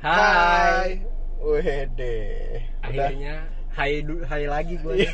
Hai. 0.00 0.96
Wede. 1.44 2.16
Akhirnya 2.80 3.44
hai 3.76 4.00
hai 4.00 4.44
lagi 4.48 4.80
gue. 4.80 5.04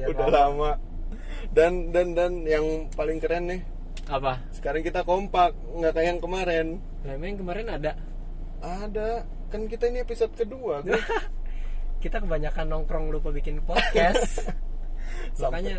Udah, 0.00 0.08
udah 0.16 0.28
lama. 0.32 0.72
Dan 1.52 1.92
dan 1.92 2.16
dan 2.16 2.32
yang 2.48 2.88
paling 2.96 3.20
keren 3.20 3.52
nih, 3.52 3.60
Apa? 4.08 4.40
sekarang 4.52 4.80
kita 4.80 5.04
kompak, 5.04 5.52
nggak 5.76 5.92
kayak 5.92 6.08
yang 6.16 6.20
kemarin. 6.20 6.66
Nah, 7.04 7.12
emang 7.16 7.28
yang 7.36 7.40
kemarin 7.44 7.66
ada. 7.68 7.92
Ada, 8.64 9.28
kan 9.52 9.68
kita 9.68 9.92
ini 9.92 10.00
episode 10.00 10.32
kedua. 10.32 10.80
Gue. 10.88 10.96
Kita 12.00 12.20
kebanyakan 12.24 12.64
nongkrong 12.64 13.12
lupa 13.12 13.28
bikin 13.28 13.60
podcast. 13.60 14.48
Sampai- 15.36 15.60
Makanya 15.68 15.76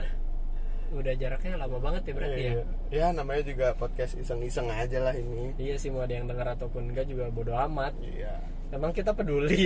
udah 0.92 1.14
jaraknya 1.14 1.54
lama 1.56 1.78
banget 1.78 2.02
ya 2.10 2.14
berarti 2.14 2.42
ya. 2.42 2.52
Iya. 2.52 2.64
Ya 2.90 3.06
namanya 3.10 3.44
juga 3.44 3.68
podcast 3.74 4.14
iseng-iseng 4.16 4.68
aja 4.68 5.00
lah 5.00 5.14
ini. 5.14 5.54
Iya 5.56 5.76
sih 5.76 5.90
mau 5.90 6.02
ada 6.02 6.14
yang 6.14 6.26
dengar 6.26 6.54
ataupun 6.54 6.90
enggak 6.90 7.06
juga 7.06 7.30
bodo 7.30 7.54
amat. 7.56 7.94
Iya. 8.00 8.42
Emang 8.70 8.90
kita 8.92 9.14
peduli. 9.14 9.66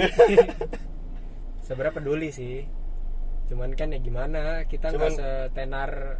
Sebenarnya 1.65 1.95
peduli 1.95 2.29
sih. 2.29 2.67
Cuman 3.47 3.71
kan 3.73 3.91
ya 3.91 3.99
gimana, 3.99 4.63
kita 4.65 4.91
nggak 4.91 5.11
setenar 5.13 6.19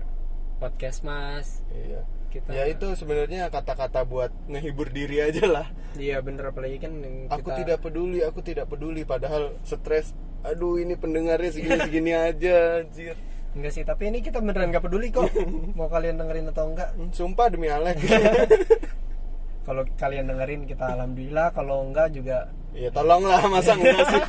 podcast 0.57 1.03
Mas. 1.03 1.63
Iya. 1.69 2.03
Kita 2.27 2.49
Ya 2.49 2.65
itu 2.65 2.97
sebenarnya 2.97 3.45
kata-kata 3.47 4.01
buat 4.03 4.33
ngehibur 4.49 4.89
diri 4.89 5.21
aja 5.21 5.45
lah. 5.45 5.67
Iya 5.93 6.17
bener 6.19 6.49
apalagi 6.49 6.81
kan 6.81 6.97
yang 6.97 7.29
Aku 7.29 7.45
kita- 7.45 7.59
tidak 7.61 7.77
peduli, 7.79 8.19
aku 8.25 8.39
tidak 8.41 8.65
peduli. 8.65 9.05
Padahal 9.05 9.53
stres. 9.61 10.15
Aduh 10.43 10.75
ini 10.75 10.97
pendengarnya 10.97 11.53
segini-segini 11.53 12.11
aja, 12.27 12.83
anjir. 12.83 13.15
Enggak 13.53 13.71
sih, 13.71 13.85
tapi 13.85 14.09
ini 14.09 14.25
kita 14.25 14.41
beneran 14.41 14.73
gak 14.73 14.81
peduli 14.81 15.13
kok 15.13 15.29
Mau 15.77 15.85
kalian 15.85 16.17
dengerin 16.17 16.49
atau 16.49 16.73
enggak 16.73 16.89
Hmm, 16.97 17.13
Sumpah 17.13 17.53
demi 17.53 17.69
Alex. 17.69 18.01
Kalau 19.67 19.85
kalian 19.95 20.25
dengerin 20.27 20.65
kita 20.65 20.89
alhamdulillah 20.89 21.53
Kalau 21.53 21.85
enggak 21.85 22.11
juga 22.11 22.49
ya 22.73 22.89
tolonglah 22.89 23.45
masa 23.47 23.77
enggak 23.77 24.01
sih? 24.09 24.23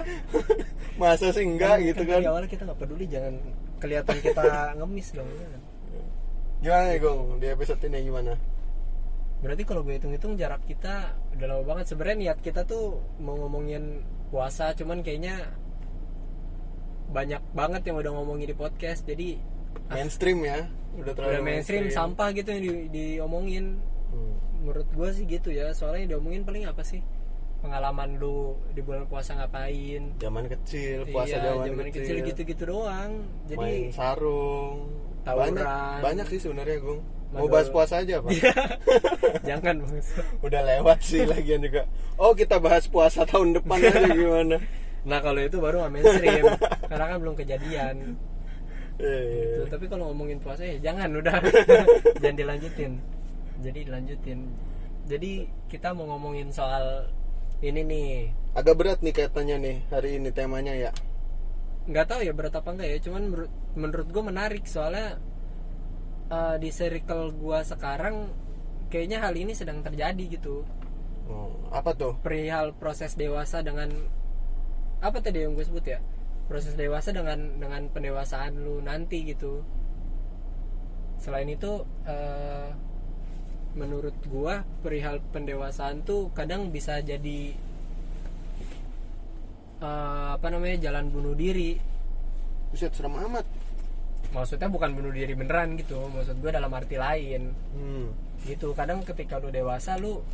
Masa 1.00 1.26
sih 1.32 1.42
enggak 1.42 1.82
gitu 1.82 2.04
kan? 2.04 2.20
Dari 2.20 2.28
awal 2.28 2.44
kita 2.46 2.68
gak 2.68 2.78
peduli 2.78 3.08
Jangan 3.08 3.34
kelihatan 3.80 4.16
kita 4.20 4.76
ngemis 4.76 5.08
dong 5.16 5.28
Gimana 6.60 6.84
nih 6.92 6.98
Gong? 7.00 7.20
Di 7.40 7.46
episode 7.48 7.80
ini 7.88 7.98
gimana? 8.04 8.32
Berarti 9.40 9.62
kalau 9.64 9.84
gue 9.84 9.96
hitung-hitung 9.96 10.36
jarak 10.36 10.62
kita 10.68 11.16
Udah 11.32 11.46
lama 11.48 11.64
banget 11.64 11.92
Sebenarnya 11.92 12.16
niat 12.28 12.38
kita 12.44 12.64
tuh 12.64 13.00
Mau 13.20 13.40
ngomongin 13.40 14.04
puasa 14.28 14.72
Cuman 14.72 15.00
kayaknya 15.00 15.48
Banyak 17.10 17.42
banget 17.52 17.82
yang 17.90 17.96
udah 18.00 18.12
ngomongin 18.14 18.46
di 18.48 18.56
podcast 18.56 19.04
Jadi 19.04 19.36
Mainstream 19.90 20.38
ya? 20.44 20.64
Udah 20.94 21.12
terlalu 21.12 21.32
udah 21.34 21.42
mainstream, 21.42 21.90
sampah 21.90 22.30
gitu 22.32 22.48
yang 22.54 22.62
di, 22.62 22.72
diomongin 22.88 23.82
Hmm. 24.14 24.38
menurut 24.62 24.86
gue 24.94 25.08
sih 25.10 25.24
gitu 25.26 25.50
ya 25.50 25.74
soalnya 25.74 26.06
yang 26.06 26.10
diomongin 26.16 26.46
paling 26.46 26.70
apa 26.70 26.86
sih 26.86 27.02
pengalaman 27.58 28.14
lu 28.22 28.54
di 28.70 28.78
bulan 28.78 29.10
puasa 29.10 29.34
ngapain 29.34 30.14
Zaman 30.22 30.46
kecil, 30.46 31.02
puasa 31.10 31.34
iya, 31.34 31.50
zaman, 31.50 31.66
zaman 31.66 31.86
kecil, 31.90 32.16
gitu-gitu 32.22 32.62
doang 32.68 33.26
Main 33.50 33.90
jadi 33.90 33.90
sarung. 33.90 34.86
Tawuran. 35.24 35.56
Banyak, 35.56 35.66
banyak 36.04 36.26
sih 36.30 36.40
sebenarnya 36.46 36.76
Gong. 36.84 37.00
Mau 37.32 37.48
bahas 37.50 37.66
puasa 37.72 38.04
aja 38.04 38.22
Pak? 38.22 38.30
jangan 39.48 39.82
bang 39.82 39.98
Udah 40.44 40.60
lewat 40.62 40.98
sih 41.02 41.26
lagian 41.26 41.64
juga. 41.66 41.88
Oh 42.14 42.36
kita 42.36 42.62
bahas 42.62 42.86
puasa 42.86 43.26
tahun 43.26 43.58
depan 43.58 43.80
aja 43.82 44.06
gimana? 44.14 44.56
nah 45.04 45.20
kalau 45.20 45.40
itu 45.40 45.60
baru 45.60 45.84
mainstream. 45.88 46.44
Karena 46.90 47.04
kan 47.12 47.16
belum 47.20 47.36
kejadian. 47.36 48.16
Eh, 48.94 49.58
Tuh, 49.58 49.66
tapi 49.74 49.90
kalau 49.90 50.14
ngomongin 50.14 50.38
puasa 50.38 50.62
ya 50.62 50.78
jangan 50.78 51.10
udah. 51.18 51.42
Jangan 52.22 52.36
dilanjutin. 52.38 52.92
Jadi 53.58 53.78
dilanjutin. 53.90 54.40
Jadi 55.10 55.32
kita 55.66 55.90
mau 55.92 56.06
ngomongin 56.14 56.54
soal 56.54 57.10
ini 57.58 57.82
nih. 57.82 58.12
Agak 58.54 58.74
berat 58.78 58.98
nih 59.02 59.12
kaitannya 59.12 59.56
nih 59.58 59.76
hari 59.90 60.10
ini 60.22 60.30
temanya 60.30 60.74
ya. 60.74 60.92
nggak 61.84 62.06
tahu 62.08 62.24
ya 62.24 62.32
berat 62.32 62.56
apa 62.56 62.72
enggak 62.72 62.88
ya 62.96 62.98
cuman 63.04 63.22
menurut 63.28 63.52
menurut 63.76 64.08
gue 64.08 64.22
menarik. 64.24 64.64
Soalnya 64.64 65.18
eh, 66.30 66.56
di 66.62 66.70
circle 66.70 67.34
gue 67.34 67.58
sekarang 67.66 68.30
kayaknya 68.94 69.26
hal 69.26 69.34
ini 69.34 69.52
sedang 69.58 69.82
terjadi 69.82 70.38
gitu. 70.38 70.62
Oh, 71.26 71.50
apa 71.72 71.96
tuh? 71.96 72.14
perihal 72.20 72.76
proses 72.76 73.16
dewasa 73.16 73.64
dengan 73.64 73.90
apa 75.04 75.20
tadi 75.20 75.44
yang 75.44 75.52
gue 75.52 75.64
sebut 75.68 75.84
ya 75.84 76.00
proses 76.48 76.72
dewasa 76.76 77.12
dengan 77.12 77.60
dengan 77.60 77.88
pendewasaan 77.92 78.56
lu 78.60 78.80
nanti 78.80 79.24
gitu 79.28 79.60
selain 81.20 81.48
itu 81.48 81.84
eh, 82.04 82.68
menurut 83.74 84.14
gua 84.28 84.62
perihal 84.84 85.18
pendewasaan 85.32 86.04
tuh 86.04 86.28
kadang 86.36 86.68
bisa 86.68 87.00
jadi 87.00 87.56
eh, 89.80 90.28
apa 90.36 90.46
namanya 90.52 90.88
jalan 90.90 91.08
bunuh 91.08 91.34
diri 91.36 91.80
Buset 92.74 92.90
serem 92.90 93.14
amat. 93.14 93.46
maksudnya 94.34 94.66
bukan 94.66 94.98
bunuh 94.98 95.14
diri 95.14 95.30
beneran 95.38 95.78
gitu 95.78 96.10
maksud 96.10 96.42
gue 96.42 96.50
dalam 96.50 96.66
arti 96.74 96.98
lain 96.98 97.54
Hmm. 97.70 98.10
gitu 98.42 98.74
kadang 98.74 98.98
ketika 99.06 99.38
lu 99.38 99.54
dewasa 99.54 99.94
lu 99.94 100.26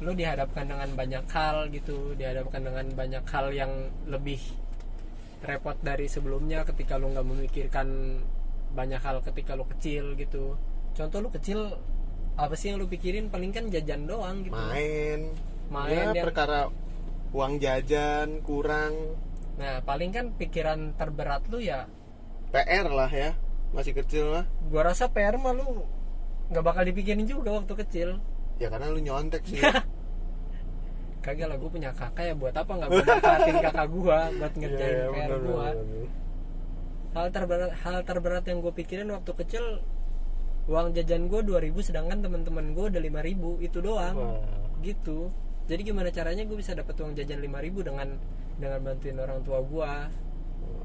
lu 0.00 0.12
dihadapkan 0.12 0.64
dengan 0.64 0.88
banyak 0.90 1.24
hal 1.26 1.68
gitu 1.68 2.12
dihadapkan 2.14 2.60
dengan 2.60 2.86
banyak 2.90 3.20
hal 3.22 3.46
yang 3.50 3.72
lebih 4.06 4.40
repot 5.40 5.76
dari 5.78 6.04
sebelumnya 6.06 6.64
ketika 6.64 6.96
lu 6.96 7.08
nggak 7.08 7.24
memikirkan 7.24 8.20
banyak 8.70 8.98
hal 8.98 9.20
ketika 9.22 9.52
lu 9.52 9.64
kecil 9.66 10.12
gitu 10.14 10.56
contoh 10.92 11.18
lu 11.18 11.28
kecil 11.28 11.76
apa 12.34 12.54
sih 12.54 12.72
yang 12.72 12.78
lu 12.78 12.86
pikirin 12.86 13.28
paling 13.28 13.50
kan 13.50 13.68
jajan 13.68 14.04
doang 14.04 14.40
gitu 14.40 14.56
Main. 14.56 15.32
Main 15.68 15.88
ya, 15.90 16.04
yang- 16.12 16.26
perkara 16.26 16.68
uang 17.30 17.56
jajan 17.58 18.40
kurang. 18.40 18.94
nah 19.54 19.78
paling 19.80 20.08
kan 20.08 20.32
pikiran 20.32 20.96
terberat 20.96 21.44
lu 21.46 21.60
ya 21.60 21.84
PR 22.50 22.88
lah 22.88 23.06
ya. 23.06 23.36
Masih 23.70 23.94
kecil 23.94 24.32
mah. 24.32 24.44
gua 24.66 24.88
rasa 24.88 25.06
PR 25.06 25.36
mah 25.36 25.52
lu 25.52 25.84
nggak 26.48 26.64
bakal 26.64 26.82
dipikirin 26.82 27.22
juga 27.22 27.54
waktu 27.54 27.74
kecil 27.78 28.18
Ya 28.58 28.68
karena 28.68 28.88
lu 28.88 28.98
nyontek 28.98 29.40
sih. 29.46 29.56
kagak 31.20 31.46
lah 31.46 31.56
gue 31.56 31.70
punya 31.70 31.90
kakak 31.92 32.24
ya 32.24 32.34
buat 32.34 32.52
apa 32.52 32.72
nggak 32.72 32.88
manfaatin 32.90 33.56
kakak 33.60 33.86
gue 33.88 34.18
buat 34.40 34.52
ngerjain 34.56 34.94
Iya, 34.94 35.06
PR 35.12 35.30
gue 35.38 35.68
hal 37.10 37.26
terberat 37.28 37.70
hal 37.82 37.96
terberat 38.02 38.44
yang 38.46 38.58
gue 38.60 38.72
pikirin 38.72 39.10
waktu 39.10 39.32
kecil 39.36 39.64
uang 40.64 40.94
jajan 40.94 41.26
gue 41.26 41.40
2000 41.42 41.74
sedangkan 41.82 42.18
teman-teman 42.22 42.70
gue 42.70 42.84
udah 42.88 43.02
5000 43.02 43.66
itu 43.66 43.78
doang 43.80 44.16
Wah. 44.16 44.38
gitu 44.80 45.28
jadi 45.66 45.80
gimana 45.82 46.08
caranya 46.08 46.46
gue 46.46 46.54
bisa 46.54 46.72
dapat 46.72 46.94
uang 46.96 47.12
jajan 47.14 47.42
5000 47.42 47.88
dengan 47.90 48.08
dengan 48.56 48.78
bantuin 48.80 49.18
orang 49.18 49.40
tua 49.42 49.60
gue 49.60 49.92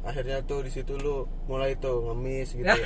Akhirnya 0.06 0.38
tuh 0.45 0.62
di 0.62 0.69
situ 0.69 0.94
lu 0.97 1.25
mulai 1.45 1.74
tuh 1.78 2.06
ngemis 2.09 2.53
gitu 2.53 2.66
ya. 2.66 2.78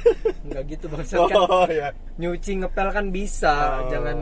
nggak 0.46 0.62
gitu 0.68 0.86
maksud 0.88 1.16
kan 1.26 1.36
oh 1.42 1.64
ya. 1.66 1.88
nyuci 2.16 2.60
ngepel 2.60 2.88
kan 2.92 3.06
bisa 3.08 3.54
Oh. 3.84 3.88
jangan 3.88 4.16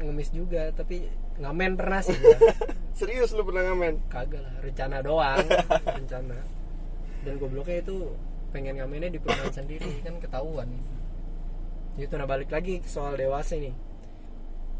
ngemis 0.00 0.32
juga 0.32 0.72
tapi 0.72 1.04
ngamen 1.42 1.74
pernah 1.74 2.00
sih 2.00 2.14
gua. 2.16 2.38
Serius 2.98 3.34
lu 3.34 3.42
pernah 3.42 3.66
ngamen? 3.66 3.98
kagak 4.06 4.40
lah 4.46 4.54
rencana 4.62 5.02
doang 5.02 5.42
rencana 5.82 6.38
dan 7.22 7.34
gobloknya 7.38 7.82
itu 7.82 8.14
pengen 8.52 8.78
ngamennya 8.78 9.10
di 9.10 9.18
perumahan 9.18 9.50
sendiri 9.50 9.90
kan 10.04 10.18
ketahuan 10.20 10.68
itu 11.96 12.12
nah 12.14 12.28
balik 12.28 12.52
lagi 12.52 12.80
ke 12.80 12.88
soal 12.88 13.16
dewasa 13.16 13.56
ini 13.56 13.72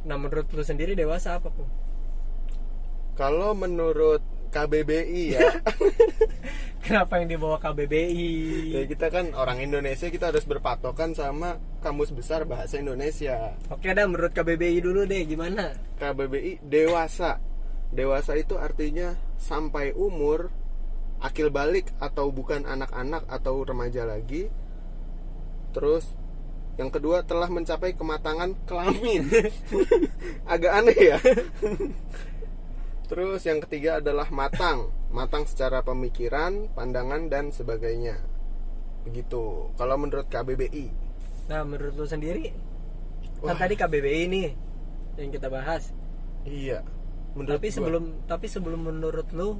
nah 0.06 0.18
menurut 0.18 0.46
lu 0.50 0.62
sendiri 0.62 0.92
dewasa 0.98 1.38
apa 1.38 1.48
kok 1.50 1.70
Kalau 3.12 3.52
menurut 3.52 4.24
KBBI 4.52 5.22
ya, 5.32 5.48
kenapa 6.84 7.24
yang 7.24 7.32
dibawa 7.32 7.56
KBBI 7.56 8.30
ya 8.76 8.82
kita 8.84 9.08
kan 9.08 9.32
orang 9.32 9.64
Indonesia 9.64 10.12
kita 10.12 10.28
harus 10.28 10.44
berpatokan 10.44 11.16
sama 11.16 11.56
kamus 11.80 12.12
besar 12.12 12.44
bahasa 12.44 12.76
Indonesia. 12.76 13.56
oke 13.72 13.88
dah 13.88 14.04
menurut 14.04 14.36
KBBI 14.36 14.84
dulu 14.84 15.08
deh 15.08 15.24
gimana 15.24 15.72
KBBI 15.96 16.60
dewasa. 16.60 17.40
Dewasa 17.92 18.36
itu 18.40 18.56
artinya 18.56 19.16
sampai 19.37 19.93
umur 19.93 20.49
akil 21.22 21.54
balik 21.54 21.93
atau 22.02 22.28
bukan 22.34 22.66
anak-anak 22.66 23.25
atau 23.31 23.62
remaja 23.62 24.02
lagi. 24.04 24.50
Terus 25.72 26.04
yang 26.81 26.88
kedua 26.88 27.20
telah 27.22 27.52
mencapai 27.52 27.93
kematangan 27.93 28.56
kelamin. 28.64 29.28
Agak 30.52 30.72
aneh 30.72 30.99
ya. 30.99 31.19
Terus 33.12 33.44
yang 33.44 33.61
ketiga 33.61 34.00
adalah 34.00 34.32
matang. 34.32 34.88
Matang 35.12 35.44
secara 35.44 35.85
pemikiran, 35.85 36.73
pandangan 36.73 37.29
dan 37.29 37.53
sebagainya. 37.53 38.17
Begitu. 39.05 39.69
Kalau 39.70 39.97
menurut 39.97 40.26
KBBI. 40.26 40.87
nah 41.43 41.61
menurut 41.61 41.93
lu 41.93 42.06
sendiri 42.06 42.55
kan 43.43 43.53
Wah. 43.53 43.59
tadi 43.59 43.75
KBBI 43.75 44.31
nih 44.31 44.49
yang 45.19 45.29
kita 45.29 45.50
bahas 45.50 45.91
Iya. 46.47 46.87
Menurut 47.35 47.59
tapi 47.59 47.69
gua. 47.69 47.76
sebelum 47.76 48.05
tapi 48.25 48.47
sebelum 48.47 48.81
menurut 48.81 49.26
lu 49.35 49.59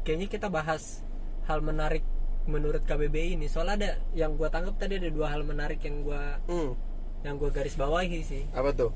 kayaknya 0.00 0.30
kita 0.30 0.46
bahas 0.46 1.02
hal 1.44 1.58
menarik 1.58 2.06
menurut 2.46 2.86
KBBI 2.86 3.34
ini 3.34 3.46
soalnya 3.46 3.74
ada 3.74 3.90
yang 4.14 4.38
gua 4.38 4.46
tangkap 4.46 4.78
tadi 4.78 4.96
ada 4.96 5.10
dua 5.10 5.26
hal 5.28 5.42
menarik 5.42 5.82
yang 5.82 6.00
gua 6.00 6.38
Hmm, 6.46 6.78
yang 7.20 7.34
gua 7.34 7.50
garis 7.50 7.74
bawahi 7.74 8.22
sih 8.22 8.46
apa 8.54 8.70
tuh? 8.70 8.94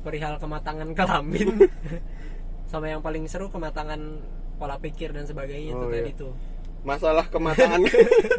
perihal 0.00 0.40
kematangan 0.40 0.96
kelamin 0.96 1.60
sama 2.66 2.86
yang 2.86 3.00
paling 3.00 3.26
seru 3.26 3.46
kematangan 3.46 3.98
pola 4.56 4.76
pikir 4.76 5.10
dan 5.10 5.24
sebagainya 5.24 5.72
itu 5.72 5.78
Oh, 5.78 5.88
tadi 5.88 6.10
iya. 6.10 6.18
tuh. 6.18 6.32
Masalah 6.82 7.26
kematangan 7.26 7.82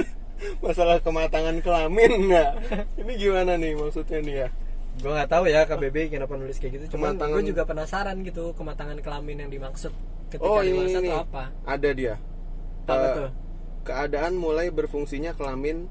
masalah 0.66 0.98
kematangan 1.00 1.58
kelamin 1.60 2.12
nggak? 2.28 2.52
Ini 2.98 3.12
gimana 3.16 3.56
nih 3.56 3.74
maksudnya 3.74 4.20
nih 4.20 4.36
ya? 4.38 4.50
Gue 4.98 5.12
nggak 5.14 5.30
tahu 5.30 5.44
ya 5.46 5.62
KBB 5.64 6.10
kenapa 6.10 6.34
nulis 6.36 6.58
kayak 6.58 6.74
gitu. 6.76 6.98
Cuman 6.98 7.16
Kematangan- 7.16 7.36
gue 7.36 7.44
juga 7.46 7.64
penasaran 7.64 8.18
gitu 8.22 8.52
kematangan 8.54 8.98
kelamin 9.00 9.46
yang 9.46 9.52
dimaksud 9.52 9.94
ketika 10.28 10.44
oh 10.44 10.60
ini 10.60 10.74
dewasa 10.76 10.98
ini 10.98 11.08
tuh 11.08 11.20
apa? 11.22 11.44
Ada 11.64 11.90
dia. 11.94 12.16
Apa 12.84 13.08
tuh? 13.14 13.30
keadaan 13.84 14.36
mulai 14.36 14.68
berfungsinya 14.68 15.32
kelamin 15.32 15.88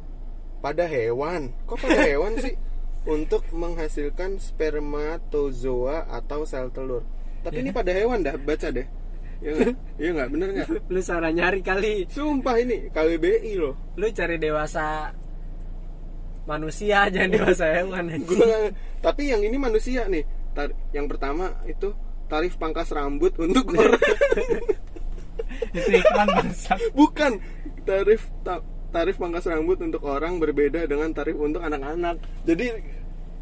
pada 0.60 0.84
hewan. 0.84 1.56
Kok 1.64 1.76
pada 1.78 2.02
hewan 2.04 2.36
sih? 2.36 2.52
Untuk 3.06 3.46
menghasilkan 3.50 4.36
spermatozoa 4.36 6.10
atau 6.10 6.42
sel 6.42 6.68
telur 6.68 7.06
tapi 7.46 7.62
ini 7.62 7.70
pada 7.70 7.94
hewan 7.94 8.20
dah 8.20 8.34
baca 8.34 8.68
deh 8.68 8.86
Iya 9.36 9.50
nggak? 9.52 9.74
Iya 10.00 10.08
nggak? 10.12 10.28
Bener 10.32 10.48
nggak? 10.50 10.68
lu 10.88 11.00
salah 11.00 11.30
nyari 11.30 11.60
kali 11.60 12.08
Sumpah 12.08 12.56
ini 12.56 12.88
KWBI 12.90 13.52
loh. 13.54 13.74
lu 13.94 14.08
cari 14.10 14.36
dewasa 14.36 15.12
manusia 16.44 17.06
jangan 17.06 17.30
dewasa 17.36 17.64
hewan. 17.70 18.06
Gua 18.22 18.70
tapi 18.98 19.28
yang 19.28 19.42
ini 19.42 19.54
manusia 19.54 20.06
nih. 20.06 20.24
Tar- 20.50 20.72
yang 20.90 21.04
pertama 21.04 21.52
itu 21.64 21.92
tarif 22.26 22.56
pangkas 22.56 22.88
rambut 22.90 23.36
untuk 23.36 23.70
orang. 23.76 24.00
itu 25.74 25.90
iklan 25.92 26.28
bangsat 26.32 26.80
Bukan 26.92 27.32
tarif 27.84 28.24
ta- 28.40 28.64
tarif 28.88 29.16
pangkas 29.16 29.44
rambut 29.44 29.76
untuk 29.78 30.00
orang 30.02 30.40
berbeda 30.40 30.88
dengan 30.88 31.12
tarif 31.12 31.36
untuk 31.36 31.60
anak-anak. 31.60 32.16
Jadi 32.42 32.66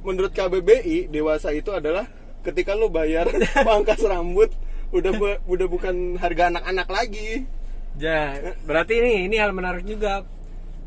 menurut 0.03 0.33
KBBI 0.33 1.07
dewasa 1.07 1.49
itu 1.51 1.71
adalah 1.71 2.05
ketika 2.45 2.77
lu 2.77 2.93
bayar 2.93 3.25
pangkas 3.67 4.05
rambut 4.05 4.53
udah 4.93 5.13
bu- 5.17 5.41
udah 5.49 5.67
bukan 5.67 6.21
harga 6.21 6.53
anak-anak 6.55 6.89
lagi. 6.93 7.49
Ya, 7.97 8.37
berarti 8.63 9.01
ini 9.01 9.27
ini 9.27 9.37
hal 9.41 9.51
menarik 9.51 9.83
juga. 9.83 10.23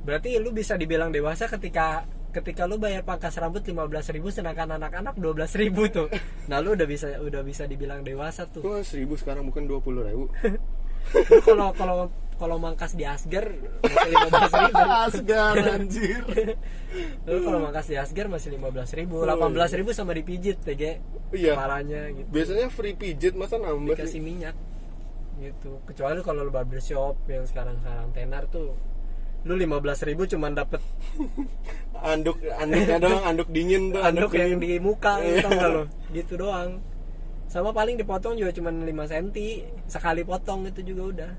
Berarti 0.06 0.40
lu 0.40 0.56
bisa 0.56 0.80
dibilang 0.80 1.12
dewasa 1.12 1.50
ketika 1.50 2.08
ketika 2.32 2.70
lu 2.70 2.78
bayar 2.78 3.02
pangkas 3.02 3.34
rambut 3.42 3.66
15.000 3.66 4.22
sedangkan 4.30 4.78
anak-anak 4.78 5.18
12.000 5.18 5.74
tuh. 5.90 6.08
Nah, 6.48 6.62
lu 6.62 6.78
udah 6.78 6.86
bisa 6.86 7.18
udah 7.18 7.42
bisa 7.42 7.66
dibilang 7.66 8.06
dewasa 8.06 8.46
tuh. 8.46 8.62
Wah 8.62 8.84
seribu 8.86 9.18
sekarang 9.18 9.48
bukan 9.50 9.66
dua 9.66 9.80
puluh 9.82 10.06
ribu. 10.06 10.30
Lu 11.32 11.40
kalau 11.40 11.72
kalau 11.72 11.98
kalau 12.38 12.58
mangkas 12.58 12.94
di 12.94 13.02
Asgar 13.02 13.50
masih 13.82 14.12
15.000. 14.14 14.78
Asgar 15.06 15.56
anjir. 15.68 16.22
Lu 17.26 17.38
kalau 17.42 17.60
mangkas 17.60 17.86
di 17.86 17.96
Asgar 17.96 18.26
masih 18.28 18.54
15.000, 18.54 19.10
18.000 19.10 19.44
sama 19.92 20.14
dipijit 20.14 20.58
TG. 20.60 20.84
Iya. 21.30 21.54
Kepalanya 21.54 22.02
gitu. 22.10 22.28
Biasanya 22.30 22.70
free 22.70 22.94
pijit 22.94 23.34
masa 23.34 23.58
nambah 23.58 23.94
Dikasih 23.94 24.10
sih? 24.10 24.22
minyak 24.22 24.56
gitu. 25.38 25.82
Kecuali 25.84 26.22
kalau 26.22 26.42
lu 26.42 26.50
barbershop 26.50 27.18
yang 27.26 27.44
sekarang-sekarang 27.44 28.10
tenar 28.12 28.46
tuh 28.48 28.78
lu 29.44 29.54
15.000 29.54 30.18
cuman 30.28 30.52
dapet 30.54 30.82
Anduk 32.04 32.36
anduknya 32.52 32.98
doang, 33.04 33.24
anduk 33.24 33.48
dingin 33.48 33.90
tuh. 33.90 34.02
anduk 34.02 34.34
yang 34.34 34.58
dingin. 34.58 34.60
di 34.60 34.78
muka 34.78 35.18
Iya. 35.18 35.46
gak 35.46 35.70
lo 35.70 35.84
gitu 36.10 36.36
doang 36.36 36.82
sama 37.48 37.72
paling 37.72 37.96
dipotong 37.96 38.36
juga 38.36 38.52
cuma 38.52 38.70
5 38.70 38.84
cm 39.08 39.28
sekali 39.88 40.22
potong 40.22 40.68
itu 40.68 40.84
juga 40.84 41.04
udah 41.08 41.32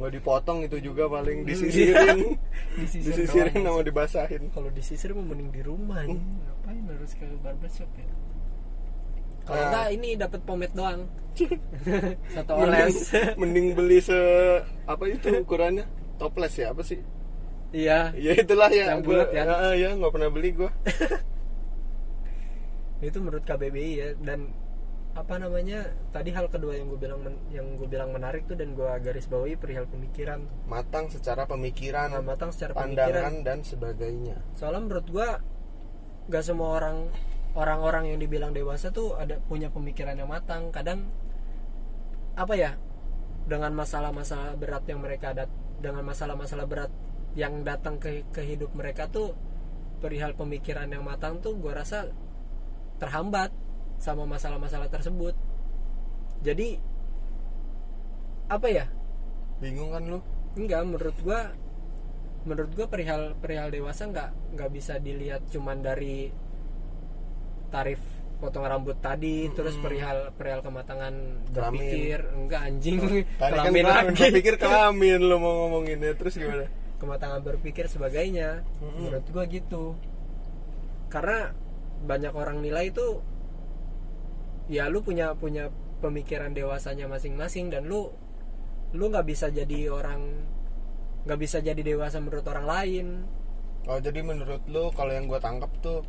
Nggak 0.00 0.12
dipotong 0.16 0.58
itu 0.64 0.76
juga 0.80 1.04
paling 1.06 1.44
disisirin. 1.44 2.40
Disisir 2.80 3.12
disisirin 3.20 3.52
doang. 3.52 3.64
sama 3.68 3.82
dibasahin. 3.84 4.42
kalau 4.48 4.68
disisir 4.72 5.12
mah 5.12 5.20
mending 5.22 5.50
di 5.52 5.60
rumah 5.60 6.00
nih 6.02 6.16
ngapain 6.16 6.84
harus 6.88 7.12
ke 7.12 7.26
barbershop 7.38 7.90
ya 7.94 8.08
kalau 9.42 9.60
Ah. 9.60 9.66
enggak 9.66 9.86
ini 9.92 10.08
dapat 10.14 10.40
pomade 10.40 10.72
doang 10.72 11.00
satu 12.32 12.50
Mending, 12.54 12.70
oles 12.70 12.96
mending 13.40 13.66
beli 13.72 13.98
se 14.00 14.16
apa 14.84 15.04
itu 15.04 15.28
ukurannya? 15.36 15.84
Toples 16.16 16.52
ya 16.54 16.70
apa 16.70 16.80
sih? 16.80 17.00
iya 17.70 18.12
Ya 18.14 18.32
itulah 18.34 18.68
ya. 18.68 18.92
Yang 18.92 19.02
bulat? 19.04 19.28
Ya, 19.32 19.44
ya 19.74 19.88
nggak 19.94 20.12
pernah 20.12 20.28
beli 20.28 20.50
gua. 20.52 20.70
itu 23.00 23.16
menurut 23.16 23.42
KBBI 23.42 23.90
ya 23.96 24.08
dan 24.20 24.52
apa 25.10 25.34
namanya? 25.36 25.90
Tadi 26.14 26.30
hal 26.30 26.46
kedua 26.46 26.78
yang 26.78 26.86
gue 26.86 27.00
bilang 27.00 27.20
men- 27.20 27.42
yang 27.50 27.66
gue 27.74 27.88
bilang 27.90 28.14
menarik 28.14 28.46
tuh 28.46 28.54
dan 28.54 28.78
gue 28.78 28.86
garis 29.02 29.26
bawahi 29.26 29.58
perihal 29.58 29.90
pemikiran. 29.90 30.46
Matang 30.70 31.10
secara 31.10 31.44
pemikiran, 31.44 32.14
Nah, 32.14 32.22
matang 32.22 32.54
secara 32.54 32.72
pemikiran. 32.78 33.10
pandangan 33.10 33.34
dan 33.42 33.58
sebagainya. 33.66 34.36
soalnya 34.54 34.80
menurut 34.86 35.06
gua 35.10 35.28
gak 36.30 36.44
semua 36.46 36.78
orang 36.78 37.10
orang-orang 37.58 38.14
yang 38.14 38.18
dibilang 38.22 38.54
dewasa 38.54 38.94
tuh 38.94 39.18
ada 39.18 39.42
punya 39.42 39.66
pemikiran 39.66 40.14
yang 40.14 40.30
matang. 40.30 40.70
Kadang 40.70 41.10
apa 42.38 42.54
ya 42.54 42.78
dengan 43.50 43.74
masalah-masalah 43.74 44.54
berat 44.54 44.86
yang 44.86 45.02
mereka 45.02 45.34
ada 45.34 45.50
dengan 45.82 46.06
masalah-masalah 46.06 46.70
berat 46.70 46.92
yang 47.34 47.66
datang 47.66 47.98
ke 47.98 48.22
ke 48.30 48.46
hidup 48.46 48.70
mereka 48.78 49.10
tuh 49.10 49.34
perihal 49.98 50.38
pemikiran 50.38 50.86
yang 50.86 51.02
matang 51.02 51.42
tuh 51.42 51.58
gua 51.58 51.82
rasa 51.82 52.06
terhambat 53.02 53.50
sama 54.00 54.24
masalah-masalah 54.24 54.88
tersebut 54.88 55.36
jadi 56.40 56.80
apa 58.50 58.66
ya 58.66 58.86
Bingung 59.60 59.92
kan 59.92 60.02
lu? 60.08 60.18
enggak 60.56 60.82
menurut 60.82 61.16
gua 61.22 61.52
menurut 62.42 62.72
gua 62.74 62.86
perihal 62.88 63.36
perihal 63.38 63.68
dewasa 63.70 64.08
nggak 64.08 64.56
nggak 64.56 64.70
bisa 64.72 64.96
dilihat 64.98 65.44
cuman 65.52 65.84
dari 65.84 66.32
tarif 67.70 68.00
potong 68.40 68.64
rambut 68.64 68.96
tadi 68.98 69.52
terus 69.52 69.76
perihal 69.78 70.32
perihal 70.34 70.64
kematangan 70.64 71.12
Kelamin. 71.12 71.54
berpikir 71.54 72.18
enggak 72.34 72.60
anjing 72.66 72.98
Tadi 72.98 73.36
kan 73.38 73.50
kelamin 73.68 73.84
kelamin, 73.84 73.92
lagi 74.10 74.16
gua 74.16 74.38
pikir 74.40 74.54
kelamin 74.56 75.20
lu 75.20 75.36
mau 75.38 75.52
ngomonginnya 75.68 76.12
terus 76.16 76.34
gimana? 76.34 76.66
kematangan 76.98 77.40
berpikir 77.44 77.84
sebagainya 77.86 78.64
Mm-mm. 78.80 78.96
menurut 78.96 79.26
gua 79.30 79.44
gitu 79.46 79.94
karena 81.12 81.52
banyak 82.00 82.32
orang 82.32 82.64
nilai 82.64 82.88
itu 82.88 83.20
ya 84.70 84.86
lu 84.86 85.02
punya 85.02 85.34
punya 85.34 85.66
pemikiran 85.98 86.54
dewasanya 86.54 87.10
masing-masing 87.10 87.74
dan 87.74 87.90
lu 87.90 88.14
lu 88.94 89.04
nggak 89.10 89.26
bisa 89.26 89.50
jadi 89.50 89.90
orang 89.90 90.46
nggak 91.26 91.40
bisa 91.42 91.58
jadi 91.60 91.82
dewasa 91.82 92.22
menurut 92.22 92.46
orang 92.46 92.66
lain. 92.66 93.06
Oh 93.90 93.98
jadi 93.98 94.22
menurut 94.22 94.62
lu 94.70 94.94
kalau 94.94 95.10
yang 95.10 95.26
gue 95.26 95.40
tangkap 95.42 95.68
tuh 95.82 96.06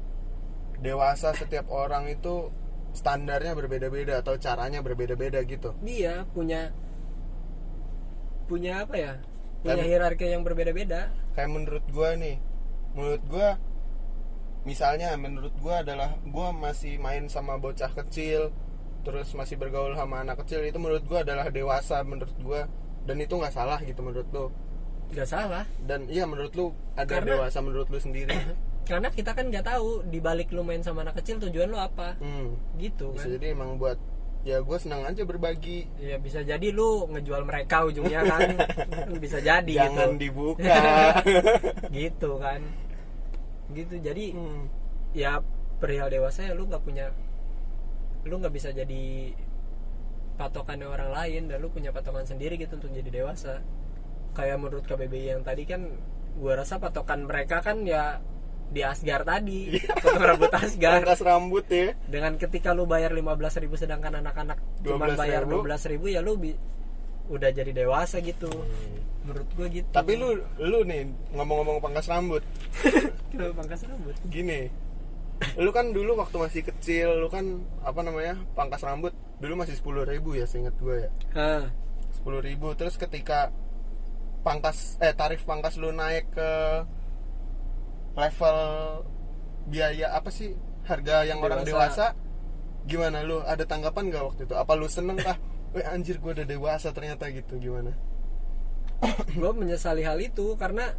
dewasa 0.80 1.34
setiap 1.34 1.68
orang 1.74 2.08
itu 2.08 2.54
standarnya 2.94 3.58
berbeda-beda 3.58 4.20
atau 4.22 4.36
caranya 4.36 4.84
berbeda-beda 4.84 5.40
gitu. 5.48 5.72
dia 5.80 6.28
punya 6.36 6.70
punya 8.46 8.84
apa 8.84 8.96
ya? 8.98 9.14
Punya 9.64 9.84
hierarki 9.86 10.28
yang 10.28 10.44
berbeda-beda. 10.44 11.14
Kayak 11.38 11.50
menurut 11.54 11.86
gue 11.88 12.10
nih, 12.18 12.36
menurut 12.98 13.24
gue 13.30 13.50
misalnya 14.64 15.14
menurut 15.16 15.54
gue 15.54 15.76
adalah 15.76 16.16
gue 16.18 16.48
masih 16.54 16.98
main 16.98 17.26
sama 17.26 17.56
bocah 17.56 17.90
kecil, 17.92 18.54
terus 19.02 19.32
masih 19.32 19.56
bergaul 19.56 19.92
sama 19.92 20.22
anak 20.22 20.40
kecil 20.40 20.62
itu 20.62 20.78
menurut 20.78 21.02
gue 21.02 21.18
adalah 21.18 21.48
dewasa 21.48 22.02
menurut 22.02 22.36
gue 22.36 22.62
dan 23.02 23.18
itu 23.18 23.34
nggak 23.34 23.52
salah 23.52 23.80
gitu 23.80 24.00
menurut 24.00 24.30
lu. 24.30 24.48
nggak 25.10 25.28
salah 25.28 25.68
Dan 25.78 26.08
iya 26.08 26.24
menurut 26.24 26.54
lu 26.54 26.66
ada 26.94 27.04
Karena- 27.12 27.36
dewasa 27.36 27.60
menurut 27.60 27.88
lu 27.88 27.98
sendiri. 27.98 28.32
karena 28.82 29.10
kita 29.10 29.32
kan 29.32 29.46
nggak 29.46 29.68
tahu 29.68 30.02
di 30.06 30.18
balik 30.18 30.50
lu 30.50 30.62
main 30.62 30.80
sama 30.80 31.02
anak 31.02 31.18
kecil 31.18 31.38
tujuan 31.40 31.68
lu 31.68 31.78
apa 31.78 32.18
Hmm. 32.18 32.56
gitu 32.76 33.12
Bisa 33.12 33.26
kan 33.26 33.34
jadi 33.34 33.46
emang 33.52 33.76
buat 33.76 33.98
ya 34.42 34.58
gue 34.58 34.78
senang 34.78 35.04
aja 35.04 35.22
berbagi. 35.22 35.86
ya 35.98 36.18
bisa 36.18 36.42
jadi 36.42 36.68
lu 36.70 37.06
ngejual 37.08 37.44
mereka 37.44 37.86
ujungnya 37.86 38.24
kan 38.24 38.42
bisa 39.24 39.38
jadi 39.38 39.70
Jangan 39.86 40.16
gitu 40.16 40.22
dibuka. 40.22 40.82
gitu 41.94 42.32
kan 42.38 42.62
gitu 43.74 43.96
jadi 43.98 44.26
Hmm. 44.32 44.66
ya 45.12 45.40
perihal 45.78 46.08
dewasa 46.08 46.44
ya 46.44 46.54
lu 46.54 46.66
nggak 46.66 46.80
punya 46.80 47.10
lu 48.22 48.38
nggak 48.38 48.52
bisa 48.52 48.70
jadi 48.70 49.34
patokannya 50.34 50.86
orang 50.86 51.12
lain 51.12 51.42
dan 51.46 51.58
lu 51.58 51.70
punya 51.70 51.90
patokan 51.90 52.24
sendiri 52.24 52.56
gitu 52.56 52.76
untuk 52.76 52.90
jadi 52.90 53.10
dewasa 53.14 53.62
kayak 54.32 54.58
menurut 54.58 54.84
KBBI 54.84 55.26
yang 55.30 55.42
tadi 55.42 55.64
kan 55.64 55.86
gua 56.34 56.56
rasa 56.56 56.78
patokan 56.78 57.26
mereka 57.26 57.60
kan 57.60 57.84
ya 57.84 58.24
di 58.68 58.80
Asgar 58.82 59.22
tadi 59.22 59.76
potong 60.00 60.24
rambut 60.24 60.48
Asgar 60.50 60.92
Pangkas 60.98 61.20
rambut 61.20 61.66
ya. 61.68 61.92
dengan 62.08 62.40
ketika 62.40 62.72
lu 62.72 62.88
bayar 62.88 63.12
15.000 63.12 63.28
sedangkan 63.76 64.24
anak-anak 64.24 64.58
cuma 64.80 65.12
12.000. 65.12 65.20
bayar 65.20 65.42
12.000 65.44 66.08
ya 66.08 66.22
lu 66.22 66.40
bi- 66.40 66.56
udah 67.32 67.50
jadi 67.50 67.72
dewasa 67.72 68.20
gitu 68.20 68.52
menurut 69.24 69.48
gua 69.56 69.68
gitu 69.72 69.88
Tapi 69.90 70.20
lu 70.20 70.36
lu 70.60 70.84
nih 70.84 71.08
ngomong-ngomong 71.32 71.80
pangkas 71.80 72.12
rambut, 72.12 72.44
kenapa 73.32 73.54
pangkas 73.64 73.88
rambut 73.88 74.16
gini. 74.28 74.68
Lu 75.58 75.74
kan 75.74 75.90
dulu 75.90 76.20
waktu 76.22 76.38
masih 76.38 76.62
kecil, 76.68 77.18
lu 77.22 77.32
kan 77.32 77.64
apa 77.82 78.02
namanya? 78.04 78.36
Pangkas 78.54 78.84
rambut 78.84 79.14
dulu 79.42 79.58
masih 79.58 79.74
10.000 79.74 80.06
ribu 80.06 80.38
ya 80.38 80.46
seingat 80.46 80.76
gue 80.78 81.08
ya. 81.08 81.10
10.000 82.22 82.46
ribu 82.46 82.78
terus 82.78 82.94
ketika 82.94 83.50
pangkas 84.42 84.98
eh 85.02 85.14
tarif 85.14 85.42
pangkas 85.46 85.78
lu 85.82 85.90
naik 85.90 86.30
ke 86.34 86.50
level 88.18 88.58
biaya 89.70 90.14
apa 90.18 90.30
sih 90.34 90.54
harga 90.86 91.24
yang 91.26 91.40
orang 91.42 91.62
Dewasa. 91.62 91.70
dewasa 91.70 92.06
gimana 92.90 93.22
lu 93.22 93.38
ada 93.46 93.62
tanggapan 93.70 94.10
gak 94.10 94.26
waktu 94.26 94.42
itu 94.50 94.56
apa 94.58 94.74
lu 94.74 94.90
seneng 94.90 95.18
kah 95.22 95.38
eh 95.72 95.86
anjir 95.88 96.20
gue 96.20 96.32
udah 96.36 96.48
dewasa 96.48 96.92
ternyata 96.92 97.32
gitu 97.32 97.56
gimana? 97.58 97.96
Gue 99.40 99.52
menyesali 99.56 100.04
hal 100.06 100.20
itu 100.22 100.54
karena 100.60 100.94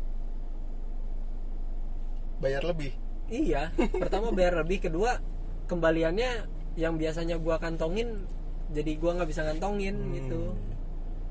bayar 2.43 2.63
lebih. 2.67 2.91
Iya 3.31 3.71
pertama 4.03 4.35
bayar 4.35 4.59
lebih 4.61 4.89
kedua 4.91 5.23
kembaliannya 5.71 6.49
yang 6.75 6.97
biasanya 6.97 7.37
gua 7.39 7.61
kantongin 7.61 8.25
jadi 8.73 8.97
gua 8.97 9.21
nggak 9.21 9.31
bisa 9.31 9.45
ngantongin 9.47 9.95
Hmm. 9.95 10.13
gitu. 10.19 10.41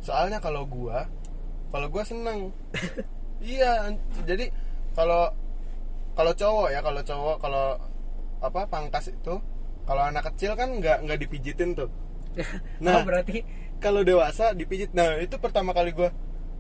Soalnya 0.02 0.40
kalau 0.40 0.64
gua 0.66 1.10
kalau 1.74 1.88
gua 1.92 2.04
seneng. 2.06 2.52
Iya 3.42 3.98
jadi 4.22 4.54
kalau 4.94 5.34
kalau 6.14 6.30
cowok 6.30 6.70
ya 6.70 6.80
kalau 6.86 7.02
cowok 7.02 7.38
kalau 7.42 7.74
apa 8.38 8.70
pangkas 8.70 9.10
itu 9.10 9.42
kalau 9.90 10.06
anak 10.06 10.30
kecil 10.30 10.54
kan 10.54 10.78
nggak 10.78 11.02
nggak 11.02 11.18
dipijitin 11.26 11.74
tuh 11.74 11.90
nah 12.84 13.00
Nah. 13.00 13.04
berarti 13.04 13.44
kalau 13.82 14.02
dewasa 14.02 14.54
dipijit. 14.54 14.94
Nah 14.94 15.18
itu 15.18 15.36
pertama 15.38 15.74
kali 15.74 15.92
gua 15.92 16.14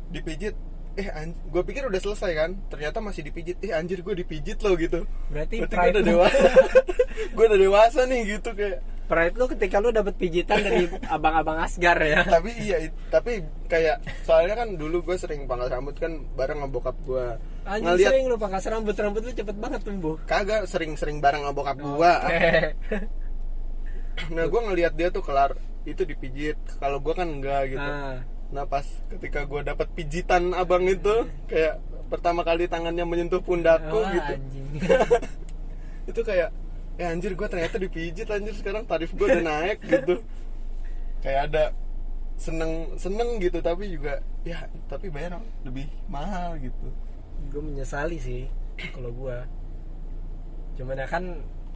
dipijit. 0.10 0.58
Eh 0.98 1.08
gua 1.48 1.64
pikir 1.64 1.88
udah 1.88 2.02
selesai 2.02 2.32
kan? 2.34 2.52
Ternyata 2.68 2.98
masih 3.00 3.22
dipijit. 3.24 3.62
Eh 3.62 3.72
anjir 3.72 4.02
gua 4.02 4.12
dipijit 4.12 4.60
loh 4.60 4.74
gitu. 4.76 5.06
Berarti 5.30 5.62
berarti 5.64 5.76
pride 5.76 5.96
udah 6.02 6.06
dewasa 6.06 6.40
gua 7.36 7.46
udah 7.48 7.60
dewasa 7.60 8.00
nih 8.06 8.20
gitu 8.38 8.52
kayak. 8.52 8.80
Pride 9.12 9.36
lu 9.36 9.44
ketika 9.44 9.84
lu 9.84 9.92
dapet 9.92 10.16
pijitan 10.16 10.64
dari 10.64 10.88
abang-abang 11.12 11.60
asgar 11.60 12.00
ya. 12.00 12.24
Tapi 12.40 12.48
iya 12.64 12.80
tapi 13.12 13.44
kayak 13.68 14.00
soalnya 14.24 14.56
kan 14.56 14.80
dulu 14.80 15.04
gue 15.04 15.20
sering 15.20 15.52
pangkas 15.52 15.68
rambut 15.68 16.00
kan 16.00 16.16
bareng 16.32 16.64
sama 16.64 16.72
bokap 16.72 16.96
gue 17.04 17.26
Anjing 17.68 17.92
ngeliat 17.92 18.08
sering 18.08 18.26
lu 18.32 18.36
pangkas 18.40 18.72
rambut. 18.72 18.96
Rambut 18.96 19.20
lu 19.28 19.32
cepet 19.36 19.58
banget 19.60 19.84
tumbuh. 19.84 20.16
Kagak 20.24 20.64
sering-sering 20.64 21.20
bareng 21.20 21.44
sama 21.44 21.52
bokap 21.52 21.78
gue 21.84 22.12
Oke. 22.24 22.56
Nah 24.30 24.46
gue 24.46 24.62
ngeliat 24.62 24.94
dia 24.94 25.10
tuh 25.10 25.26
kelar 25.26 25.58
itu 25.88 26.06
dipijit. 26.06 26.58
Kalau 26.78 27.02
gue 27.02 27.14
kan 27.16 27.26
enggak 27.26 27.74
gitu. 27.74 27.82
Nah 27.82 28.22
nah 28.52 28.68
pas 28.68 28.84
ketika 29.08 29.48
gue 29.48 29.64
dapat 29.64 29.88
pijitan 29.96 30.52
abang 30.52 30.84
itu 30.84 31.24
kayak 31.48 31.80
pertama 32.12 32.44
kali 32.44 32.68
tangannya 32.68 33.08
menyentuh 33.08 33.40
pundakku 33.40 34.04
wah, 34.04 34.12
gitu. 34.12 34.34
itu 36.12 36.22
kayak 36.28 36.52
ya 37.00 37.16
anjir 37.16 37.32
gue 37.32 37.48
ternyata 37.48 37.80
dipijit 37.80 38.28
anjir. 38.28 38.54
Sekarang 38.54 38.84
tarif 38.84 39.16
gue 39.16 39.26
udah 39.26 39.44
naik 39.44 39.80
gitu. 39.88 40.20
Kayak 41.24 41.42
ada 41.50 41.64
seneng 42.36 42.98
seneng 42.98 43.38
gitu 43.40 43.62
tapi 43.62 43.88
juga 43.94 44.20
ya 44.44 44.66
tapi 44.92 45.08
bayar 45.08 45.40
lebih 45.64 45.88
mahal 46.12 46.60
gitu. 46.60 46.92
Gue 47.50 47.64
menyesali 47.64 48.20
sih 48.20 48.46
kalau 48.92 49.14
gue 49.14 49.38
cuman 50.80 50.98
ya 50.98 51.08
kan 51.08 51.24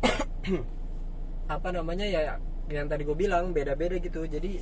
apa 1.46 1.70
namanya 1.70 2.04
ya 2.04 2.22
yang 2.68 2.88
tadi 2.88 3.04
gue 3.04 3.14
bilang 3.14 3.52
beda-beda 3.52 3.98
gitu. 3.98 4.26
Jadi 4.26 4.58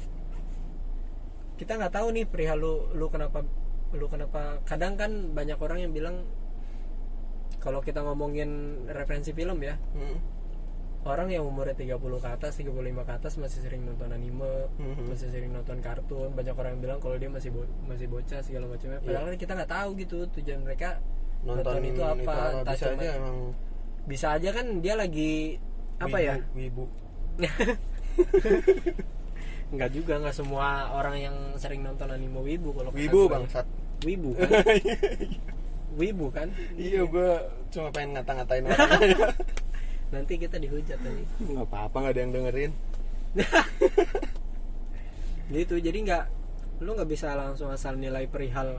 kita 1.56 1.78
nggak 1.78 1.94
tahu 1.94 2.08
nih 2.12 2.26
perihal 2.26 2.58
lu 2.58 2.74
lu 2.92 3.08
kenapa 3.08 3.46
lu 3.92 4.06
kenapa. 4.08 4.60
Kadang 4.64 4.94
kan 4.96 5.12
banyak 5.32 5.56
orang 5.56 5.80
yang 5.80 5.92
bilang 5.92 6.26
kalau 7.58 7.80
kita 7.80 8.04
ngomongin 8.04 8.50
referensi 8.90 9.32
film 9.32 9.56
ya 9.58 9.80
Hmm. 9.96 10.20
orang 11.04 11.28
yang 11.30 11.44
umurnya 11.44 11.72
30 11.74 11.96
ke 12.18 12.28
atas 12.30 12.56
35 12.58 12.76
ke 13.02 13.14
atas 13.14 13.36
masih 13.36 13.60
sering 13.62 13.84
nonton 13.84 14.08
anime 14.10 14.68
Mhm. 14.76 15.08
masih 15.08 15.28
sering 15.30 15.52
nonton 15.52 15.80
kartun. 15.80 16.32
Banyak 16.32 16.52
orang 16.54 16.76
yang 16.76 16.82
bilang 16.82 17.00
kalau 17.00 17.16
dia 17.16 17.28
masih 17.28 17.52
bo- 17.52 17.72
masih 17.86 18.08
bocah 18.08 18.40
segala 18.40 18.68
macamnya. 18.68 19.00
Padahal 19.00 19.32
kan 19.32 19.38
kita 19.38 19.52
nggak 19.54 19.72
tahu 19.72 19.90
gitu 19.96 20.18
tujuan 20.34 20.60
mereka 20.60 21.00
nonton, 21.44 21.80
itu 21.84 22.00
apa, 22.00 22.36
entah 22.56 22.72
bisa 22.72 22.88
aja 22.90 23.10
emang 23.16 23.38
bisa 24.04 24.28
aja 24.32 24.50
kan 24.52 24.66
dia 24.80 24.96
lagi 24.96 25.60
apa 26.08 26.18
ya? 26.20 26.36
wibu. 26.54 26.86
Nggak 29.74 29.90
juga 29.90 30.14
nggak 30.22 30.36
semua 30.38 30.94
orang 30.94 31.18
yang 31.18 31.36
sering 31.58 31.82
nonton 31.82 32.06
anime 32.14 32.46
wibu 32.46 32.78
kalau 32.78 32.94
wibu 32.94 33.26
gue. 33.26 33.34
bangsat. 33.34 33.66
Wibu 34.06 34.30
kan? 34.38 34.50
Wibu 35.98 36.26
kan? 36.30 36.48
Iya 36.78 37.02
gue 37.10 37.32
cuma 37.74 37.90
pengen 37.90 38.22
ngata-ngatain 38.22 38.70
orang. 38.70 38.90
Nanti 40.14 40.34
kita 40.38 40.62
dihujat 40.62 41.00
tadi 41.02 41.26
nggak 41.42 41.66
apa-apa 41.66 41.96
nggak 42.06 42.14
ada 42.14 42.22
yang 42.22 42.34
dengerin. 42.38 42.72
Gitu 45.50 45.76
jadi 45.82 45.98
nggak 46.06 46.24
lu 46.86 46.94
nggak 46.94 47.10
bisa 47.10 47.34
langsung 47.34 47.74
asal 47.74 47.98
nilai 47.98 48.30
perihal 48.30 48.78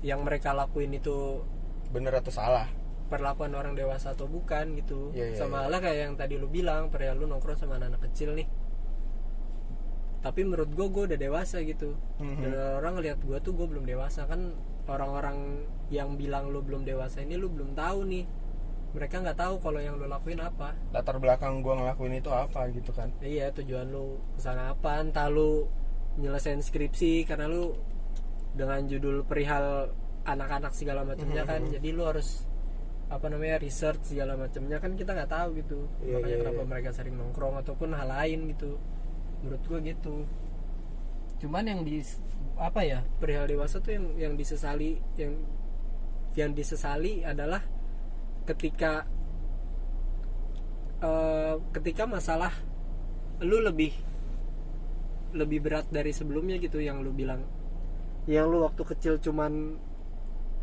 yang 0.00 0.24
mereka 0.24 0.56
lakuin 0.56 0.96
itu 0.96 1.44
bener 1.92 2.16
atau 2.18 2.32
salah 2.32 2.66
perlakuan 3.12 3.52
orang 3.52 3.76
dewasa 3.76 4.16
atau 4.16 4.24
bukan 4.24 4.72
gitu. 4.80 5.12
Iya, 5.12 5.36
iya, 5.36 5.36
sama 5.36 5.60
iya. 5.60 5.62
halnya 5.68 5.80
kayak 5.84 5.98
yang 6.00 6.14
tadi 6.16 6.34
lu 6.40 6.48
bilang 6.48 6.88
perihal 6.88 7.20
lu 7.20 7.28
nongkrong 7.28 7.60
sama 7.60 7.76
anak, 7.76 7.92
-anak 7.92 8.08
kecil 8.08 8.32
nih. 8.32 8.48
Tapi 10.22 10.40
menurut 10.46 10.70
gue 10.72 10.86
gue 10.88 11.02
udah 11.12 11.18
dewasa 11.18 11.60
gitu. 11.66 11.98
Mhm. 12.22 12.40
dan 12.40 12.52
orang 12.80 12.92
ngeliat 12.96 13.18
gue 13.20 13.38
tuh 13.42 13.52
gue 13.52 13.66
belum 13.68 13.84
dewasa. 13.84 14.24
Kan 14.24 14.56
orang-orang 14.88 15.68
yang 15.92 16.16
bilang 16.16 16.48
lu 16.48 16.64
belum 16.64 16.88
dewasa 16.88 17.20
ini 17.20 17.36
lu 17.36 17.52
belum 17.52 17.76
tahu 17.76 18.08
nih. 18.08 18.24
Mereka 18.92 19.24
nggak 19.24 19.38
tahu 19.40 19.54
kalau 19.60 19.82
yang 19.82 19.98
lu 19.98 20.06
lakuin 20.06 20.40
apa. 20.40 20.78
Latar 20.94 21.18
belakang 21.18 21.60
gue 21.60 21.74
ngelakuin 21.74 22.22
itu 22.22 22.30
apa 22.30 22.70
gitu 22.72 22.94
kan. 22.94 23.10
Iya 23.20 23.52
tujuan 23.52 23.90
lu 23.90 24.22
ke 24.38 24.40
sana 24.40 24.72
apa. 24.72 25.02
Entah 25.02 25.26
lu 25.28 25.66
nyelesain 26.16 26.62
skripsi 26.62 27.26
karena 27.26 27.50
lu 27.50 27.74
dengan 28.54 28.84
judul 28.86 29.26
perihal 29.26 29.90
anak-anak 30.22 30.70
segala 30.70 31.02
macamnya 31.02 31.42
kan. 31.42 31.66
Mhm. 31.66 31.82
jadi 31.82 31.88
lu 31.90 32.02
harus 32.06 32.46
apa 33.12 33.28
namanya 33.28 33.60
research 33.60 34.08
segala 34.08 34.40
macamnya 34.40 34.80
kan 34.80 34.96
kita 34.96 35.12
nggak 35.12 35.28
tahu 35.28 35.60
gitu. 35.60 35.84
Iya, 36.00 36.16
makanya 36.16 36.32
iya, 36.32 36.40
kenapa 36.40 36.62
iya. 36.64 36.70
mereka 36.72 36.90
sering 36.96 37.14
nongkrong 37.20 37.54
ataupun 37.60 37.92
hal 37.92 38.08
lain 38.08 38.40
gitu. 38.56 38.80
Menurut 39.44 39.62
gua 39.68 39.78
gitu. 39.84 40.14
Cuman 41.44 41.64
yang 41.68 41.80
di 41.84 42.00
apa 42.56 42.80
ya 42.80 43.04
perihal 43.20 43.44
dewasa 43.44 43.84
tuh 43.84 43.92
yang 43.92 44.06
yang 44.16 44.34
disesali 44.40 44.96
yang 45.20 45.36
yang 46.32 46.56
disesali 46.56 47.20
adalah 47.20 47.60
ketika 48.48 49.04
eh, 51.04 51.54
ketika 51.76 52.08
masalah 52.08 52.56
lu 53.44 53.60
lebih 53.60 53.92
lebih 55.36 55.60
berat 55.60 55.84
dari 55.92 56.16
sebelumnya 56.16 56.56
gitu 56.56 56.80
yang 56.80 57.04
lu 57.04 57.12
bilang. 57.12 57.44
Yang 58.24 58.46
lu 58.48 58.58
waktu 58.64 58.82
kecil 58.88 59.14
cuman 59.20 59.76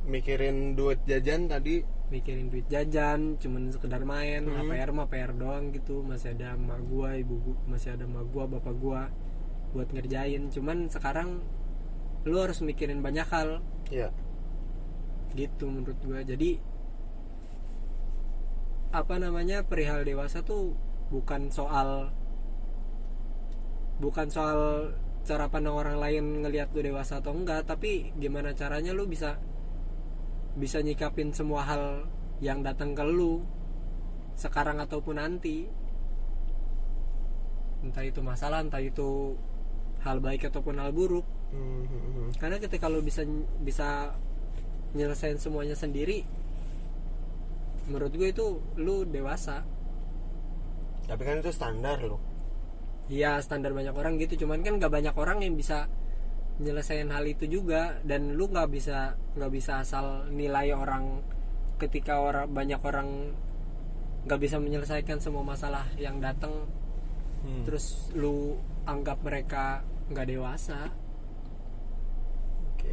mikirin 0.10 0.74
duit 0.74 0.98
jajan 1.06 1.46
tadi 1.46 1.99
mikirin 2.10 2.50
duit 2.50 2.66
jajan 2.70 3.38
cuman 3.38 3.70
sekedar 3.74 4.02
main. 4.06 4.46
Mhm. 4.46 4.70
PR 4.70 4.92
mah 4.94 5.08
PR 5.10 5.32
doang 5.34 5.72
gitu. 5.74 6.02
Masih 6.02 6.34
ada 6.34 6.58
emak 6.58 6.82
gua 6.90 7.16
ibu 7.18 7.38
gua 7.42 7.58
masih 7.70 7.96
ada 7.96 8.06
emak 8.06 8.26
gua 8.34 8.46
bapak 8.50 8.76
gua 8.78 9.02
buat 9.74 9.90
ngerjain. 9.94 10.50
Cuman 10.50 10.90
sekarang 10.90 11.42
lu 12.26 12.38
harus 12.42 12.60
mikirin 12.66 13.02
banyak 13.06 13.28
hal. 13.30 13.62
Ya 13.94 14.10
gitu 15.38 15.70
menurut 15.70 15.98
gua. 16.02 16.26
Jadi 16.26 16.58
apa 18.90 19.22
namanya 19.22 19.62
perihal 19.62 20.02
dewasa 20.02 20.42
tuh 20.42 20.74
bukan 21.14 21.54
soal 21.54 22.10
bukan 24.02 24.34
soal 24.34 24.94
cara 25.28 25.46
pandang 25.52 25.78
orang 25.78 26.02
lain 26.02 26.42
ngelihat 26.42 26.74
lu 26.74 26.82
dewasa 26.82 27.22
atau 27.22 27.38
enggak 27.38 27.70
tapi 27.70 28.10
gimana 28.18 28.58
caranya 28.58 28.96
lu 28.96 29.06
bisa 29.06 29.38
bisa 30.60 30.84
nyikapin 30.84 31.32
semua 31.32 31.64
hal 31.64 32.06
yang 32.44 32.60
datang 32.60 32.92
ke 32.92 33.04
lu 33.08 33.48
sekarang 34.36 34.84
ataupun 34.84 35.16
nanti. 35.18 35.66
Entah 37.80 38.04
itu 38.04 38.20
masalah 38.20 38.60
entah 38.60 38.84
itu 38.84 39.40
hal 40.04 40.20
baik 40.20 40.52
ataupun 40.52 40.84
hal 40.84 40.92
buruk. 40.92 41.24
Hmm, 41.56 42.30
karena 42.38 42.60
ketika 42.60 42.92
lu 42.92 43.00
bisa 43.00 43.24
bisa 43.64 44.14
nyelesain 44.94 45.38
semuanya 45.38 45.78
sendiri 45.78 46.26
menurut 47.90 48.14
gue 48.14 48.30
itu 48.30 48.62
lu 48.78 49.08
dewasa. 49.08 49.66
Tapi 51.10 51.22
kan 51.26 51.42
itu 51.42 51.50
standar 51.50 51.98
loh 52.06 52.22
Iya 53.10 53.42
standar 53.42 53.74
banyak 53.74 53.98
orang 53.98 54.22
gitu. 54.22 54.46
Cuman 54.46 54.62
kan 54.62 54.78
gak 54.78 54.94
banyak 54.94 55.16
orang 55.18 55.42
yang 55.42 55.58
bisa 55.58 55.90
nyelesain 56.60 57.08
hal 57.08 57.24
itu 57.24 57.48
juga 57.48 57.98
dan 58.04 58.36
lu 58.36 58.52
nggak 58.52 58.70
bisa 58.72 59.16
nggak 59.40 59.52
bisa 59.52 59.80
asal 59.80 60.28
nilai 60.28 60.76
orang 60.76 61.24
ketika 61.80 62.20
orang 62.20 62.52
banyak 62.52 62.80
orang 62.84 63.32
nggak 64.28 64.40
bisa 64.44 64.60
menyelesaikan 64.60 65.24
semua 65.24 65.48
masalah 65.48 65.88
yang 65.96 66.20
datang 66.20 66.68
Hmm. 67.40 67.64
terus 67.64 68.12
lu 68.20 68.60
anggap 68.84 69.24
mereka 69.24 69.80
nggak 70.12 70.28
dewasa 70.28 70.92
Oke. 72.76 72.92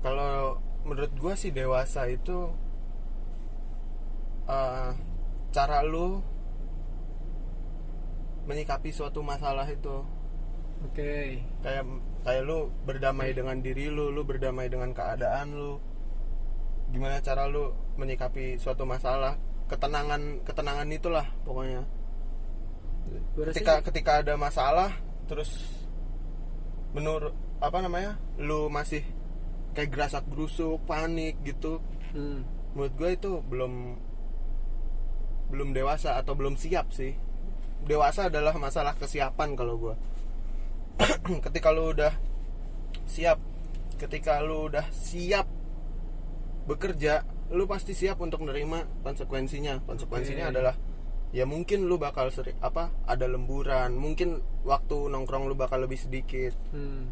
Kalau 0.00 0.56
menurut 0.88 1.12
gue 1.12 1.34
sih 1.36 1.52
dewasa 1.52 2.08
itu 2.08 2.48
eh, 4.48 4.90
cara 5.52 5.78
lu 5.84 6.24
menyikapi 8.48 8.88
suatu 8.96 9.20
masalah 9.20 9.68
itu 9.68 10.00
oke. 10.86 11.12
Kayak 11.64 11.84
kayak 12.24 12.42
lu 12.44 12.68
berdamai 12.84 13.32
dengan 13.32 13.56
diri 13.60 13.88
lu, 13.88 14.12
lu 14.12 14.22
berdamai 14.24 14.68
dengan 14.68 14.92
keadaan 14.92 15.56
lu. 15.56 15.80
Gimana 16.90 17.22
cara 17.22 17.46
lu 17.46 17.70
menyikapi 17.96 18.58
suatu 18.58 18.82
masalah, 18.84 19.38
ketenangan 19.70 20.42
ketenangan 20.42 20.88
itulah 20.90 21.26
pokoknya. 21.46 21.86
Ketika 23.34 23.82
ketika 23.86 24.12
ada 24.22 24.34
masalah, 24.36 24.90
terus 25.30 25.50
menurut 26.92 27.32
apa 27.62 27.78
namanya? 27.80 28.18
Lu 28.40 28.66
masih 28.68 29.02
kayak 29.72 29.90
gerasak 29.94 30.24
gerusuk 30.28 30.82
panik 30.84 31.38
gitu. 31.46 31.78
Hmm. 32.10 32.42
menurut 32.74 32.94
gue 32.98 33.10
itu 33.14 33.32
belum 33.46 33.72
belum 35.50 35.68
dewasa 35.74 36.18
atau 36.18 36.34
belum 36.34 36.58
siap 36.58 36.90
sih. 36.90 37.14
Dewasa 37.86 38.30
adalah 38.30 38.54
masalah 38.58 38.98
kesiapan 38.98 39.54
kalau 39.54 39.74
gue 39.78 39.94
ketika 41.46 41.70
lu 41.70 41.92
udah 41.92 42.12
siap 43.06 43.38
ketika 43.98 44.40
lu 44.40 44.70
udah 44.72 44.86
siap 44.90 45.46
bekerja 46.66 47.26
lu 47.50 47.66
pasti 47.66 47.92
siap 47.92 48.22
untuk 48.22 48.46
menerima 48.46 49.02
konsekuensinya 49.02 49.82
konsekuensinya 49.84 50.48
Oke. 50.48 50.52
adalah 50.54 50.74
ya 51.30 51.46
mungkin 51.46 51.86
lu 51.86 51.94
bakal 51.98 52.30
seri, 52.30 52.54
apa 52.58 52.90
ada 53.06 53.26
lemburan 53.26 53.94
mungkin 53.94 54.38
waktu 54.66 55.10
nongkrong 55.10 55.46
lu 55.50 55.54
bakal 55.58 55.82
lebih 55.82 55.98
sedikit 55.98 56.54
Hmm. 56.70 57.10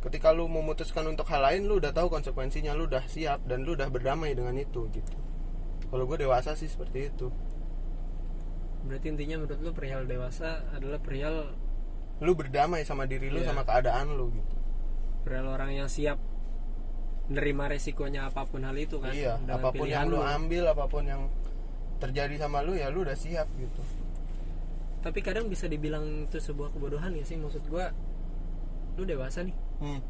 ketika 0.00 0.32
lu 0.32 0.48
memutuskan 0.48 1.04
untuk 1.08 1.28
hal 1.28 1.44
lain 1.44 1.68
lu 1.68 1.76
udah 1.80 1.92
tahu 1.92 2.08
konsekuensinya 2.08 2.72
lu 2.72 2.88
udah 2.88 3.04
siap 3.08 3.44
dan 3.44 3.64
lu 3.64 3.76
udah 3.76 3.88
berdamai 3.92 4.32
dengan 4.32 4.56
itu 4.56 4.88
gitu 4.92 5.16
kalau 5.88 6.04
gue 6.08 6.18
dewasa 6.24 6.56
sih 6.56 6.68
seperti 6.68 7.12
itu 7.12 7.28
Berarti 8.86 9.10
intinya 9.10 9.42
menurut 9.42 9.58
lu 9.58 9.70
perihal 9.74 10.06
dewasa 10.06 10.62
adalah 10.70 11.02
perihal 11.02 11.58
lu 12.18 12.32
berdamai 12.32 12.82
sama 12.82 13.04
diri 13.04 13.28
lu 13.28 13.38
Iya. 13.38 13.50
sama 13.50 13.62
keadaan 13.62 14.12
lu 14.12 14.32
gitu 14.32 14.54
perihal 15.22 15.46
orang 15.50 15.74
yang 15.74 15.88
siap 15.88 16.16
menerima 17.26 17.64
resikonya 17.72 18.30
apa 18.30 18.46
pun 18.46 18.62
hal 18.62 18.74
itu 18.74 18.96
kan. 18.96 19.10
iya 19.10 19.34
dengan 19.36 19.58
apa 19.58 19.68
pun 19.70 19.84
yang 19.84 20.06
pilihan 20.06 20.06
lu 20.06 20.18
ambil 20.22 20.64
apa 20.70 20.84
pun 20.86 21.04
yang 21.04 21.22
terjadi 21.96 22.34
sama 22.38 22.60
lu 22.60 22.72
ya 22.72 22.86
lu 22.88 23.02
udah 23.02 23.14
siap 23.14 23.48
gitu 23.56 23.82
Tapi 24.96 25.22
kadang 25.22 25.46
bisa 25.46 25.66
dibilang 25.66 26.26
itu 26.26 26.38
sebuah 26.38 26.70
kebodohan 26.70 27.10
ya 27.12 27.22
sih 27.22 27.34
maksud 27.34 27.62
gua 27.66 27.94
lu 28.94 29.02
dewasa 29.02 29.42
nih. 29.42 29.54
hmm. 29.78 30.00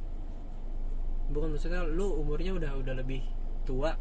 Bukan 1.27 1.53
maksudnya 1.53 1.83
lu 1.83 2.17
umurnya 2.17 2.53
udah 2.53 2.73
udah 2.77 2.95
lebih 2.95 3.21
tua 3.63 3.97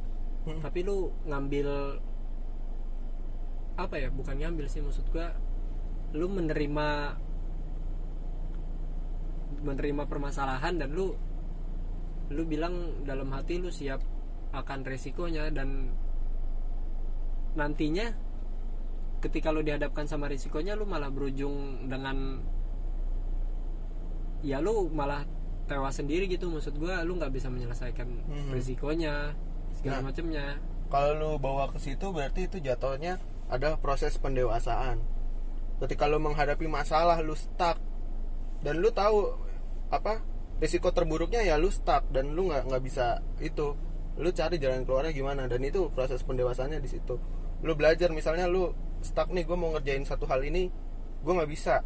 Hmm. 0.46 0.62
tapi 0.62 0.86
lu 0.86 1.10
ngambil 1.26 1.98
apa 3.76 3.96
ya 3.98 4.08
bukan 4.08 4.38
ngambil 4.38 4.70
sih 4.70 4.80
maksud 4.80 5.04
gua 5.10 5.36
lu 6.14 6.30
menerima 6.30 7.18
menerima 9.62 10.04
permasalahan 10.06 10.76
dan 10.76 10.90
lu 10.90 11.16
lu 12.28 12.44
bilang 12.44 12.74
dalam 13.04 13.30
hati 13.30 13.58
lu 13.58 13.70
siap 13.70 14.02
akan 14.52 14.82
resikonya 14.82 15.48
dan 15.50 15.94
nantinya 17.54 18.12
ketika 19.20 19.50
lu 19.50 19.62
dihadapkan 19.62 20.06
sama 20.06 20.28
risikonya 20.28 20.74
lu 20.74 20.84
malah 20.84 21.08
berujung 21.08 21.86
dengan 21.86 22.42
ya 24.42 24.60
lu 24.60 24.90
malah 24.90 25.24
tewas 25.66 25.98
sendiri 25.98 26.28
gitu 26.28 26.46
maksud 26.48 26.78
gua 26.78 27.02
lu 27.02 27.18
nggak 27.18 27.34
bisa 27.34 27.50
menyelesaikan 27.50 28.06
Mhm. 28.06 28.52
risikonya 28.54 29.34
segala 29.74 30.00
Nah. 30.00 30.06
macamnya 30.06 30.46
kalau 30.88 31.12
lu 31.16 31.30
bawa 31.36 31.66
ke 31.68 31.80
situ 31.80 32.06
berarti 32.08 32.46
itu 32.46 32.58
jatuhnya 32.60 33.18
ada 33.48 33.74
proses 33.76 34.14
pendewasaan 34.16 35.02
ketika 35.78 36.06
lu 36.06 36.18
menghadapi 36.18 36.66
masalah 36.66 37.18
lu 37.20 37.34
stuck 37.34 37.82
dan 38.62 38.78
lu 38.78 38.90
tahu 38.90 39.34
apa 39.90 40.22
risiko 40.58 40.90
terburuknya 40.96 41.44
ya 41.44 41.60
lu 41.60 41.68
stuck 41.68 42.08
dan 42.10 42.32
lu 42.32 42.50
nggak 42.50 42.70
nggak 42.70 42.84
bisa 42.84 43.20
itu. 43.44 43.76
Lu 44.16 44.30
cari 44.32 44.56
jalan 44.56 44.88
keluarnya 44.88 45.12
gimana 45.12 45.44
dan 45.52 45.60
itu 45.60 45.92
proses 45.92 46.24
pendewasannya 46.24 46.80
di 46.80 46.90
situ. 46.90 47.20
Lu 47.64 47.76
belajar 47.76 48.12
misalnya 48.16 48.48
lu 48.48 48.72
stuck 49.04 49.30
nih 49.32 49.44
gue 49.44 49.58
mau 49.60 49.76
ngerjain 49.76 50.08
satu 50.08 50.24
hal 50.32 50.40
ini 50.48 50.72
gue 51.22 51.34
nggak 51.34 51.52
bisa. 51.52 51.84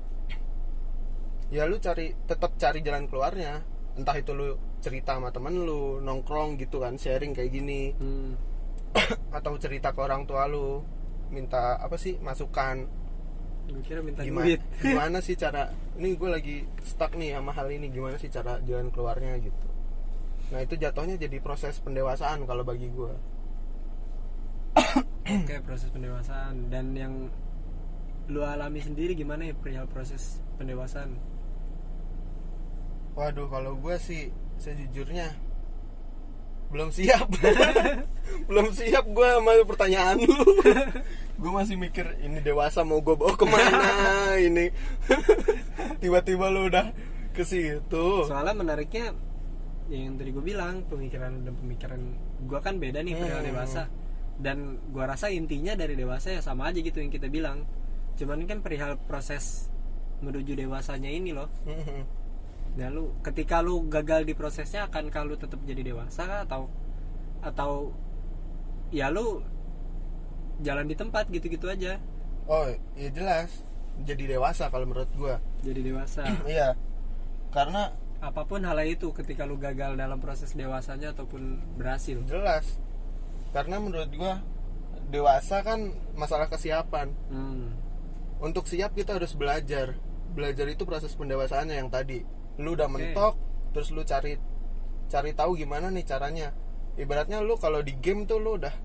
Ya 1.50 1.66
lu 1.66 1.82
cari 1.82 2.14
tetap 2.30 2.54
cari 2.62 2.86
jalan 2.86 3.10
keluarnya. 3.10 3.66
Entah 3.98 4.16
itu 4.16 4.38
lu 4.38 4.54
cerita 4.80 5.18
sama 5.18 5.34
temen 5.34 5.66
lu 5.66 6.00
nongkrong 6.00 6.62
gitu 6.62 6.86
kan 6.86 6.96
sharing 6.96 7.34
kayak 7.34 7.50
gini. 7.50 7.98
Hmm. 7.98 8.38
atau 9.38 9.54
cerita 9.62 9.94
ke 9.94 10.00
orang 10.02 10.26
tua 10.26 10.50
lu 10.50 10.82
minta 11.30 11.78
apa 11.78 11.94
sih 11.98 12.18
masukan 12.18 12.90
kira 13.86 14.00
minta 14.02 14.26
gimana 14.26 14.46
duit. 14.50 14.62
gimana 14.84 15.18
sih 15.22 15.36
cara 15.38 15.70
ini 16.00 16.18
gue 16.18 16.30
lagi 16.30 16.56
stuck 16.82 17.14
nih 17.14 17.38
sama 17.38 17.52
hal 17.54 17.68
ini. 17.70 17.88
Gimana 17.94 18.16
sih 18.18 18.30
cara 18.34 18.58
jalan 18.66 18.90
keluarnya 18.90 19.38
gitu? 19.40 19.68
Nah 20.50 20.60
itu 20.66 20.74
jatuhnya 20.78 21.16
jadi 21.18 21.38
proses 21.40 21.78
pendewasaan 21.80 22.50
kalau 22.50 22.66
bagi 22.66 22.90
gue 22.90 23.14
Oke 25.30 25.62
proses 25.62 25.90
pendewasaan. 25.94 26.74
Dan 26.74 26.98
yang 26.98 27.14
lu 28.30 28.42
alami 28.46 28.82
sendiri 28.82 29.14
gimana 29.14 29.50
ya 29.50 29.54
perihal 29.54 29.86
proses 29.90 30.42
pendewasaan? 30.58 31.18
Waduh 33.18 33.50
kalau 33.50 33.78
gue 33.78 33.96
sih 34.02 34.34
sejujurnya 34.62 35.49
belum 36.70 36.90
siap. 36.90 37.28
Belum 38.46 38.70
siap 38.70 39.06
gue 39.06 39.26
sama 39.28 39.52
pertanyaan 39.64 40.18
lu. 40.18 40.38
Gue 41.42 41.52
masih 41.52 41.76
mikir 41.76 42.18
ini 42.20 42.40
dewasa 42.40 42.82
mau 42.82 43.00
gue 43.00 43.14
bawa 43.14 43.32
ke 43.32 43.42
mana 43.44 43.80
ini? 44.42 44.70
Tiba-tiba 46.00 46.48
lu 46.48 46.68
udah 46.68 46.92
ke 47.32 47.42
situ. 47.42 48.26
Soalnya 48.26 48.54
menariknya 48.54 49.14
yang 49.88 50.16
tadi 50.16 50.30
gue 50.30 50.44
bilang 50.44 50.86
pemikiran 50.86 51.42
dan 51.42 51.54
pemikiran 51.56 52.02
gue 52.44 52.60
kan 52.60 52.76
beda 52.76 53.02
nih 53.02 53.16
perihal 53.16 53.40
Hmm. 53.40 53.50
dewasa. 53.50 53.82
Dan 54.36 54.58
gue 54.88 55.04
rasa 55.04 55.28
intinya 55.30 55.74
dari 55.74 55.94
dewasa 55.94 56.32
ya 56.32 56.42
sama 56.42 56.70
aja 56.70 56.80
gitu 56.80 56.98
yang 56.98 57.10
kita 57.10 57.28
bilang. 57.28 57.66
Cuman 58.16 58.44
kan 58.44 58.60
perihal 58.60 59.00
proses 59.00 59.72
menuju 60.20 60.54
dewasanya 60.54 61.08
ini 61.08 61.32
loh. 61.32 61.48
Mhm. 61.66 62.19
Nah 62.80 62.88
lu 62.88 63.12
ketika 63.20 63.60
lu 63.60 63.84
gagal 63.92 64.24
di 64.24 64.32
prosesnya 64.32 64.88
akankah 64.88 65.28
lu 65.28 65.36
tetap 65.36 65.60
jadi 65.68 65.84
dewasa 65.92 66.24
kah? 66.24 66.40
atau 66.48 66.72
atau 67.44 67.92
ya 68.96 69.12
lu 69.12 69.44
jalan 70.64 70.88
di 70.88 70.96
tempat 70.96 71.28
gitu-gitu 71.28 71.68
aja. 71.68 72.00
Oh 72.48 72.72
ya 72.96 73.12
jelas. 73.12 73.52
Jadi 74.08 74.32
dewasa 74.32 74.72
kalau 74.72 74.88
menurut 74.88 75.12
gue 75.12 75.36
jadi 75.60 75.84
dewasa. 75.84 76.24
Iya. 76.48 76.80
Karena 77.52 77.92
apa 78.24 78.48
pun 78.48 78.64
hal 78.64 78.80
itu 78.88 79.12
ketika 79.12 79.44
lu 79.44 79.60
gagal 79.60 80.00
dalam 80.00 80.24
proses 80.24 80.56
dewasanya 80.56 81.12
ataupun 81.12 81.60
berhasil. 81.76 82.24
Jelas. 82.24 82.80
Karena 83.52 83.82
menurut 83.82 84.08
gua 84.16 84.40
dewasa 85.12 85.66
kan 85.68 85.92
masalah 86.16 86.48
kesiapan. 86.48 87.12
Hmm. 87.28 87.76
untuk 88.40 88.72
siap 88.72 88.96
kita 88.96 89.20
harus 89.20 89.36
belajar. 89.36 90.00
Belajar 90.32 90.64
itu 90.72 90.88
proses 90.88 91.12
pendewasaannya 91.12 91.76
yang 91.76 91.92
tadi 91.92 92.24
lu 92.60 92.76
udah 92.76 92.92
mentok 92.92 93.40
terus 93.72 93.90
lu 93.96 94.04
cari 94.04 94.36
cari 95.10 95.32
tahu 95.34 95.58
gimana 95.58 95.90
nih 95.90 96.06
caranya. 96.06 96.52
Ibaratnya 97.00 97.40
lu 97.40 97.56
kalau 97.56 97.80
di 97.80 97.96
game 97.96 98.28
tuh 98.28 98.38
lu 98.38 98.60
udah 98.60 98.76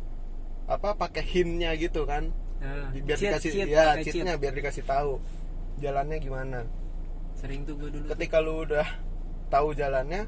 apa 0.70 0.96
pakai 0.96 1.24
hintnya 1.26 1.74
gitu 1.76 2.06
kan. 2.08 2.32
Nah, 2.62 2.94
biar 2.96 3.18
cheat, 3.20 3.36
dikasih 3.36 3.50
cheat, 3.52 3.68
ya 3.68 3.98
cheatnya 4.00 4.34
cheat. 4.38 4.40
biar 4.40 4.54
dikasih 4.56 4.84
tahu 4.86 5.20
jalannya 5.82 6.16
gimana. 6.22 6.64
Sering 7.36 7.66
tuh 7.68 7.76
gue 7.76 7.90
dulu 7.92 8.08
tuh. 8.08 8.10
ketika 8.16 8.38
lu 8.40 8.64
udah 8.64 8.86
tahu 9.52 9.76
jalannya 9.76 10.24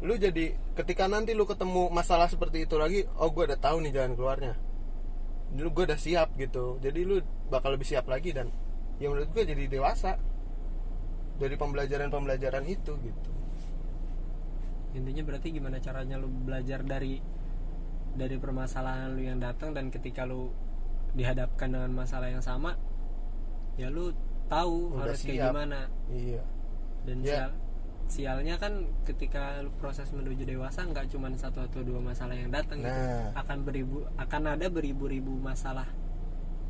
lu 0.00 0.16
jadi 0.16 0.56
ketika 0.72 1.04
nanti 1.12 1.36
lu 1.36 1.44
ketemu 1.44 1.92
masalah 1.92 2.24
seperti 2.32 2.64
itu 2.64 2.80
lagi 2.80 3.04
oh 3.20 3.28
gue 3.28 3.44
udah 3.44 3.60
tahu 3.60 3.84
nih 3.84 3.92
jalan 3.92 4.14
keluarnya. 4.16 4.54
Dulu 5.52 5.68
gue 5.82 5.84
udah 5.92 6.00
siap 6.00 6.32
gitu. 6.38 6.80
Jadi 6.80 7.00
lu 7.04 7.20
bakal 7.52 7.74
lebih 7.76 7.84
siap 7.84 8.08
lagi 8.08 8.32
dan 8.32 8.48
ya 9.02 9.10
menurut 9.10 9.28
gue 9.34 9.44
jadi 9.44 9.66
dewasa 9.68 10.16
dari 11.40 11.56
pembelajaran-pembelajaran 11.56 12.64
itu 12.66 12.92
gitu 13.00 13.30
intinya 14.92 15.22
berarti 15.22 15.48
gimana 15.50 15.78
caranya 15.78 16.18
lu 16.18 16.26
belajar 16.26 16.82
dari 16.82 17.22
dari 18.10 18.36
permasalahan 18.36 19.14
lu 19.14 19.22
yang 19.22 19.38
datang 19.38 19.70
dan 19.70 19.86
ketika 19.88 20.26
lu 20.26 20.50
dihadapkan 21.14 21.70
dengan 21.70 21.90
masalah 21.90 22.26
yang 22.26 22.42
sama 22.42 22.74
ya 23.78 23.86
lu 23.86 24.10
tahu 24.46 24.98
Udah 24.98 25.06
harus 25.08 25.22
kayak 25.22 25.38
siap. 25.38 25.46
gimana 25.54 25.78
iya 26.10 26.42
dan 27.06 27.16
Ya. 27.22 27.30
sial 27.30 27.50
sialnya 28.10 28.58
kan 28.58 28.72
ketika 29.06 29.62
lu 29.62 29.70
proses 29.72 30.10
menuju 30.10 30.42
dewasa 30.42 30.82
nggak 30.82 31.06
cuma 31.08 31.30
satu 31.32 31.62
atau 31.62 31.80
dua 31.80 32.02
masalah 32.02 32.34
yang 32.34 32.50
datang 32.50 32.82
gitu 32.82 32.90
Nah. 32.90 33.30
akan 33.38 33.58
beribu 33.62 34.02
akan 34.18 34.42
ada 34.50 34.66
beribu-ribu 34.66 35.38
masalah 35.38 35.86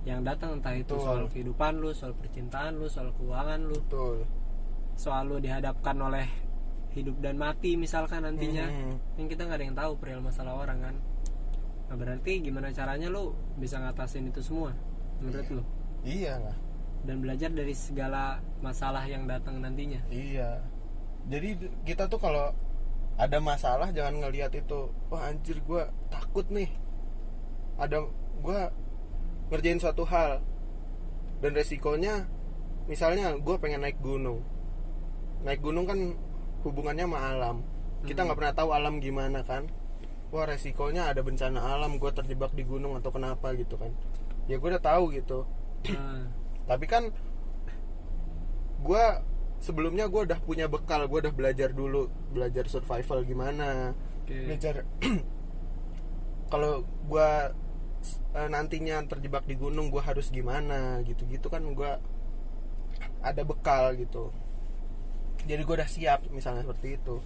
yang 0.04 0.20
datang 0.20 0.60
entah 0.60 0.76
itu 0.76 0.92
Betul. 0.92 1.00
soal 1.02 1.24
kehidupan 1.26 1.72
lu 1.76 1.90
soal 1.90 2.12
percintaan 2.12 2.76
lu 2.76 2.84
soal 2.86 3.16
keuangan 3.16 3.64
lu 3.64 3.80
betul 3.80 4.28
soal 5.00 5.32
lu 5.32 5.40
dihadapkan 5.40 5.96
oleh 5.96 6.28
hidup 6.92 7.16
dan 7.24 7.40
mati 7.40 7.80
misalkan 7.80 8.28
nantinya. 8.28 8.68
Mhm. 8.68 9.16
yang 9.16 9.28
kita 9.32 9.48
nggak 9.48 9.56
ada 9.56 9.64
yang 9.64 9.78
tahu 9.78 9.92
perihal 9.96 10.20
masalah 10.20 10.52
orang 10.60 10.78
kan? 10.84 10.96
Nah 11.88 11.96
berarti 11.96 12.44
gimana 12.44 12.68
caranya 12.68 13.08
lu 13.08 13.32
bisa 13.56 13.80
ngatasin 13.80 14.28
itu 14.28 14.44
semua 14.44 14.76
menurut 15.24 15.48
lu? 15.48 15.62
Iya 16.04 16.36
lah 16.36 16.56
dan 17.04 17.24
belajar 17.24 17.48
dari 17.52 17.72
segala 17.72 18.44
masalah 18.60 19.04
yang 19.08 19.24
datang 19.24 19.60
nantinya. 19.60 20.04
Iya. 20.12 20.60
Jadi 21.28 21.56
kita 21.88 22.08
tuh 22.08 22.20
kalau 22.20 22.52
ada 23.16 23.38
masalah 23.40 23.92
jangan 23.92 24.20
ngelihat 24.20 24.52
itu, 24.56 24.92
wah 25.08 25.28
anjir 25.28 25.60
gue 25.64 25.82
takut 26.12 26.44
nih. 26.52 26.68
Ada 27.80 28.04
gue 28.40 28.60
ngerjain 29.52 29.80
suatu 29.80 30.04
hal 30.04 30.44
dan 31.40 31.52
resikonya, 31.56 32.28
misalnya 32.84 33.32
gue 33.36 33.56
pengen 33.56 33.84
naik 33.84 34.00
gunung, 34.00 34.44
naik 35.44 35.60
gunung 35.64 35.86
kan 35.88 35.98
hubungannya 36.66 37.06
sama 37.08 37.18
alam. 37.20 37.56
Kita 38.04 38.24
nggak 38.24 38.38
pernah 38.38 38.54
tahu 38.56 38.70
alam 38.72 39.00
gimana 39.00 39.44
kan. 39.44 39.68
Wah 40.30 40.46
resikonya 40.46 41.10
ada 41.10 41.26
bencana 41.26 41.58
alam 41.58 41.98
gue 41.98 42.10
terjebak 42.14 42.54
di 42.54 42.62
gunung 42.62 42.94
atau 42.96 43.10
kenapa 43.10 43.52
gitu 43.58 43.74
kan. 43.76 43.90
Ya 44.46 44.56
gue 44.60 44.68
udah 44.70 44.82
tahu 44.82 45.10
gitu. 45.16 45.48
Ah, 45.90 46.28
tapi 46.70 46.86
kan 46.86 47.10
gue 48.80 49.04
sebelumnya 49.60 50.08
gue 50.08 50.22
udah 50.30 50.40
punya 50.40 50.70
bekal 50.70 51.04
gue 51.04 51.18
udah 51.28 51.34
belajar 51.34 51.74
dulu 51.74 52.08
belajar 52.30 52.68
survival 52.70 53.26
gimana. 53.26 53.92
Oke. 54.24 54.46
belajar 54.46 54.86
kalau 56.52 56.86
gue 56.86 57.30
nantinya 58.30 59.02
terjebak 59.04 59.44
di 59.44 59.58
gunung 59.58 59.90
gue 59.90 60.00
harus 60.00 60.30
gimana 60.30 61.02
gitu-gitu 61.02 61.50
kan 61.50 61.66
gue 61.66 61.92
ada 63.20 63.42
bekal 63.44 63.92
gitu 63.98 64.32
jadi 65.46 65.62
gue 65.62 65.74
udah 65.74 65.88
siap 65.88 66.20
misalnya 66.28 66.62
seperti 66.62 66.96
itu. 66.96 67.16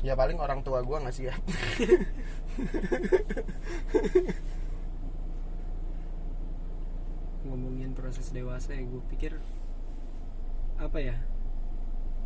Ya 0.00 0.16
paling 0.16 0.40
orang 0.40 0.64
tua 0.64 0.80
gue 0.80 0.96
nggak 0.96 1.16
siap. 1.16 1.40
Ngomongin 7.40 7.96
proses 7.96 8.28
dewasa 8.30 8.76
ya 8.76 8.84
gue 8.84 9.02
pikir 9.10 9.32
apa 10.76 10.98
ya? 11.00 11.16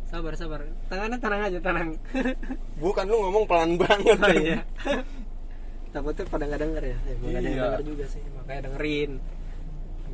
Sabar 0.05 0.37
sabar. 0.37 0.61
Tangannya 0.87 1.17
tenang 1.17 1.41
aja 1.41 1.59
tenang. 1.59 1.89
Bukan 2.83 3.05
lu 3.09 3.17
ngomong 3.25 3.45
pelan 3.47 3.71
banget 3.79 4.17
oh 4.19 4.33
iya. 4.35 4.59
Takutnya 5.95 6.27
pada 6.27 6.43
nggak 6.43 6.59
denger 6.61 6.83
ya, 6.83 6.97
ya 7.07 7.13
yang 7.15 7.23
Iya. 7.23 7.39
denger 7.39 7.81
juga 7.87 8.05
sih 8.11 8.19
makanya 8.35 8.67
dengerin 8.67 9.11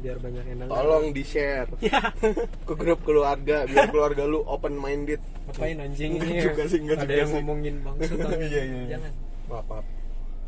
biar 0.02 0.18
banyak 0.18 0.44
yang 0.44 0.58
denger 0.60 0.74
tolong 0.74 1.06
di 1.10 1.24
share 1.24 1.70
ya. 1.86 2.02
Ke 2.68 2.74
grup 2.74 3.00
keluarga 3.02 3.64
biar 3.64 3.88
keluarga 3.88 4.24
lu 4.26 4.42
open 4.44 4.74
minded 4.74 5.22
ngapain 5.46 5.78
anjing? 5.78 6.18
Ini 6.18 6.42
juga 6.44 6.64
sih, 6.66 6.80
enggak 6.80 6.98
ada 6.98 7.04
juga 7.04 7.14
yang 7.16 7.30
sih. 7.30 7.36
ngomongin 7.38 7.76
bangsat 7.80 8.10
Iya, 8.12 8.26
tapi 8.26 8.46
iya, 8.48 8.62
iya. 8.64 8.84
jangan. 8.92 9.12
Maaf 9.48 9.66
maaf 9.68 9.86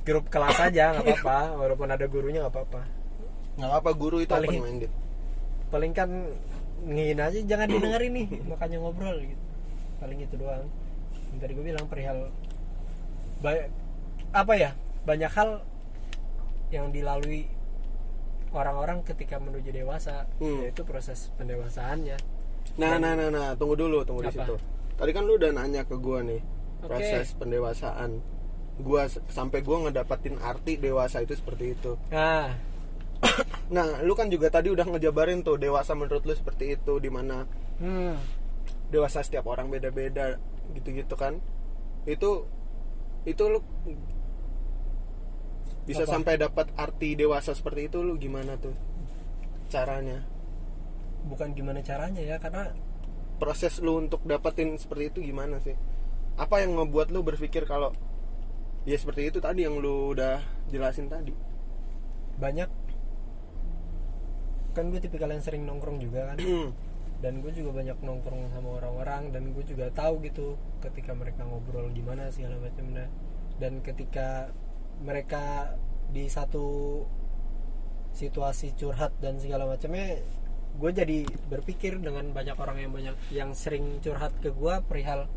grup 0.04 0.26
kelas 0.28 0.58
aja 0.60 0.84
nggak 0.92 1.06
apa-apa. 1.06 1.38
Walaupun 1.56 1.88
ada 1.88 2.06
gurunya 2.06 2.39
nggak 2.42 2.52
apa-apa. 2.52 2.82
Nggak 3.56 3.72
apa 3.72 3.89
guru 3.94 4.18
itu 4.20 4.30
Paling- 4.30 4.52
open 4.52 4.63
minded 4.63 4.92
paling 5.70 5.89
kan 5.89 6.10
ngin 6.86 7.18
aja 7.18 7.39
jangan 7.39 7.66
didengerin 7.66 8.13
nih. 8.13 8.28
Makanya 8.46 8.78
ngobrol 8.78 9.18
gitu. 9.18 9.42
Paling 9.98 10.20
itu 10.20 10.36
doang. 10.36 10.70
Yang 11.30 11.39
tadi 11.39 11.52
gue 11.52 11.66
bilang 11.66 11.86
perihal 11.88 12.18
ba- 13.39 13.70
apa 14.32 14.54
ya? 14.54 14.72
Banyak 15.02 15.32
hal 15.32 15.50
yang 16.70 16.89
dilalui 16.89 17.50
orang-orang 18.54 19.02
ketika 19.02 19.38
menuju 19.38 19.70
dewasa 19.70 20.30
Hmm. 20.38 20.62
yaitu 20.62 20.82
proses 20.82 21.34
pendewasaannya 21.36 22.18
Nah, 22.74 22.96
nah, 22.96 23.13
nah, 23.13 23.28
nah, 23.28 23.54
tunggu 23.54 23.76
dulu, 23.76 24.02
tunggu 24.02 24.24
di 24.24 24.32
Apa? 24.32 24.39
situ. 24.39 24.56
Tadi 24.96 25.12
kan 25.12 25.28
lu 25.28 25.36
udah 25.36 25.52
nanya 25.52 25.84
ke 25.84 25.94
gua 25.94 26.24
nih 26.24 26.39
Oke. 26.80 26.88
proses 26.88 27.36
pendewasaan. 27.36 28.24
Gua 28.80 29.06
s- 29.06 29.20
sampai 29.28 29.62
gua 29.62 29.84
ngedapatin 29.84 30.39
arti 30.39 30.78
dewasa 30.78 31.20
itu 31.20 31.36
seperti 31.36 31.74
itu. 31.74 32.00
nah 32.08 32.56
Nah, 33.70 34.00
lu 34.00 34.13
kan 34.13 34.28
juga 34.28 34.48
tadi 34.48 34.70
udah 34.70 34.86
ngejabarin 34.86 35.42
tuh 35.42 35.56
dewasa 35.56 35.92
menurut 35.92 36.24
lu 36.24 36.34
seperti 36.34 36.74
itu 36.74 36.98
di 36.98 37.08
mana 37.08 37.44
hmm, 37.78 38.16
dewasa 38.89 39.22
setiap 39.22 39.44
orang 39.46 39.68
beda-beda 39.68 40.39
gitu-gitu 40.72 41.13
kan. 41.13 41.38
Itu 42.06 42.48
itu 43.24 43.44
lu 43.46 43.60
bisa 45.84 46.08
Apa? 46.08 46.12
sampai 46.19 46.34
dapat 46.39 46.72
arti 46.80 47.19
dewasa 47.19 47.52
seperti 47.52 47.91
itu 47.91 48.00
lu 48.04 48.15
gimana 48.15 48.56
tuh 48.60 48.74
caranya? 49.67 50.24
bukan 51.24 51.56
gimana 51.56 51.80
caranya 51.80 52.19
ya 52.19 52.36
karena 52.36 52.76
proses 53.39 53.80
lu 53.80 53.96
untuk 53.96 54.28
dapetin 54.28 54.76
seperti 54.76 55.12
itu 55.12 55.19
gimana 55.24 55.60
sih? 55.63 55.76
Apa 56.36 56.63
yang 56.63 56.76
ngebuat 56.76 57.15
lu 57.15 57.24
berpikir 57.24 57.63
kalau 57.63 57.96
ya 58.84 59.00
seperti 59.00 59.32
itu 59.32 59.39
tadi 59.39 59.63
yang 59.63 59.80
lu 59.80 60.12
udah 60.12 60.43
jelasin 60.67 61.08
tadi? 61.08 61.54
banyak 62.38 62.69
kan 64.74 64.89
gue 64.89 65.00
tipikal 65.00 65.30
yang 65.30 65.43
sering 65.43 65.63
nongkrong 65.69 66.02
juga 66.02 66.34
kan 66.34 66.38
dan 67.24 67.39
gue 67.39 67.52
juga 67.54 67.72
banyak 67.78 67.98
nongkrong 68.02 68.52
sama 68.52 68.84
orang-orang 68.84 69.32
dan 69.32 69.54
gue 69.54 69.63
juga 69.63 69.88
tahu 69.93 70.19
gitu 70.26 70.58
ketika 70.82 71.13
mereka 71.13 71.46
ngobrol 71.46 71.88
gimana 71.93 72.28
segala 72.34 72.58
macam 72.60 72.89
nah. 72.91 73.08
dan 73.62 73.80
ketika 73.86 74.50
mereka 75.04 75.76
di 76.10 76.32
satu 76.32 77.00
situasi 78.16 78.78
curhat 78.78 79.12
dan 79.20 79.38
segala 79.38 79.68
macamnya 79.68 80.22
gue 80.74 80.92
jadi 80.94 81.28
berpikir 81.52 82.02
dengan 82.02 82.34
banyak 82.34 82.58
orang 82.58 82.78
yang 82.82 82.92
banyak 82.94 83.16
yang 83.30 83.52
sering 83.54 84.02
curhat 84.02 84.34
ke 84.42 84.50
gue 84.50 84.76
perihal 84.89 85.30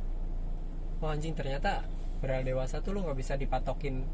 oh 1.05 1.09
anjing 1.13 1.37
ternyata 1.37 1.85
perihal 2.21 2.45
dewasa 2.45 2.81
tuh 2.81 2.97
lu 2.97 3.05
nggak 3.05 3.19
bisa 3.21 3.37
dipatokin 3.37 4.05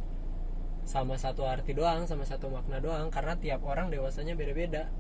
sama 0.83 1.15
satu 1.15 1.47
arti 1.47 1.73
doang 1.79 2.11
sama 2.11 2.27
satu 2.27 2.51
makna 2.51 2.83
doang 2.83 3.07
karena 3.15 3.39
tiap 3.39 3.63
orang 3.63 3.89
dewasanya 3.91 4.35
beda-beda. 4.35 4.91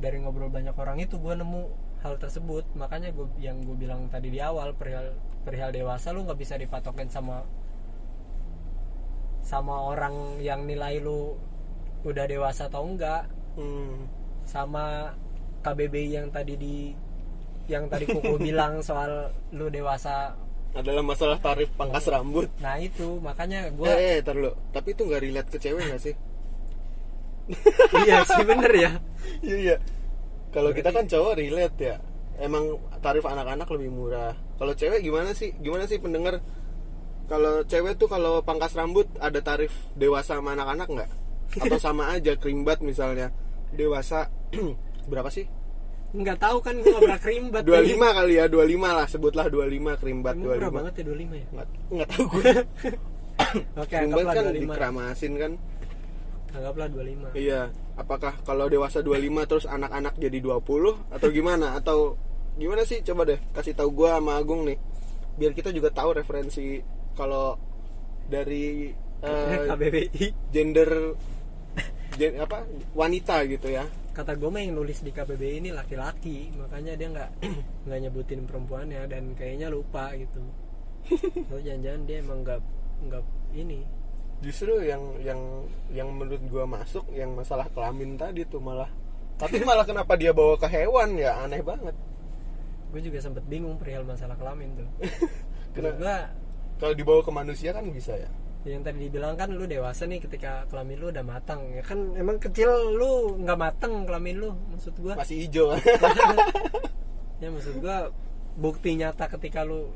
Dari 0.00 0.16
ngobrol 0.20 0.50
banyak 0.50 0.74
orang 0.74 1.00
itu 1.00 1.20
gue 1.20 1.34
nemu 1.36 1.62
hal 2.02 2.16
tersebut. 2.16 2.64
Makanya 2.76 3.12
gue 3.12 3.28
yang 3.40 3.60
gue 3.62 3.76
bilang 3.76 4.08
tadi 4.08 4.32
di 4.32 4.40
awal 4.40 4.72
perihal 4.76 5.14
perihal 5.44 5.70
dewasa 5.70 6.16
lu 6.16 6.24
nggak 6.24 6.40
bisa 6.40 6.56
dipatokin 6.56 7.12
sama 7.12 7.44
sama 9.44 9.92
orang 9.92 10.40
yang 10.40 10.64
nilai 10.64 10.98
lu 10.98 11.36
udah 12.02 12.24
dewasa 12.24 12.66
atau 12.66 12.84
enggak 12.84 13.28
Hmm. 13.54 14.10
sama 14.42 15.14
KBBI 15.62 16.10
yang 16.10 16.28
tadi 16.28 16.58
di 16.58 16.90
yang 17.64 17.86
tadi 17.86 18.04
kuku 18.04 18.34
bilang 18.50 18.82
soal 18.82 19.30
lu 19.54 19.70
dewasa 19.70 20.34
Adalah 20.74 21.06
masalah 21.06 21.38
tarif 21.38 21.70
pangkas 21.78 22.10
rambut. 22.10 22.50
nah 22.58 22.74
itu 22.74 23.22
makanya 23.22 23.70
gue 23.70 23.86
Eh, 23.86 24.18
eh, 24.18 24.20
tar 24.20 24.34
lu. 24.34 24.50
Tapi 24.74 24.90
itu 24.90 25.06
nggak 25.06 25.22
relate 25.22 25.48
ke 25.48 25.58
cewek 25.62 25.86
nggak 25.86 26.02
sih? 26.02 26.14
iya 28.02 28.24
sih 28.24 28.42
bener 28.42 28.72
ya 28.72 28.90
Iya 29.46 29.56
iya. 29.56 29.76
Kalau 30.50 30.70
kita 30.70 30.90
kan 30.90 31.06
cowok 31.06 31.38
relate 31.38 31.78
ya. 31.78 31.96
Emang 32.38 32.74
tarif 32.98 33.22
anak-anak 33.22 33.70
lebih 33.70 33.90
murah. 33.90 34.34
Kalau 34.54 34.74
cewek 34.74 34.98
gimana 34.98 35.30
sih? 35.30 35.54
Gimana 35.58 35.86
sih 35.86 35.98
pendengar? 35.98 36.42
Kalau 37.24 37.64
cewek 37.64 37.96
tuh 37.96 38.08
kalau 38.08 38.44
pangkas 38.44 38.76
rambut 38.76 39.08
ada 39.16 39.40
tarif 39.40 39.72
dewasa 39.96 40.36
sama 40.36 40.52
anak-anak 40.52 40.88
nggak? 40.88 41.10
Atau 41.64 41.78
sama 41.80 42.12
aja 42.12 42.36
krimbat 42.36 42.84
misalnya. 42.84 43.32
Dewasa 43.72 44.28
berapa 45.10 45.28
sih? 45.32 45.48
nggak 46.14 46.38
tahu 46.38 46.62
kan 46.62 46.78
gue 46.78 46.86
nggak 46.86 47.02
pernah 47.02 47.22
kerimbat. 47.26 47.62
25 47.66 48.18
kali 48.22 48.34
ya 48.38 48.46
25 48.46 48.86
lah 48.86 49.06
sebutlah 49.10 49.46
25 49.50 49.98
krimbat 49.98 50.34
Emang 50.38 50.46
murah 50.46 50.70
25 50.70 50.78
banget 50.78 50.92
ya 50.94 51.04
25 51.10 51.10
ya? 51.10 51.46
Nggak, 51.50 51.68
nggak 51.90 52.08
tahu 52.14 52.24
gue 52.30 52.42
oke 53.82 53.90
krimbat 53.90 53.98
anggaplah 53.98 54.34
kan 54.34 54.44
25 54.46 54.62
dikeramasin 54.62 55.32
kan? 55.34 55.52
Anggaplah 56.54 56.86
25 56.86 57.34
iya 57.34 57.60
apakah 57.98 58.32
kalau 58.46 58.66
dewasa 58.70 59.02
25 59.02 59.50
terus 59.50 59.66
anak-anak 59.66 60.14
jadi 60.22 60.38
20 60.38 61.18
atau 61.18 61.28
gimana? 61.34 61.66
Atau 61.74 61.98
gimana 62.54 62.86
sih? 62.86 63.02
Coba 63.02 63.26
deh 63.26 63.42
kasih 63.50 63.74
tahu 63.74 63.90
gue 63.90 64.08
sama 64.14 64.38
Agung 64.38 64.62
nih. 64.62 64.78
Biar 65.34 65.50
kita 65.50 65.74
juga 65.74 65.90
tahu 65.90 66.14
referensi 66.14 66.78
kalau 67.14 67.58
dari 68.28 68.90
eh, 69.22 69.56
KBBI 69.70 70.52
gender 70.52 70.90
gen- 72.18 72.38
apa 72.38 72.66
wanita 72.94 73.42
gitu 73.48 73.70
ya. 73.70 73.86
Kata 74.14 74.38
gue 74.38 74.46
mah 74.46 74.62
yang 74.62 74.78
nulis 74.78 75.02
di 75.02 75.10
KBBI 75.10 75.58
ini 75.58 75.70
laki-laki 75.74 76.54
makanya 76.54 76.94
dia 76.94 77.08
nggak 77.10 77.30
nggak 77.86 77.98
nyebutin 78.06 78.46
perempuannya 78.46 79.02
dan 79.10 79.34
kayaknya 79.34 79.70
lupa 79.70 80.14
gitu. 80.14 80.42
Atau 81.50 81.60
jangan-jangan 81.60 82.02
dia 82.06 82.16
emang 82.22 82.46
nggak 82.46 82.60
nggak 83.10 83.22
ini. 83.58 83.80
Justru 84.42 84.82
yang 84.84 85.02
yang 85.24 85.40
yang 85.90 86.08
menurut 86.12 86.42
gua 86.50 86.68
masuk 86.68 87.06
yang 87.14 87.32
masalah 87.34 87.66
kelamin 87.72 88.14
tadi 88.14 88.46
tuh 88.46 88.62
malah. 88.62 88.90
Tapi 89.34 89.66
malah 89.66 89.82
kenapa 89.82 90.14
dia 90.14 90.30
bawa 90.30 90.54
ke 90.54 90.70
hewan 90.70 91.18
ya 91.18 91.42
aneh 91.42 91.58
banget. 91.58 91.94
Gue 92.94 93.02
juga 93.02 93.18
sempet 93.18 93.42
bingung 93.50 93.74
perihal 93.74 94.06
masalah 94.06 94.38
kelamin 94.38 94.78
tuh. 94.78 94.88
Kenapa? 95.74 95.98
Gue 95.98 96.16
kalau 96.84 96.92
dibawa 97.00 97.24
ke 97.24 97.32
manusia 97.32 97.72
kan 97.72 97.88
bisa 97.88 98.12
ya? 98.12 98.28
Yang 98.68 98.92
tadi 98.92 99.08
dibilang 99.08 99.40
kan 99.40 99.48
lu 99.56 99.64
dewasa 99.64 100.04
nih 100.04 100.20
ketika 100.20 100.68
kelamin 100.68 101.00
lu 101.00 101.08
udah 101.08 101.24
matang 101.24 101.64
ya. 101.72 101.80
Kan 101.80 102.12
emang 102.12 102.36
kecil 102.36 102.68
lu 102.92 103.40
nggak 103.40 103.56
matang 103.56 104.04
kelamin 104.04 104.36
lu 104.44 104.52
maksud 104.68 104.92
gua. 105.00 105.16
Masih 105.16 105.48
hijau. 105.48 105.72
Ya 107.42 107.50
maksud 107.50 107.82
gua 107.82 108.08
bukti 108.56 108.94
nyata 108.96 109.26
ketika 109.26 109.66
lu 109.66 109.90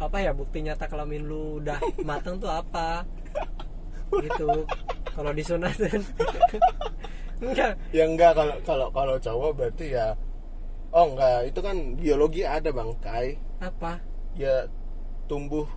apa 0.00 0.22
ya 0.22 0.32
bukti 0.32 0.64
nyata 0.64 0.86
kelamin 0.86 1.24
lu 1.24 1.60
udah 1.60 1.76
matang 2.04 2.36
tuh 2.36 2.48
apa? 2.48 3.04
Gitu. 4.12 4.48
Kalau 5.12 5.32
disunatan 5.32 6.04
enggak. 7.44 7.80
Ya 7.96 8.04
enggak. 8.04 8.32
Kalau 8.36 8.56
kalau 8.64 8.88
kalau 8.92 9.16
cowok 9.16 9.50
berarti 9.56 9.96
ya 9.96 10.12
oh 10.92 11.16
enggak. 11.16 11.48
Itu 11.52 11.60
kan 11.64 11.96
biologi 11.96 12.44
ada 12.44 12.68
bang 12.72 12.92
kai. 13.00 13.36
Apa? 13.60 14.00
Ya 14.38 14.68
tumbuh 15.28 15.68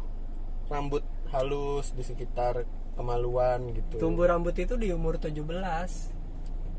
rambut 0.71 1.03
halus 1.35 1.91
di 1.91 2.01
sekitar 2.01 2.63
kemaluan 2.95 3.75
gitu. 3.75 3.99
Tumbuh 3.99 4.31
rambut 4.31 4.55
itu 4.55 4.79
di 4.79 4.87
umur 4.89 5.19
17 5.19 5.43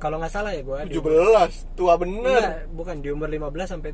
kalau 0.00 0.18
nggak 0.18 0.32
salah 0.32 0.50
ya 0.50 0.64
gua 0.64 0.82
di 0.82 0.96
17 0.96 1.04
umur- 1.04 1.52
tua 1.76 1.94
bener. 2.00 2.24
Enggak, 2.24 2.72
bukan 2.72 2.96
di 3.04 3.08
umur 3.12 3.28
15 3.28 3.68
sampai 3.68 3.92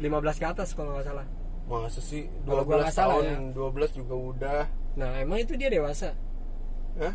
15 0.00 0.40
ke 0.40 0.46
atas 0.48 0.72
kalau 0.72 0.96
nggak 0.96 1.06
salah. 1.06 1.26
Masa 1.68 2.00
sih? 2.00 2.24
Kalau 2.48 2.64
12 2.64 2.66
gua 2.66 2.76
nggak 2.80 2.96
salah 2.96 3.16
tahun 3.20 3.52
12 3.52 3.92
juga 3.92 4.14
udah. 4.16 4.62
Nah 4.96 5.10
emang 5.20 5.38
itu 5.38 5.52
dia 5.54 5.68
dewasa? 5.68 6.16
Hah? 6.98 7.14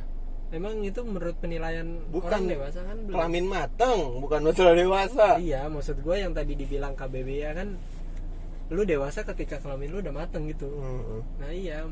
emang 0.53 0.85
itu 0.85 1.01
menurut 1.01 1.33
penilaian 1.41 1.97
Bukan. 2.13 2.29
orang 2.29 2.45
dewasa 2.45 2.85
kan 2.85 2.97
belum? 3.09 3.17
Kelamin 3.17 3.45
mateng 3.49 3.99
bukan 4.21 4.39
masalah 4.45 4.77
dewasa. 4.77 5.25
Iya 5.41 5.65
maksud 5.65 5.97
gue 5.97 6.15
yang 6.15 6.29
tadi 6.29 6.53
dibilang 6.53 6.93
KBB 6.93 7.29
ya 7.41 7.57
kan 7.57 7.73
lu 8.71 8.81
dewasa 8.87 9.25
ketika 9.27 9.59
kelamin 9.59 9.89
lu 9.91 9.97
udah 9.99 10.13
mateng 10.15 10.47
gitu. 10.47 10.67
Mm-mm. 10.71 11.21
nah 11.41 11.51
iya 11.51 11.83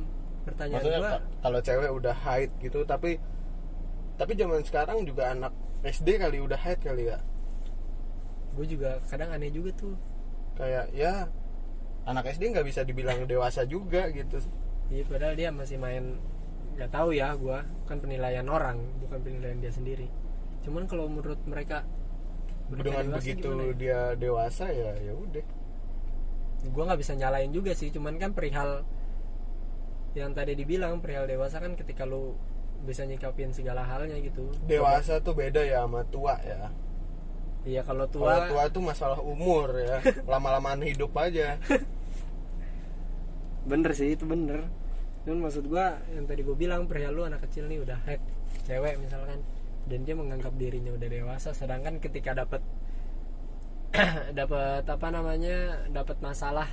pertanyaan 0.47 0.81
maksudnya 0.81 0.99
gue 0.99 1.12
ka- 1.12 1.25
kalau 1.43 1.60
cewek 1.62 1.91
udah 1.91 2.15
haid 2.15 2.49
gitu 2.63 2.79
tapi 2.88 3.21
tapi 4.17 4.31
zaman 4.38 4.62
sekarang 4.62 5.01
juga 5.05 5.34
anak 5.34 5.53
SD 5.81 6.21
kali 6.21 6.38
udah 6.38 6.60
haid 6.62 6.79
kali 6.81 7.10
ya? 7.10 7.17
Gue 8.53 8.65
juga 8.69 9.01
kadang 9.10 9.34
aneh 9.34 9.49
juga 9.49 9.73
tuh. 9.73 9.95
Kayak 10.53 10.93
ya 10.93 11.25
anak 12.05 12.29
SD 12.29 12.53
nggak 12.53 12.67
bisa 12.67 12.81
dibilang 12.86 13.25
dewasa 13.25 13.65
juga 13.65 14.10
gitu. 14.13 14.38
Iya 14.93 15.03
padahal 15.07 15.34
dia 15.38 15.49
masih 15.49 15.77
main 15.81 16.17
nggak 16.77 16.91
tahu 16.93 17.13
ya 17.17 17.34
gue 17.36 17.57
kan 17.89 17.97
penilaian 17.99 18.45
orang 18.47 18.77
bukan 19.01 19.19
penilaian 19.25 19.57
dia 19.57 19.73
sendiri. 19.73 20.07
Cuman 20.62 20.86
kalau 20.86 21.10
menurut 21.10 21.41
mereka 21.49 21.81
dengan 22.71 23.12
begitu 23.12 23.49
gimana 23.51 23.63
ya? 23.67 23.73
dia 23.75 23.99
dewasa 24.15 24.65
ya 24.71 24.95
ya 25.01 25.12
udah 25.12 25.43
gue 26.62 26.84
nggak 26.86 27.02
bisa 27.02 27.17
nyalain 27.17 27.50
juga 27.50 27.74
sih 27.74 27.89
cuman 27.89 28.21
kan 28.21 28.38
perihal 28.38 28.86
yang 30.13 30.36
tadi 30.36 30.54
dibilang 30.54 31.00
perihal 31.00 31.26
dewasa 31.26 31.63
kan 31.63 31.74
ketika 31.80 32.04
lu 32.04 32.36
bisa 32.82 33.06
nyikapin 33.06 33.54
segala 33.54 33.86
halnya 33.86 34.17
gitu. 34.19 34.50
Dewasa 34.65 35.21
tuh 35.21 35.38
beda 35.38 35.62
ya 35.62 35.86
sama 35.86 36.02
tua 36.10 36.36
ya. 36.41 36.69
Iya 37.62 37.86
kalau 37.86 38.10
kalau 38.10 38.12
tua, 38.26 38.50
tua 38.50 38.63
tuh 38.74 38.84
masalah 38.84 39.19
umur 39.21 39.78
ya. 39.78 40.02
Lama-lamaan 40.32 40.82
hidup 40.82 41.13
aja. 41.15 41.62
Bener 43.69 43.93
sih 43.93 44.17
itu 44.17 44.26
bener. 44.26 44.65
Cuman 45.21 45.45
maksud 45.45 45.69
gue 45.69 45.86
yang 46.17 46.26
tadi 46.26 46.41
gue 46.41 46.58
bilang 46.58 46.89
perihal 46.89 47.13
lu 47.13 47.24
anak 47.30 47.45
kecil 47.45 47.69
nih 47.69 47.78
udah 47.78 47.97
head 48.10 48.21
cewek 48.65 48.97
misalkan. 48.97 49.45
Dan 49.86 50.02
dia 50.02 50.17
menganggap 50.17 50.58
dirinya 50.58 50.97
udah 50.97 51.10
dewasa 51.10 51.54
sedangkan 51.54 52.02
ketika 52.02 52.34
dapat 52.34 52.65
dapat 54.39 54.88
apa 54.88 55.08
namanya 55.12 55.88
dapat 55.91 56.17
masalah 56.23 56.67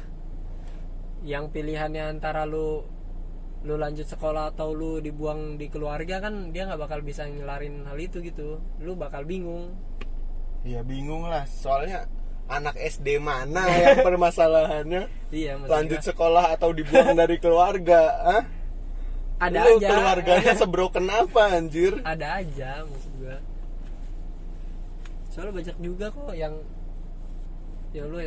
yang 1.27 1.51
pilihannya 1.51 2.15
antara 2.15 2.47
lu 2.47 2.87
lu 3.67 3.75
lanjut 3.75 4.07
sekolah 4.07 4.55
atau 4.55 4.71
lu 4.71 5.03
dibuang 5.03 5.59
di 5.59 5.67
keluarga 5.67 6.23
kan 6.23 6.55
dia 6.55 6.71
nggak 6.71 6.79
bakal 6.79 7.03
bisa 7.03 7.27
ngelarin 7.27 7.83
hal 7.91 7.99
itu 7.99 8.23
gitu. 8.23 8.63
Lu 8.79 8.95
bakal 8.95 9.27
bingung. 9.27 9.75
Ya 10.63 10.87
bingung 10.87 11.27
lah. 11.27 11.43
Soalnya 11.51 12.07
anak 12.47 12.79
SD 12.79 13.19
mana 13.19 13.67
yang 13.67 13.99
permasalahannya? 14.07 15.11
Iya 15.35 15.59
lanjut 15.67 16.01
sekolah 16.07 16.55
atau 16.55 16.71
dibuang 16.73 17.19
dari 17.19 17.37
keluarga 17.37 18.01
Hah? 18.25 18.43
ada 19.43 19.59
Lu 19.67 19.77
aja. 19.83 19.87
keluarganya 19.91 20.53
sebroken 20.63 21.07
apa 21.11 21.43
anjir? 21.59 21.99
Ada 22.07 22.47
aja 22.47 22.87
maksud 22.87 23.13
gua. 23.19 23.37
Soalnya 25.35 25.53
banyak 25.59 25.77
juga 25.83 26.07
kok 26.15 26.31
yang 26.39 26.55
ya 27.97 28.05
lu 28.05 28.21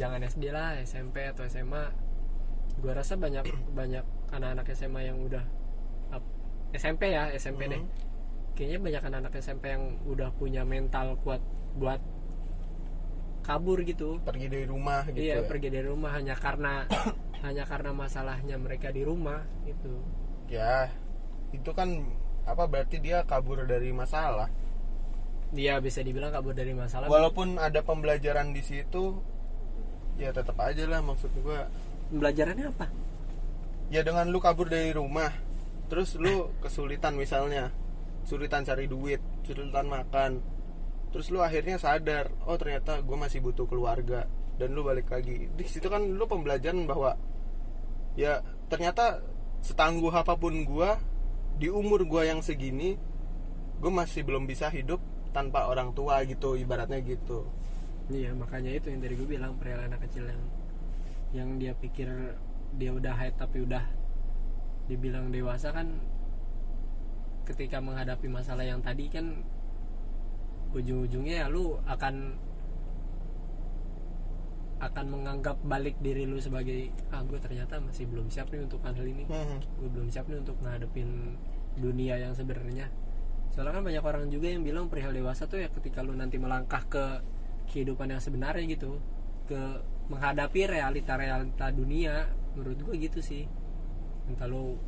jangan 0.00 0.24
SD 0.24 0.48
lah 0.48 0.80
SMP 0.80 1.28
atau 1.28 1.44
SMA 1.44 1.84
gua 2.80 2.92
rasa 2.96 3.20
banyak 3.20 3.44
banyak 3.78 4.04
anak-anak 4.32 4.66
SMA 4.72 5.08
yang 5.08 5.20
udah 5.20 5.44
SMP 6.72 7.12
ya 7.12 7.28
SMP 7.36 7.68
deh. 7.68 7.80
Hmm. 7.80 7.88
kayaknya 8.56 8.78
banyak 8.80 9.02
anak-anak 9.08 9.34
SMP 9.40 9.72
yang 9.72 9.96
udah 10.08 10.28
punya 10.36 10.64
mental 10.64 11.16
kuat 11.20 11.40
buat 11.76 12.00
kabur 13.44 13.80
gitu. 13.84 14.20
Pergi 14.24 14.48
dari 14.48 14.64
rumah 14.68 15.04
gitu 15.08 15.20
iya 15.20 15.40
ya? 15.40 15.48
pergi 15.48 15.68
dari 15.68 15.88
rumah 15.88 16.16
hanya 16.16 16.36
karena 16.36 16.88
hanya 17.44 17.64
karena 17.68 17.90
masalahnya 17.92 18.56
mereka 18.56 18.88
di 18.92 19.04
rumah 19.04 19.44
gitu. 19.68 20.00
Ya 20.48 20.88
itu 21.52 21.70
kan 21.76 22.08
apa 22.48 22.64
berarti 22.64 22.98
dia 22.98 23.24
kabur 23.28 23.68
dari 23.68 23.92
masalah 23.92 24.48
dia 25.52 25.76
bisa 25.84 26.00
dibilang 26.00 26.32
kabur 26.32 26.56
dari 26.56 26.72
masalah 26.72 27.12
walaupun 27.12 27.60
ada 27.60 27.84
pembelajaran 27.84 28.56
di 28.56 28.64
situ 28.64 29.20
ya 30.16 30.32
tetap 30.32 30.56
aja 30.60 30.84
lah 30.88 31.00
maksud 31.04 31.28
gua. 31.44 31.68
Pembelajarannya 32.12 32.66
apa? 32.68 32.86
Ya 33.88 34.04
dengan 34.04 34.28
lu 34.28 34.40
kabur 34.40 34.68
dari 34.68 34.92
rumah 34.92 35.32
terus 35.92 36.16
lu 36.16 36.48
kesulitan 36.64 37.16
misalnya 37.16 37.68
kesulitan 38.24 38.64
cari 38.64 38.88
duit 38.88 39.20
kesulitan 39.44 39.92
makan 39.92 40.40
terus 41.12 41.28
lu 41.28 41.44
akhirnya 41.44 41.76
sadar 41.76 42.32
oh 42.48 42.56
ternyata 42.56 43.04
gue 43.04 43.16
masih 43.16 43.44
butuh 43.44 43.68
keluarga 43.68 44.24
dan 44.56 44.72
lu 44.72 44.80
balik 44.84 45.12
lagi. 45.12 45.52
Di 45.52 45.64
situ 45.68 45.92
kan 45.92 46.00
lu 46.00 46.24
pembelajaran 46.24 46.88
bahwa 46.88 47.16
ya 48.16 48.40
ternyata 48.72 49.20
setangguh 49.60 50.12
apa 50.12 50.36
pun 50.40 50.64
gue 50.64 50.90
di 51.60 51.68
umur 51.68 52.08
gue 52.08 52.24
yang 52.24 52.40
segini 52.40 52.96
gue 53.80 53.92
masih 53.92 54.24
belum 54.24 54.48
bisa 54.48 54.72
hidup 54.72 55.00
tanpa 55.32 55.66
orang 55.68 55.96
tua 55.96 56.22
gitu 56.28 56.54
ibaratnya 56.54 57.00
gitu. 57.00 57.48
Iya 58.12 58.36
makanya 58.36 58.76
itu 58.76 58.92
yang 58.92 59.00
dari 59.00 59.14
gue 59.16 59.28
bilang 59.28 59.56
perihal 59.56 59.88
anak 59.88 60.04
kecil 60.04 60.28
yang 60.28 60.42
yang 61.32 61.48
dia 61.56 61.72
pikir 61.72 62.08
dia 62.76 62.90
udah 62.92 63.16
haid 63.16 63.36
tapi 63.40 63.64
udah 63.64 63.84
dibilang 64.88 65.32
dewasa 65.32 65.72
kan 65.72 65.96
ketika 67.48 67.80
menghadapi 67.80 68.28
masalah 68.28 68.62
yang 68.62 68.84
tadi 68.84 69.08
kan 69.08 69.40
ujung-ujungnya 70.76 71.44
ya 71.44 71.46
lu 71.48 71.80
akan 71.88 72.36
akan 74.82 75.06
menganggap 75.14 75.56
balik 75.62 75.94
diri 76.02 76.26
lu 76.26 76.42
sebagai 76.42 76.90
ah 77.14 77.22
gue 77.22 77.38
ternyata 77.38 77.78
masih 77.78 78.02
belum 78.10 78.26
siap 78.26 78.50
nih 78.50 78.66
untuk 78.66 78.82
hal 78.82 78.98
ini. 78.98 79.24
Hmm. 79.30 79.62
gue 79.78 79.88
belum 79.88 80.10
siap 80.10 80.26
nih 80.26 80.42
untuk 80.42 80.58
ngadepin 80.58 81.38
dunia 81.78 82.18
yang 82.18 82.34
sebenarnya 82.34 82.90
soalnya 83.52 83.76
kan 83.76 83.84
banyak 83.84 84.04
orang 84.04 84.32
juga 84.32 84.48
yang 84.48 84.64
bilang 84.64 84.88
perihal 84.88 85.12
dewasa 85.12 85.44
tuh 85.44 85.60
ya 85.60 85.68
ketika 85.68 86.00
lu 86.00 86.16
nanti 86.16 86.40
melangkah 86.40 86.80
ke 86.88 87.04
kehidupan 87.68 88.08
yang 88.08 88.22
sebenarnya 88.24 88.64
gitu. 88.64 88.96
Ke 89.44 89.84
menghadapi 90.08 90.72
realita-realita 90.72 91.68
dunia 91.76 92.32
menurut 92.56 92.80
gue 92.80 92.94
gitu 92.96 93.20
sih. 93.20 93.44
Entah 94.28 94.48
lu 94.48 94.80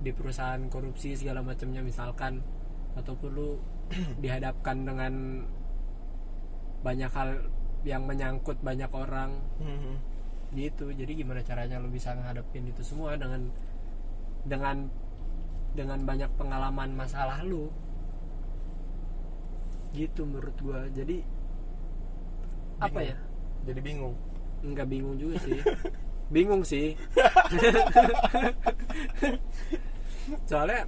di 0.00 0.08
perusahaan 0.16 0.60
korupsi 0.72 1.12
segala 1.12 1.44
macamnya 1.44 1.84
misalkan 1.84 2.40
ataupun 2.96 3.30
lu 3.32 3.60
dihadapkan 4.24 4.80
dengan 4.88 5.44
banyak 6.80 7.12
hal 7.12 7.44
yang 7.84 8.08
menyangkut 8.08 8.56
banyak 8.64 8.88
orang. 8.88 9.36
Hmm. 9.60 10.00
gitu. 10.50 10.90
Jadi 10.90 11.22
gimana 11.22 11.44
caranya 11.46 11.78
lu 11.78 11.92
bisa 11.92 12.10
ngadepin 12.10 12.66
itu 12.66 12.82
semua 12.82 13.14
dengan 13.14 13.52
dengan 14.42 14.90
dengan 15.74 16.02
banyak 16.02 16.30
pengalaman 16.34 16.90
masalah 16.98 17.42
lu 17.46 17.70
gitu 19.94 20.26
menurut 20.26 20.54
gua. 20.62 20.86
Jadi 20.90 21.22
apa 22.80 22.96
Bingung. 22.96 23.10
ya? 23.10 23.16
Jadi 23.68 23.80
bingung. 23.82 24.14
Nggak 24.64 24.88
bingung 24.88 25.16
juga 25.18 25.36
sih. 25.44 25.58
Bingung 26.34 26.62
sih. 26.62 26.94
Soalnya 30.50 30.86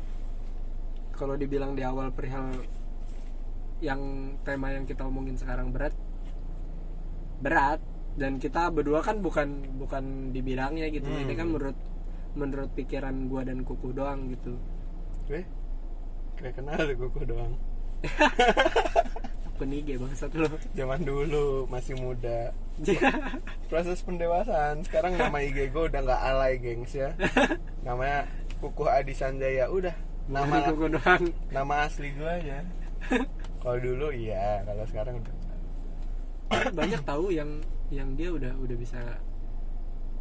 kalau 1.19 1.35
dibilang 1.35 1.75
di 1.75 1.83
awal 1.83 2.15
perihal 2.15 2.55
yang 3.83 4.35
tema 4.47 4.71
yang 4.71 4.87
kita 4.87 5.03
omongin 5.03 5.35
sekarang 5.35 5.75
berat 5.75 5.91
berat 7.43 7.83
dan 8.15 8.39
kita 8.39 8.71
berdua 8.71 9.03
kan 9.03 9.19
bukan 9.19 9.67
bukan 9.83 10.31
di 10.31 10.39
bidangnya 10.39 10.87
gitu. 10.95 11.11
Hmm. 11.11 11.27
ini 11.27 11.35
kan 11.35 11.51
menurut 11.51 11.75
menurut 12.39 12.71
pikiran 12.79 13.27
gua 13.27 13.43
dan 13.43 13.67
kuku 13.67 13.91
doang 13.91 14.31
gitu 14.31 14.55
eh 15.33 15.47
kayak 16.39 16.55
kenal 16.59 16.83
gue 16.83 17.25
doang. 17.25 17.55
Penige 19.61 19.95
bangsat 19.95 20.35
lo 20.35 20.51
zaman 20.75 21.07
dulu 21.07 21.71
masih 21.71 21.95
muda. 21.95 22.51
Proses 23.71 24.03
pendewasaan. 24.03 24.83
Sekarang 24.83 25.15
nama 25.15 25.39
IG 25.39 25.71
gue 25.71 25.85
udah 25.87 26.01
nggak 26.03 26.23
alay 26.35 26.59
gengs 26.59 26.93
ya. 26.99 27.15
Namanya 27.87 28.27
Kukuh 28.59 28.91
Adi 28.91 29.15
Sanjaya. 29.15 29.71
Udah 29.71 29.95
nama 30.27 30.67
kuku 30.67 30.87
doang. 30.99 31.25
nama 31.55 31.87
asli 31.87 32.11
gue 32.15 32.27
aja. 32.27 32.67
Kalau 33.63 33.79
dulu 33.79 34.11
iya. 34.11 34.67
Kalau 34.67 34.85
sekarang 34.91 35.23
udah 35.23 35.35
banyak 36.75 37.01
tahu 37.07 37.33
yang 37.33 37.63
yang 37.89 38.13
dia 38.19 38.29
udah 38.29 38.53
udah 38.61 38.77
bisa 38.77 39.01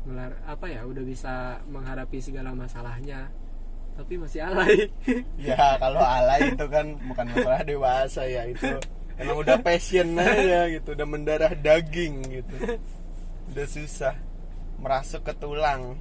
ngelar 0.07 0.33
apa 0.47 0.65
ya 0.65 0.81
udah 0.87 1.03
bisa 1.05 1.61
menghadapi 1.69 2.17
segala 2.23 2.55
masalahnya 2.55 3.29
tapi 3.97 4.13
masih 4.17 4.41
alay. 4.43 4.89
Ya 5.47 5.77
kalau 5.77 6.01
alay 6.01 6.53
itu 6.53 6.65
kan 6.69 6.95
bukan 7.07 7.25
masalah 7.33 7.61
dewasa 7.65 8.23
ya 8.25 8.45
itu 8.47 8.77
emang 9.19 9.37
udah 9.41 9.57
passion 9.61 10.17
aja 10.17 10.69
gitu 10.71 10.93
udah 10.95 11.07
mendarah 11.07 11.53
daging 11.53 12.21
gitu. 12.29 12.55
Udah 13.51 13.67
susah 13.67 14.15
merasuk 14.81 15.21
ke 15.27 15.33
tulang. 15.37 15.99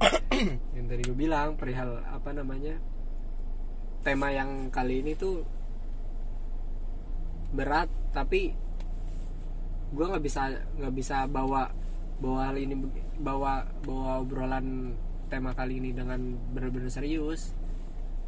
Yang 0.74 0.86
tadi 0.90 1.02
gue 1.06 1.16
bilang 1.16 1.56
perihal 1.56 2.02
apa 2.08 2.30
namanya 2.32 2.76
tema 4.04 4.28
yang 4.28 4.68
kali 4.68 5.00
ini 5.00 5.16
tuh 5.16 5.40
berat 7.56 7.88
tapi 8.12 8.52
gue 9.94 10.04
nggak 10.04 10.24
bisa 10.26 10.50
nggak 10.76 10.94
bisa 10.94 11.24
bawa 11.30 11.70
bawa 12.18 12.50
hal 12.50 12.56
ini 12.58 12.74
bawa 13.22 13.62
bawa 13.86 14.20
obrolan 14.20 14.92
tema 15.28 15.56
kali 15.56 15.80
ini 15.80 15.96
dengan 15.96 16.20
benar-benar 16.52 16.92
serius. 16.92 17.56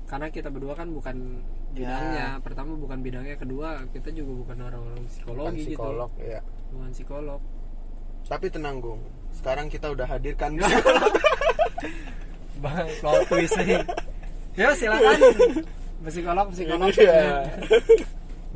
Karena 0.06 0.30
kita 0.30 0.54
berdua 0.54 0.78
kan 0.78 0.94
bukan 0.94 1.42
bidangnya. 1.76 2.40
Pertama 2.40 2.72
bukan 2.78 3.02
bidangnya 3.04 3.36
kedua 3.36 3.84
kita 3.92 4.08
juga 4.14 4.32
bukan 4.46 4.56
orang-orang 4.64 5.04
Bukan 5.04 5.12
psikologi 5.12 5.64
psikolog 5.74 6.10
ya 6.16 6.40
gitu 6.40 6.72
bukan 6.72 6.90
psikolog. 6.92 7.40
Tapi 8.26 8.46
tenang 8.50 8.82
Gung 8.82 9.02
sekarang 9.36 9.68
kita 9.68 9.92
udah 9.92 10.08
hadirkan 10.08 10.56
bang 12.64 12.88
plot 13.04 13.20
twist 13.28 13.56
nih. 13.60 13.84
Ya 14.56 14.72
silakan. 14.72 15.20
Psikolog 16.08 16.48
psikolog. 16.56 16.88
Iya. 16.96 17.44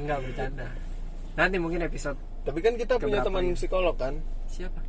nggak 0.00 0.18
bercanda. 0.24 0.68
Nanti 1.36 1.56
mungkin 1.60 1.84
episode 1.84 2.16
tapi 2.40 2.64
kan 2.64 2.72
kita 2.80 2.96
punya 2.96 3.20
teman 3.20 3.52
ya? 3.52 3.54
psikolog 3.54 3.92
kan? 4.00 4.16
Siapa? 4.48 4.80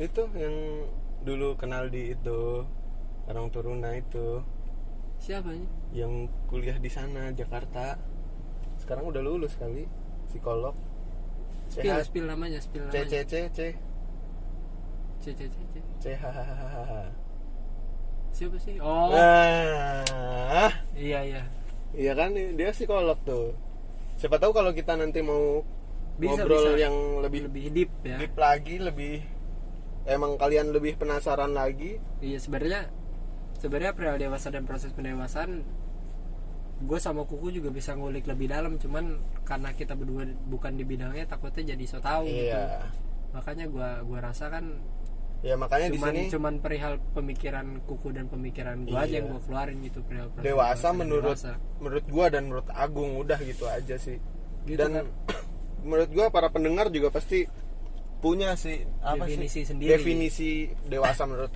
Itu 0.00 0.32
yang 0.32 0.88
dulu 1.20 1.56
kenal 1.60 1.92
di 1.92 2.12
itu 2.16 2.64
orang 3.28 3.46
Turuna 3.52 3.94
itu. 3.94 4.40
Siapa 5.20 5.52
yang 5.92 6.26
kuliah 6.48 6.80
di 6.80 6.88
sana 6.88 7.28
Jakarta. 7.36 8.00
Sekarang 8.80 9.12
udah 9.12 9.20
lulus 9.20 9.52
kali 9.60 9.84
psikolog. 10.32 10.72
Spill 11.70 11.92
Sehat. 11.92 12.08
spill 12.08 12.26
namanya 12.26 12.58
spill 12.58 12.88
C 12.88 12.96
C 12.96 12.96
namanya. 12.96 13.10
C 13.10 13.14
C 13.28 13.34
C. 13.52 13.58
C 15.20 15.24
C 15.36 15.40
C 15.46 15.56
C. 16.00 16.06
H 16.16 16.24
H 16.24 16.38
H 16.40 16.62
H 16.64 16.76
H. 16.88 16.92
siapa 18.30 18.56
sih? 18.62 18.78
Oh. 18.80 19.10
Nah, 19.12 20.70
iya 20.96 21.20
iya. 21.26 21.42
Iya 21.92 22.12
kan? 22.14 22.32
Dia 22.32 22.70
psikolog 22.72 23.18
tuh. 23.26 23.52
Siapa 24.16 24.38
tahu 24.40 24.54
kalau 24.54 24.70
kita 24.72 24.94
nanti 24.96 25.20
mau 25.20 25.60
Bisa, 26.16 26.40
ngobrol 26.44 26.76
bisa. 26.76 26.84
yang 26.88 26.96
lebih 27.24 27.40
lebih 27.48 27.64
deep 27.72 27.90
ya. 28.04 28.16
deep 28.20 28.34
lagi, 28.36 28.76
lebih 28.80 29.20
emang 30.10 30.34
kalian 30.34 30.74
lebih 30.74 30.98
penasaran 30.98 31.54
lagi, 31.54 32.02
iya 32.18 32.42
sebenarnya 32.42 32.90
sebenarnya 33.62 33.92
perihal 33.94 34.18
dewasa 34.18 34.50
dan 34.50 34.66
proses 34.66 34.90
pendewasaan 34.90 35.62
gue 36.80 36.96
sama 36.96 37.28
kuku 37.28 37.60
juga 37.60 37.68
bisa 37.68 37.92
ngulik 37.92 38.24
lebih 38.24 38.48
dalam 38.48 38.80
cuman 38.80 39.20
karena 39.44 39.68
kita 39.76 39.92
berdua 39.92 40.24
bukan 40.48 40.80
di 40.80 40.84
bidangnya 40.88 41.28
takutnya 41.28 41.76
jadi 41.76 41.84
so 41.84 42.00
tau 42.00 42.24
gitu 42.24 42.56
iya. 42.56 42.88
makanya 43.36 43.68
gua 43.68 44.00
gua 44.00 44.32
rasa 44.32 44.48
kan 44.48 44.80
Ya 45.40 45.56
makanya 45.56 45.88
di 45.88 45.96
cuman 45.96 46.12
sini 46.12 46.22
cuman 46.28 46.54
perihal 46.60 47.00
pemikiran 47.16 47.80
kuku 47.88 48.12
dan 48.12 48.28
pemikiran 48.28 48.84
aja 48.84 49.08
Iya. 49.08 49.24
yang 49.24 49.24
gua 49.32 49.40
keluarin 49.40 49.78
gitu 49.84 50.00
perihal 50.04 50.28
proses 50.32 50.48
dewasa 50.52 50.88
menurut 50.92 51.32
dewasa. 51.36 51.52
menurut 51.80 52.06
gua 52.12 52.26
dan 52.28 52.42
menurut 52.48 52.68
Agung 52.72 53.10
udah 53.16 53.38
gitu 53.40 53.64
aja 53.64 53.96
sih. 53.96 54.16
Gitu 54.68 54.76
dan 54.76 54.90
kan. 55.00 55.06
menurut 55.88 56.10
gua 56.12 56.26
para 56.28 56.48
pendengar 56.52 56.92
juga 56.92 57.08
pasti 57.08 57.48
punya 58.20 58.52
sih 58.54 58.84
apa 59.00 59.24
Definisi 59.24 59.64
sih 59.64 59.64
sendiri. 59.64 59.90
definisi 59.96 60.50
dewasa 60.86 61.24
menurut 61.24 61.52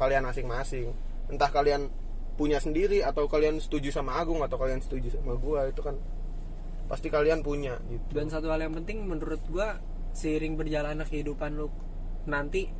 kalian 0.00 0.24
masing-masing. 0.24 0.90
Entah 1.28 1.52
kalian 1.52 1.92
punya 2.38 2.62
sendiri 2.62 3.02
atau 3.02 3.26
kalian 3.26 3.58
setuju 3.58 3.90
sama 3.90 4.14
Agung 4.14 4.40
atau 4.46 4.56
kalian 4.56 4.78
setuju 4.78 5.18
sama 5.18 5.34
gua 5.34 5.66
itu 5.66 5.82
kan 5.82 5.98
pasti 6.86 7.10
kalian 7.10 7.42
punya 7.42 7.76
gitu. 7.90 8.16
dan 8.16 8.30
satu 8.30 8.48
hal 8.48 8.62
yang 8.62 8.72
penting 8.78 9.04
menurut 9.04 9.42
gua 9.50 9.82
seiring 10.14 10.54
berjalannya 10.54 11.04
kehidupan 11.04 11.58
lu 11.58 11.68
nanti 12.30 12.70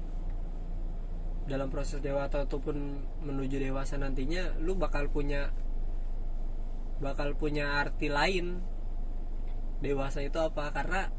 dalam 1.50 1.68
proses 1.74 1.98
dewasa 1.98 2.46
ataupun 2.46 3.02
menuju 3.26 3.58
dewasa 3.58 3.98
nantinya 3.98 4.54
lu 4.62 4.78
bakal 4.78 5.10
punya 5.10 5.50
bakal 7.02 7.34
punya 7.34 7.82
arti 7.82 8.08
lain 8.08 8.62
dewasa 9.82 10.22
itu 10.22 10.38
apa 10.38 10.70
karena 10.70 11.10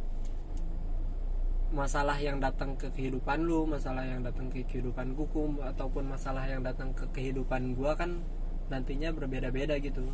masalah 1.70 2.18
yang 2.18 2.42
datang 2.42 2.74
ke 2.74 2.90
kehidupan 2.90 3.46
lu 3.46 3.70
masalah 3.70 4.02
yang 4.02 4.26
datang 4.26 4.50
ke 4.50 4.66
kehidupan 4.66 5.14
kuku 5.14 5.62
ataupun 5.62 6.10
masalah 6.10 6.50
yang 6.50 6.66
datang 6.66 6.98
ke 6.98 7.06
kehidupan 7.14 7.78
gua 7.78 7.94
kan 7.94 8.26
nantinya 8.74 9.14
berbeda-beda 9.14 9.78
gitu. 9.78 10.06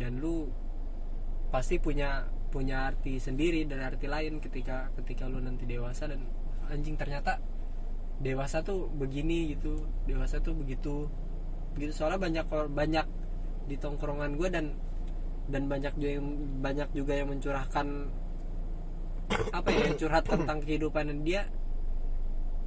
Dan 0.00 0.20
lu 0.22 0.48
pasti 1.52 1.76
punya 1.80 2.28
punya 2.48 2.88
arti 2.88 3.20
sendiri 3.20 3.68
dan 3.68 3.84
arti 3.84 4.08
lain 4.08 4.40
ketika 4.40 4.88
ketika 4.96 5.28
lu 5.28 5.40
nanti 5.44 5.68
dewasa 5.68 6.08
dan 6.08 6.24
anjing 6.72 6.96
ternyata 6.96 7.40
dewasa 8.20 8.64
tuh 8.64 8.88
begini 8.88 9.52
gitu 9.52 9.84
dewasa 10.08 10.40
tuh 10.40 10.56
begitu 10.56 11.08
gitu. 11.76 11.92
Soalnya 11.92 12.20
banyak 12.20 12.46
banyak 12.72 13.06
di 13.68 13.76
tongkrongan 13.76 14.40
gue 14.40 14.48
dan 14.48 14.66
dan 15.48 15.68
banyak 15.68 15.92
juga 15.96 16.12
yang 16.20 16.28
banyak 16.60 16.88
juga 16.96 17.12
yang 17.16 17.28
mencurahkan 17.32 17.86
apa 19.52 19.68
ya 19.72 19.92
curhat 19.96 20.24
tentang 20.24 20.64
kehidupan 20.64 21.24
dia 21.24 21.48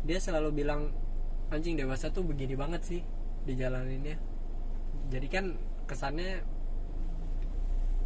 dia 0.06 0.18
selalu 0.22 0.64
bilang 0.64 0.94
anjing 1.52 1.78
dewasa 1.78 2.10
tuh 2.10 2.24
begini 2.26 2.56
banget 2.58 2.82
sih 2.86 3.02
dijalaninnya. 3.46 4.18
Jadi 5.12 5.28
kan 5.28 5.46
kesannya 5.90 6.42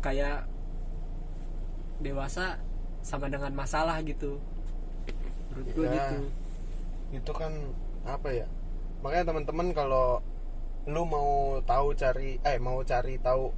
kayak 0.02 0.48
dewasa 2.02 2.60
sama 3.06 3.30
dengan 3.30 3.54
masalah 3.54 4.02
gitu. 4.04 4.41
Menurut 5.54 5.68
gue 5.72 5.86
Ya. 5.88 5.94
gitu. 6.10 6.18
itu 7.15 7.32
kan 7.32 7.54
apa 8.04 8.28
ya? 8.34 8.48
Makanya 9.06 9.32
teman-teman 9.32 9.68
kalau 9.72 10.20
lu 10.86 11.02
mau 11.06 11.62
tahu 11.63 11.96
cari 11.98 12.38
eh 12.44 12.58
mau 12.62 12.82
cari 12.86 13.18
tahu 13.22 13.50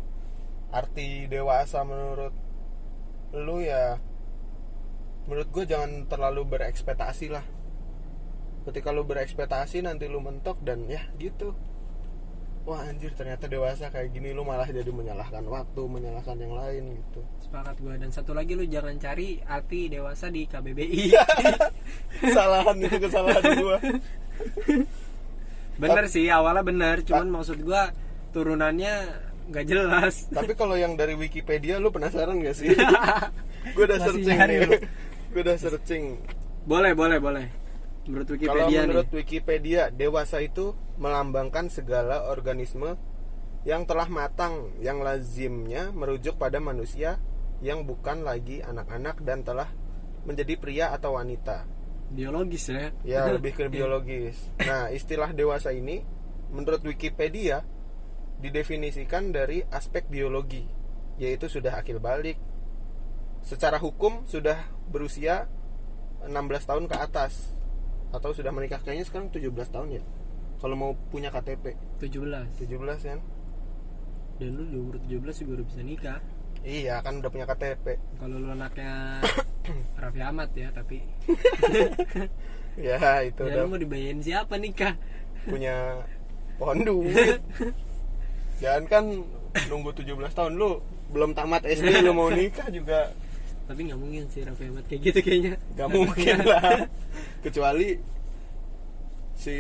arti 0.72 1.28
dewasa 1.28 1.84
menurut 1.84 2.32
lu 3.36 3.60
ya 3.64 4.00
menurut 5.28 5.50
gue 5.52 5.64
jangan 5.68 6.08
terlalu 6.08 6.58
berekspektasi 6.58 7.28
lah. 7.30 7.44
Ketika 8.68 8.92
lu 8.92 9.04
berekspektasi 9.04 9.84
nanti 9.84 10.08
lu 10.08 10.24
mentok 10.24 10.60
dan 10.64 10.88
ya 10.88 11.04
gitu. 11.20 11.56
Wah 12.68 12.84
anjir 12.84 13.16
ternyata 13.16 13.48
dewasa 13.48 13.88
kayak 13.88 14.12
gini 14.12 14.36
lu 14.36 14.44
malah 14.44 14.68
jadi 14.68 14.92
menyalahkan 14.92 15.40
waktu 15.48 15.82
menyalahkan 15.88 16.36
yang 16.36 16.52
lain 16.52 17.00
gitu. 17.00 17.24
Sepakat 17.40 17.80
gue 17.80 17.96
dan 17.96 18.12
satu 18.12 18.36
lagi 18.36 18.60
lu 18.60 18.68
jangan 18.68 19.00
cari 19.00 19.40
arti 19.40 19.88
dewasa 19.88 20.28
di 20.28 20.44
KBBI 20.44 21.16
kesalahan 22.28 22.76
itu 22.76 22.98
kesalahan 23.00 23.44
gue 23.56 23.78
bener 25.80 26.06
sih 26.12 26.28
awalnya 26.28 26.64
bener. 26.68 27.08
Cuman 27.08 27.40
maksud 27.40 27.64
gue 27.64 27.82
turunannya 28.36 28.94
nggak 29.48 29.64
jelas. 29.64 30.28
Tapi 30.28 30.52
kalau 30.60 30.76
yang 30.76 31.00
dari 31.00 31.16
Wikipedia 31.16 31.80
lu 31.80 31.88
penasaran 31.88 32.44
gak 32.44 32.58
sih? 32.58 32.76
gue 33.76 33.84
udah 33.84 34.00
Masih 34.00 34.28
searching 34.28 34.40
nih. 34.44 34.80
Gue 35.32 35.42
udah 35.44 35.58
searching. 35.60 36.20
boleh 36.68 36.92
boleh 36.96 37.20
boleh 37.20 37.48
menurut 38.08 38.28
Kalau 38.28 38.40
Wikipedia 38.40 38.80
menurut 38.88 39.08
nih 39.12 39.18
Wikipedia, 39.20 39.82
dewasa 39.92 40.40
itu 40.40 40.72
melambangkan 40.96 41.68
segala 41.68 42.32
organisme 42.32 42.96
yang 43.68 43.84
telah 43.84 44.08
matang 44.08 44.72
yang 44.80 45.04
lazimnya 45.04 45.92
merujuk 45.92 46.40
pada 46.40 46.64
manusia 46.64 47.20
yang 47.60 47.84
bukan 47.84 48.24
lagi 48.24 48.64
anak-anak 48.64 49.20
dan 49.28 49.44
telah 49.44 49.68
menjadi 50.24 50.56
pria 50.56 50.86
atau 50.96 51.20
wanita. 51.20 51.68
biologis 52.08 52.72
ya 52.72 52.88
Ya, 53.04 53.22
lebih 53.36 53.52
ke 53.60 53.68
biologis. 53.68 54.40
Nah, 54.64 54.88
istilah 54.88 55.36
dewasa 55.36 55.76
ini 55.76 56.00
menurut 56.48 56.80
Wikipedia 56.88 57.68
didefinisikan 58.40 59.36
dari 59.36 59.66
aspek 59.68 60.08
biologi, 60.08 60.64
yaitu 61.20 61.52
sudah 61.52 61.76
akil 61.76 62.00
balik. 62.00 62.40
Secara 63.48 63.80
hukum 63.80 64.28
sudah 64.28 64.60
berusia 64.92 65.48
16 66.28 66.36
tahun 66.68 66.86
ke 66.92 66.96
atas. 67.00 67.56
Atau 68.12 68.36
sudah 68.36 68.52
menikah. 68.52 68.84
Kayaknya 68.84 69.06
sekarang 69.08 69.28
17 69.32 69.72
tahun 69.72 69.88
ya. 69.96 70.04
Kalau 70.60 70.76
mau 70.76 70.92
punya 71.08 71.32
KTP 71.32 71.80
17 72.04 72.60
17 72.60 73.08
kan? 73.08 73.20
dan 74.38 74.54
lu 74.54 74.70
di 74.70 74.78
umur 74.78 75.02
17 75.02 75.42
juga 75.42 75.52
udah 75.58 75.66
bisa 75.66 75.82
nikah. 75.82 76.20
Iya, 76.62 77.02
kan 77.02 77.18
udah 77.18 77.30
punya 77.34 77.50
KTP. 77.50 77.98
kalau 78.22 78.38
lu 78.38 78.54
anaknya 78.54 79.18
Raffi 80.02 80.22
Ahmad 80.22 80.54
ya 80.54 80.70
tapi 80.70 81.02
Ya, 82.78 83.26
itu 83.26 83.42
ya 83.42 83.50
udah. 83.50 83.64
lu 83.66 83.70
mau 83.74 83.80
dibayain 83.82 84.22
siapa 84.22 84.62
nikah? 84.62 84.94
Punya 85.50 86.06
pohon 86.62 86.86
duit. 86.88 87.42
Jangan 88.62 88.84
kan 88.86 89.04
nunggu 89.74 89.90
17 89.98 90.14
tahun 90.38 90.54
lu 90.54 90.86
belum 91.10 91.34
tamat 91.34 91.66
SD 91.66 92.06
lu 92.06 92.14
mau 92.14 92.30
nikah 92.30 92.70
juga 92.70 93.10
tapi 93.68 93.80
nggak 93.84 94.00
mungkin 94.00 94.24
sih 94.32 94.42
Raffi 94.48 94.64
Ahmad. 94.72 94.84
Kayak 94.88 95.02
gitu 95.12 95.20
kayaknya. 95.20 95.54
Gak 95.76 95.90
mungkin 95.92 96.36
lah. 96.48 96.88
Kecuali 97.46 98.00
si 99.36 99.58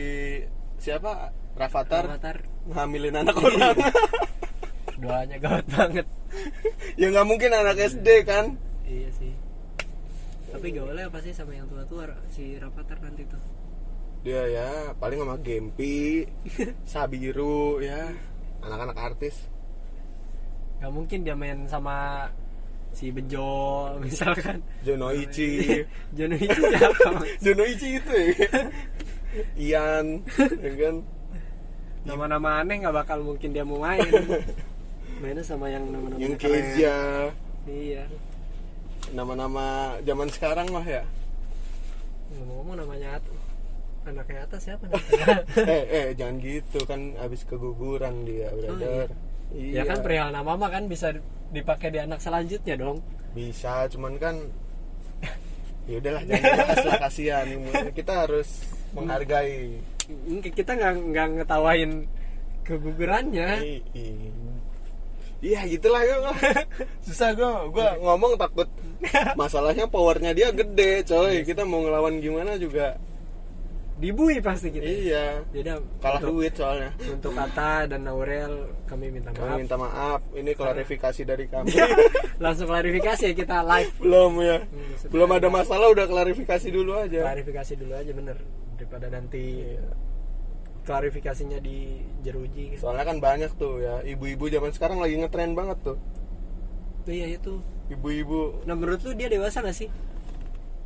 siapa? 0.79 1.35
Rafathar 1.57 2.05
Avatar 2.05 2.37
ngambilin 2.69 3.17
anak 3.17 3.35
orang. 3.45 3.77
Doanya 5.01 5.37
gawat 5.41 5.65
banget. 5.73 6.07
Ya 6.95 7.09
nggak 7.09 7.27
mungkin 7.27 7.51
anak 7.51 7.81
SD 7.81 8.07
kan? 8.23 8.55
Iya 8.87 9.09
sih. 9.17 9.33
Tapi 10.47 10.71
gak 10.71 10.87
boleh 10.87 11.03
apa 11.05 11.19
sih 11.19 11.35
sama 11.35 11.51
yang 11.57 11.67
tua-tua 11.67 12.07
si 12.31 12.55
Rafathar 12.55 13.03
nanti 13.03 13.27
tuh? 13.27 13.41
Dia 14.23 14.47
ya 14.47 14.69
paling 14.95 15.19
sama 15.19 15.35
Gempi 15.43 16.23
Sabiru 16.91 17.83
ya. 17.83 18.07
Anak-anak 18.63 18.97
artis. 18.97 19.35
Gak 20.79 20.93
mungkin 20.93 21.25
dia 21.25 21.35
main 21.35 21.65
sama 21.67 22.29
si 22.93 23.11
Bejo 23.11 23.47
misalkan. 24.03 24.59
Jonoichi. 24.83 25.81
Jonoichi 26.17 26.61
siapa? 26.75 27.09
Jonoichi 27.45 27.87
itu 27.99 28.13
ya. 28.13 28.61
Ian 29.55 30.05
ya 30.61 30.71
kan? 30.79 30.95
Nama-nama 32.07 32.63
aneh 32.63 32.75
nggak 32.81 32.95
bakal 32.95 33.19
mungkin 33.21 33.51
dia 33.51 33.67
mau 33.67 33.83
main. 33.83 34.07
Mainnya 35.19 35.43
sama 35.43 35.67
yang 35.67 35.83
nama-nama 35.89 36.17
yang. 36.21 36.37
Kezia 36.39 36.97
iya. 37.67 38.03
Nama-nama 39.11 39.95
zaman 40.03 40.27
sekarang 40.31 40.67
mah 40.71 40.85
ya. 40.87 41.03
Ngomong-ngomong 42.33 42.75
namanya 42.79 43.19
At- 43.19 43.35
anaknya 44.07 44.47
atas 44.47 44.63
siapa 44.63 44.87
eh 45.59 45.83
eh 45.91 46.07
jangan 46.15 46.39
gitu. 46.39 46.79
Kan 46.87 47.11
abis 47.19 47.43
keguguran 47.43 48.23
dia 48.23 48.47
brother 48.55 49.11
ya 49.53 49.83
kan 49.83 50.03
perihal 50.03 50.29
nama 50.29 50.53
mah 50.53 50.69
kan 50.69 50.85
bisa 50.85 51.15
dipakai 51.49 51.89
di 51.89 51.99
anak 51.99 52.19
selanjutnya 52.19 52.75
dong. 52.75 52.99
Bisa 53.31 53.87
cuman 53.87 54.19
kan 54.19 54.35
ya 55.89 55.97
udahlah 55.99 56.23
jangan 56.27 56.43
dibahas 56.43 56.79
lah 56.83 56.97
kasihan. 56.99 57.47
Kita 57.91 58.13
harus 58.27 58.49
menghargai. 58.91 59.79
Kita 60.43 60.71
nggak 60.73 60.93
nggak 61.11 61.27
ngetawain 61.41 61.91
kegugurannya. 62.63 63.49
I- 63.63 63.83
i- 63.95 64.55
iya 65.37 65.61
gitulah 65.69 66.01
ya 66.01 66.17
susah 67.05 67.29
gue 67.37 67.51
gue 67.69 67.87
ngomong 68.01 68.41
takut 68.41 68.65
masalahnya 69.37 69.85
powernya 69.85 70.33
dia 70.33 70.49
gede 70.51 71.05
coy. 71.05 71.45
Kita 71.45 71.63
mau 71.63 71.79
ngelawan 71.85 72.19
gimana 72.19 72.57
juga 72.57 72.97
dibui 73.97 74.37
pasti 74.45 74.69
kita 74.69 74.85
iya. 74.85 75.41
Jadi 75.49 75.73
kalah 75.97 76.21
untuk, 76.21 76.29
duit 76.37 76.53
soalnya. 76.53 76.93
untuk 77.09 77.33
kata 77.33 77.89
dan 77.89 78.05
Aurel 78.05 78.69
kami 78.85 79.09
minta 79.09 79.33
kami 79.33 79.49
maaf. 79.49 79.57
minta 79.57 79.75
maaf. 79.75 80.21
Ini 80.37 80.51
klarifikasi 80.53 81.21
dari 81.25 81.45
kami. 81.49 81.73
Langsung 82.43 82.69
klarifikasi 82.69 83.21
ya 83.25 83.33
kita 83.33 83.65
live. 83.65 83.93
Belum 83.97 84.37
ya. 84.45 84.61
Hmm, 84.61 84.93
belum 85.09 85.29
ada 85.33 85.47
masalah 85.49 85.89
udah 85.89 86.05
klarifikasi 86.05 86.67
dulu 86.69 86.93
aja. 86.93 87.25
Klarifikasi 87.25 87.73
dulu 87.73 87.93
aja 87.97 88.11
bener. 88.13 88.37
Daripada 88.77 89.07
nanti 89.09 89.65
klarifikasinya 90.85 91.59
di 91.59 91.99
jeruji 92.23 92.79
soalnya 92.79 93.03
kan 93.03 93.17
banyak 93.17 93.51
tuh 93.57 93.81
ya. 93.81 94.05
Ibu-ibu 94.05 94.45
zaman 94.53 94.71
sekarang 94.77 95.01
lagi 95.01 95.17
ngetren 95.17 95.57
banget 95.57 95.81
tuh. 95.81 95.97
Iya 97.09 97.41
itu. 97.41 97.57
Ibu-ibu. 97.89 98.61
Nah 98.69 98.77
menurut 98.77 99.01
lu 99.01 99.17
dia 99.17 99.25
dewasa 99.25 99.65
gak 99.65 99.73
sih 99.73 99.89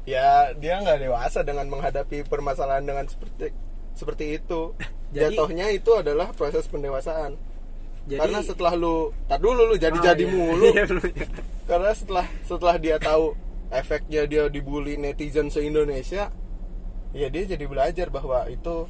ya 0.03 0.51
dia 0.57 0.81
nggak 0.81 0.99
dewasa 0.99 1.41
dengan 1.41 1.69
menghadapi 1.69 2.25
permasalahan 2.25 2.81
dengan 2.81 3.05
seperti 3.05 3.53
seperti 3.93 4.25
itu 4.37 4.73
Jadi- 5.11 5.35
jatuhnya 5.35 5.67
itu 5.69 5.91
adalah 5.93 6.31
proses 6.31 6.65
pendewasaan 6.65 7.35
jadi 8.01 8.17
karena 8.17 8.41
setelah 8.41 8.73
lu 8.73 9.13
tak 9.29 9.37
dulu 9.39 9.61
lu 9.69 9.75
jadi 9.77 9.93
jadi 9.93 10.25
Oh, 10.25 10.29
iya. 10.29 10.33
mulu 10.33 10.67
Iya, 10.73 10.83
belum 10.89 11.05
ya. 11.05 11.27
karena 11.69 11.91
setelah 11.93 12.25
setelah 12.41 12.75
dia 12.75 12.97
tahu 12.97 13.37
efeknya 13.69 14.25
dia 14.25 14.49
dibully 14.49 14.97
netizen 14.97 15.47
se 15.47 15.61
Indonesia 15.61 16.33
ya 17.13 17.27
dia 17.29 17.43
jadi 17.45 17.61
belajar 17.63 18.09
bahwa 18.09 18.49
itu 18.49 18.89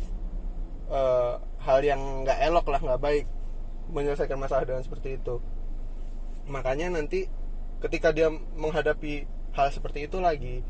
eh, 0.87 1.33
hal 1.59 1.79
yang 1.81 1.99
nggak 2.23 2.39
elok 2.41 2.65
lah 2.65 2.79
nggak 2.79 3.01
baik 3.01 3.25
menyelesaikan 3.91 4.39
masalah 4.39 4.63
dengan 4.63 4.81
seperti 4.81 5.19
itu 5.19 5.43
makanya 6.47 6.93
nanti 6.93 7.27
ketika 7.79 8.09
dia 8.09 8.31
menghadapi 8.55 9.25
hal 9.51 9.67
seperti 9.69 10.07
itu 10.07 10.17
lagi 10.17 10.63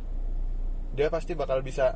dia 0.92 1.08
pasti 1.08 1.32
bakal 1.34 1.64
bisa 1.64 1.96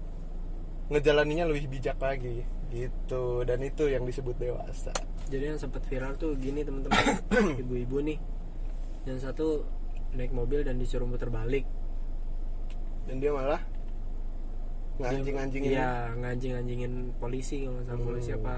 ngejalaninya 0.88 1.50
lebih 1.50 1.68
bijak 1.68 1.98
lagi 2.00 2.46
gitu. 2.72 3.44
Dan 3.44 3.64
itu 3.64 3.88
yang 3.88 4.04
disebut 4.04 4.36
dewasa. 4.38 4.94
Jadi 5.28 5.44
yang 5.56 5.60
sempat 5.60 5.82
viral 5.90 6.16
tuh 6.16 6.38
gini 6.38 6.62
teman-teman. 6.62 6.98
Ibu-ibu 7.62 7.98
nih. 8.04 8.20
Yang 9.06 9.20
satu 9.30 9.66
naik 10.16 10.32
mobil 10.32 10.64
dan 10.64 10.78
disuruh 10.78 11.06
muter 11.06 11.28
balik. 11.28 11.66
Dan 13.06 13.22
dia 13.22 13.32
malah 13.34 13.62
nganjing-anjingin 14.96 15.76
iya 15.76 16.08
nganjing-anjingin 16.16 17.20
polisi 17.20 17.68
kalau 17.68 17.76
nggak 17.76 17.86
salah 17.86 18.00
Hmm. 18.00 18.08
polisi 18.08 18.32
apa. 18.32 18.56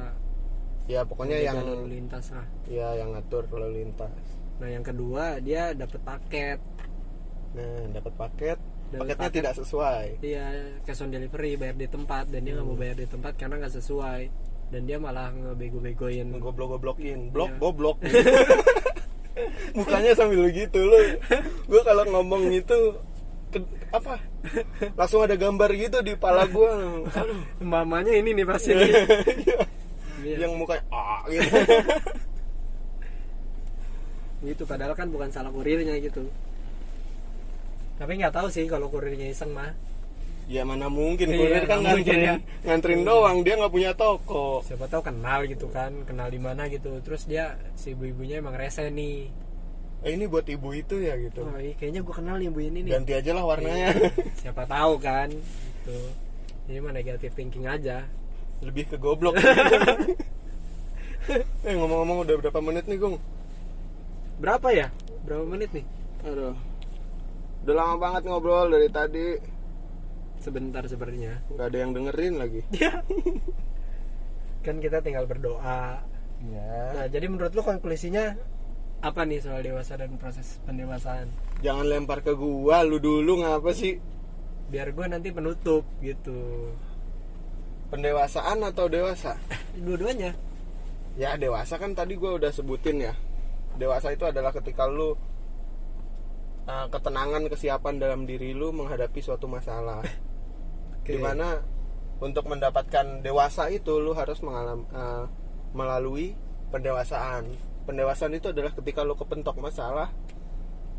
Ya 0.87 1.01
pokoknya 1.03 1.37
yang 1.43 1.57
lalu 1.59 1.99
lintas 1.99 2.25
lah. 2.31 2.47
Ya 2.69 2.87
yang 2.95 3.11
ngatur 3.11 3.43
lalu 3.51 3.83
lintas. 3.83 4.13
Nah 4.61 4.69
yang 4.69 4.85
kedua 4.85 5.41
dia 5.41 5.73
dapat 5.73 5.99
paket. 6.05 6.59
Nah 7.57 7.89
dapat 7.91 8.13
paket 8.15 8.59
paketnya 8.89 9.15
paket. 9.21 9.35
tidak 9.35 9.53
sesuai 9.55 10.05
Iya, 10.19 10.45
cash 10.81 11.01
on 11.01 11.09
delivery 11.09 11.51
bayar 11.53 11.75
di 11.75 11.87
tempat 11.87 12.23
dan 12.25 12.39
dia 12.41 12.53
nggak 12.53 12.61
Hmm. 12.61 12.71
mau 12.71 12.79
bayar 12.79 12.95
di 12.95 13.05
tempat 13.05 13.33
karena 13.33 13.55
nggak 13.57 13.75
sesuai 13.75 14.21
dan 14.67 14.81
dia 14.83 14.97
malah 14.97 15.27
ngebego-begoin. 15.29 16.27
ngegoblok-goblokin 16.29 17.19
blok 17.29 17.49
Iya. 17.49 17.57
goblok 17.57 17.97
mukanya 19.75 20.11
sambil 20.11 20.43
begitu 20.43 20.79
lu 20.79 20.97
gue 21.63 21.81
kalau 21.83 22.03
ngomong 22.05 22.49
itu 22.49 22.73
ke- 23.47 23.63
apa 23.89 24.17
langsung 24.93 25.21
ada 25.21 25.35
gambar 25.35 25.69
gitu 25.73 26.01
di 26.01 26.13
pala 26.13 26.43
gue 26.45 26.71
Mamanya 27.59 28.11
ini 28.11 28.33
nih 28.33 28.43
pasti. 28.43 28.71
nih. 28.71 28.91
Iya. 30.19 30.35
yang 30.41 30.55
mukanya 30.55 30.83
ah 30.89 31.21
gitu 31.27 31.53
Gitu 34.39 34.63
padahal 34.63 34.93
kan 34.93 35.07
bukan 35.07 35.29
salah 35.29 35.49
kurirnya 35.49 35.97
gitu. 35.97 36.29
Tapi 37.97 38.11
nggak 38.15 38.29
tahu 38.31 38.47
sih 38.47 38.65
kalau 38.65 38.87
kurirnya 38.87 39.27
iseng 39.27 39.51
mah. 39.51 39.73
ya 40.47 40.63
mana 40.63 40.87
mungkin 40.87 41.27
Iya, 41.27 41.37
kurir 41.37 41.63
kan 41.65 41.77
nggak 41.77 41.91
mungkin 41.91 42.15
nganterin 42.15 42.23
ya. 42.23 42.35
nganterin 42.63 43.01
doang 43.03 43.37
dia 43.41 43.53
nggak 43.55 43.67
punya 43.69 43.91
toko 43.93 44.63
Siapa 44.63 44.87
tahu 44.87 45.03
kenal 45.03 45.43
gitu 45.43 45.67
kan, 45.67 45.91
kenal 46.03 46.27
di 46.27 46.39
mana 46.39 46.65
gitu. 46.67 47.01
Terus 47.01 47.25
dia 47.25 47.45
si 47.73 47.91
ibu-ibunya 47.91 48.37
emang 48.37 48.55
rese 48.55 48.87
nih. 48.87 49.27
eh, 49.99 50.11
ini 50.13 50.23
buat 50.23 50.45
ibu 50.45 50.71
itu 50.71 51.01
ya 51.01 51.17
gitu 51.17 51.41
Oh, 51.43 51.57
iya, 51.57 51.73
kayaknya 51.73 51.99
gua 51.99 52.15
kenal 52.15 52.37
nih 52.37 52.47
ibu 52.47 52.59
ini 52.61 52.79
nih. 52.81 52.91
ganti 52.93 53.11
aja 53.11 53.31
lah 53.33 53.43
warnanya 53.43 53.91
Siapa 54.41 54.63
tahu 54.63 54.93
kan 54.97 55.27
gitu. 55.33 55.97
Ini 56.65 56.79
mah 56.79 56.91
negatif 56.91 57.33
thinking 57.33 57.65
aja. 57.65 58.07
lebih 58.57 58.87
ke 58.87 58.95
goblok 58.95 59.35
eh 61.61 61.73
ngomong-ngomong 61.75 62.23
udah 62.23 62.35
berapa 62.39 62.59
menit 62.59 62.85
nih 62.85 62.97
Gung 62.97 63.19
Berapa 64.37 64.71
ya? 64.71 64.87
Berapa 65.21 65.43
menit 65.45 65.69
nih? 65.71 65.85
aduh 66.23 66.55
udah 67.67 67.75
lama 67.75 67.95
banget 67.99 68.21
ngobrol 68.25 68.67
dari 68.69 68.87
tadi 68.87 69.27
Sebentar 70.37 70.85
sebenarnya. 70.85 71.43
nggak 71.49 71.65
ada 71.65 71.77
yang 71.77 71.91
dengerin 71.91 72.35
lagi 72.37 72.61
kan 74.61 74.75
kita 74.77 74.99
tinggal 74.99 75.23
berdoa. 75.23 75.99
ya 76.45 76.75
Nah, 76.93 77.07
jadi 77.07 77.25
menurut 77.25 77.51
lu 77.51 77.61
konklusinya 77.61 78.35
apa 78.99 79.23
nih 79.23 79.39
soal 79.39 79.59
dewasa 79.59 79.95
dan 79.95 80.15
proses 80.15 80.63
pendewasaan? 80.63 81.27
jangan 81.59 81.83
lempar 81.83 82.21
ke 82.21 82.31
gua 82.31 82.81
lu 82.81 82.97
dulu 82.97 83.41
ngapa 83.41 83.71
sih 83.71 83.99
Biar 84.67 84.91
gue 84.91 85.05
nanti 85.05 85.31
penutup 85.31 85.87
gitu. 85.97 86.71
pendewasaan 87.87 88.63
atau 88.63 88.85
dewasa 88.85 89.35
Dua-duanya. 89.77 90.35
ya 91.15 91.33
dewasa 91.33 91.75
kan 91.75 91.91
tadi 91.91 92.13
gua 92.13 92.35
udah 92.35 92.49
sebutin 92.49 93.01
ya 93.01 93.13
dewasa 93.75 94.09
itu 94.09 94.23
adalah 94.23 94.51
ketika 94.51 94.85
lu 94.85 95.17
uh, 96.67 96.87
ketenangan 96.91 97.47
kesiapan 97.47 97.95
dalam 97.97 98.27
diri 98.27 98.51
lu 98.51 98.75
menghadapi 98.75 99.23
suatu 99.23 99.47
masalah. 99.47 100.03
Oke. 101.07 101.15
di 101.15 101.23
mana 101.23 101.63
untuk 102.19 102.51
mendapatkan 102.51 103.23
dewasa 103.23 103.71
itu 103.71 103.95
lu 104.03 104.11
harus 104.11 104.43
mengalam, 104.43 104.83
uh, 104.91 105.23
melalui 105.71 106.35
pendewasaan. 106.67 107.47
Pendewasaan 107.87 108.35
itu 108.35 108.51
adalah 108.51 108.75
ketika 108.75 109.07
lu 109.07 109.15
kepentok 109.15 109.55
masalah 109.63 110.11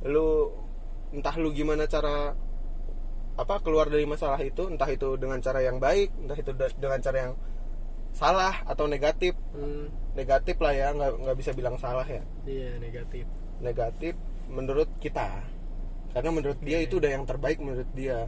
lu 0.08 0.48
entah 1.12 1.34
lu 1.36 1.50
gimana 1.52 1.84
cara 1.90 2.32
apa 3.38 3.54
keluar 3.60 3.90
dari 3.90 4.06
masalah 4.06 4.38
itu 4.40 4.70
entah 4.70 4.86
itu 4.86 5.18
dengan 5.18 5.42
cara 5.42 5.58
yang 5.58 5.82
baik 5.82 6.14
entah 6.22 6.38
itu 6.38 6.50
dengan 6.78 7.02
cara 7.02 7.18
yang 7.28 7.34
salah 8.16 8.64
atau 8.64 8.88
negatif. 8.88 9.36
Hmm, 9.52 9.92
negatif 10.16 10.56
lah 10.62 10.72
ya 10.72 10.96
nggak 10.96 11.12
nggak 11.28 11.36
bisa 11.36 11.50
bilang 11.52 11.76
salah 11.76 12.06
ya. 12.08 12.24
Iya 12.48 12.80
negatif. 12.80 13.28
negatif 13.58 14.14
menurut 14.48 14.86
kita 15.02 15.44
karena 16.18 16.34
menurut 16.34 16.58
dia 16.66 16.82
itu 16.82 16.98
udah 16.98 17.14
yang 17.14 17.22
terbaik 17.30 17.62
menurut 17.62 17.86
dia. 17.94 18.26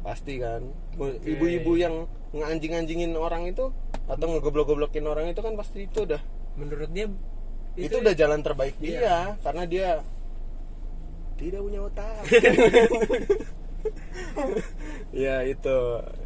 Pasti 0.00 0.40
kan. 0.40 0.64
Oke. 0.96 1.20
ibu-ibu 1.20 1.76
yang 1.76 2.08
nganjing-anjingin 2.32 3.12
orang 3.12 3.44
itu 3.44 3.68
atau 4.08 4.24
ngegoblok-goblokin 4.24 5.04
orang 5.04 5.28
itu 5.28 5.44
kan 5.44 5.52
pasti 5.52 5.84
itu 5.84 6.08
udah. 6.08 6.16
Menurut 6.56 6.88
dia 6.96 7.12
itu, 7.76 7.92
udah 8.00 8.16
jalan 8.16 8.40
terbaik 8.40 8.72
Iya. 8.80 8.88
dia 8.88 9.16
karena 9.44 9.62
dia 9.68 9.88
tidak 11.36 11.60
punya 11.60 11.80
otak. 11.84 12.24
Ya 15.12 15.44
itu. 15.44 15.76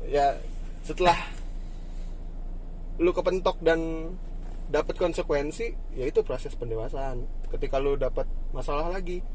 Ya 0.07 0.39
setelah 0.87 1.19
lu 3.03 3.11
kepentok 3.11 3.59
dan 3.59 4.15
dapat 4.71 4.95
konsekuensi 4.95 5.75
ya 5.99 6.07
itu 6.07 6.23
proses 6.23 6.55
pendewasaan. 6.55 7.27
Ketika 7.51 7.83
lu 7.83 7.99
dapat 7.99 8.31
masalah 8.55 8.87
lagi 8.95 9.27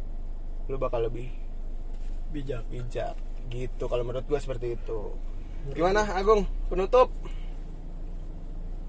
lu 0.72 0.80
bakal 0.80 1.04
lebih 1.12 1.45
bijak. 2.36 2.64
bijak. 2.68 3.16
Gitu 3.48 3.84
kalau 3.84 4.04
menurut 4.04 4.26
gua 4.26 4.38
seperti 4.38 4.76
itu. 4.76 5.00
Gimana 5.68 6.04
Agung? 6.12 6.44
Penutup? 6.68 7.10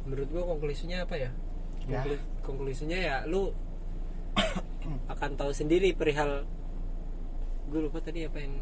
Menurut 0.03 0.29
gue 0.29 0.43
konklusinya 0.45 1.03
apa 1.03 1.15
ya? 1.17 1.31
Ya. 1.83 2.01
Konklu- 2.01 2.25
Konklusinya 2.43 2.95
ya 2.95 3.17
lu 3.25 3.51
akan 5.13 5.31
tahu 5.35 5.51
sendiri 5.51 5.91
perihal 5.93 6.45
gue 7.67 7.81
lupa 7.81 7.99
tadi 7.99 8.23
apa 8.23 8.39
yang 8.39 8.55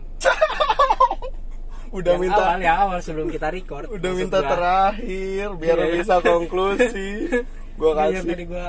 udah 1.92 2.10
yang 2.10 2.22
minta 2.22 2.40
awal 2.42 2.58
ya 2.58 2.72
awal 2.80 2.98
sebelum 2.98 3.28
kita 3.28 3.48
record. 3.50 3.86
Udah 3.88 4.12
minta 4.12 4.38
gua- 4.38 4.50
terakhir 4.50 5.46
biar 5.54 5.78
Iya, 5.78 5.86
bisa 5.92 6.14
konklusi. 6.20 7.08
Gua 7.74 7.90
Iya, 8.06 8.22
kasih. 8.22 8.30
tadi 8.30 8.44
gue 8.46 8.66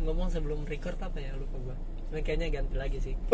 ngomong 0.00 0.28
sebelum 0.28 0.60
record 0.64 0.98
apa 0.98 1.16
ya? 1.16 1.30
Lupa 1.32 1.56
gue 1.62 1.76
Cuman 2.10 2.22
kayaknya 2.22 2.48
ganti 2.50 2.74
lagi 2.74 2.98
sih. 3.00 3.14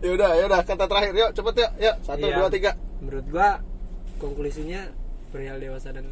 Ya 0.00 0.12
udah 0.12 0.36
ya 0.36 0.44
udah 0.44 0.60
kata 0.60 0.84
terakhir. 0.84 1.12
Yuk 1.12 1.30
cepet 1.32 1.54
yuk. 1.56 1.72
Yuk 1.80 1.96
satu 2.04 2.20
Iya. 2.22 2.36
dua 2.36 2.48
tiga. 2.48 2.70
Menurut 3.00 3.26
gua 3.26 3.48
konklusinya 4.16 4.92
perihal 5.28 5.56
dewasa 5.56 5.88
dan 5.90 6.04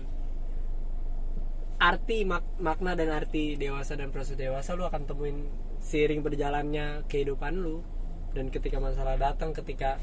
arti 1.78 2.24
mak- 2.24 2.58
makna 2.58 2.96
dan 2.96 3.12
arti 3.12 3.54
dewasa 3.54 3.94
dan 3.94 4.08
proses 4.08 4.34
dewasa 4.34 4.72
lu 4.72 4.82
akan 4.82 5.04
temuin 5.04 5.46
seiring 5.78 6.20
berjalannya 6.20 7.06
kehidupan 7.06 7.54
lu 7.54 7.84
dan 8.32 8.48
ketika 8.48 8.82
masalah 8.82 9.14
datang 9.14 9.54
ketika 9.54 10.00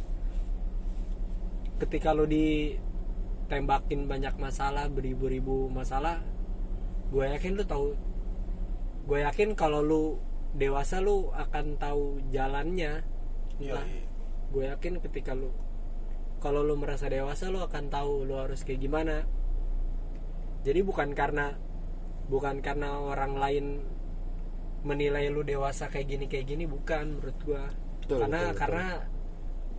ketika 1.84 2.16
lu 2.16 2.24
ditembakin 2.26 4.08
banyak 4.08 4.34
masalah 4.40 4.88
beribu-ribu 4.88 5.68
masalah 5.68 6.24
gue 7.12 7.26
yakin 7.28 7.60
lu 7.60 7.64
tahu 7.68 7.88
gue 9.06 9.20
yakin 9.22 9.52
kalau 9.54 9.84
lu 9.84 10.04
dewasa 10.56 11.04
lu 11.04 11.30
akan 11.36 11.76
tahu 11.76 12.24
jalannya. 12.32 13.04
Iya, 13.60 13.76
Entah, 13.76 13.86
gue 14.52 14.64
yakin 14.72 15.04
ketika 15.04 15.36
lu 15.36 15.52
kalau 16.40 16.64
lu 16.64 16.76
merasa 16.80 17.12
dewasa 17.12 17.52
lu 17.52 17.60
akan 17.64 17.92
tahu 17.92 18.24
lu 18.24 18.40
harus 18.40 18.64
kayak 18.64 18.82
gimana. 18.84 19.28
Jadi 20.64 20.82
bukan 20.82 21.14
karena 21.14 21.54
bukan 22.26 22.64
karena 22.64 22.98
orang 22.98 23.38
lain 23.38 23.66
menilai 24.86 25.30
lu 25.30 25.42
dewasa 25.46 25.90
kayak 25.90 26.08
gini 26.10 26.26
kayak 26.26 26.46
gini 26.50 26.64
bukan 26.66 27.20
menurut 27.20 27.38
gua. 27.44 27.66
Betul, 28.02 28.22
karena 28.26 28.40
betul, 28.40 28.52
betul. 28.54 28.60
karena 28.62 28.88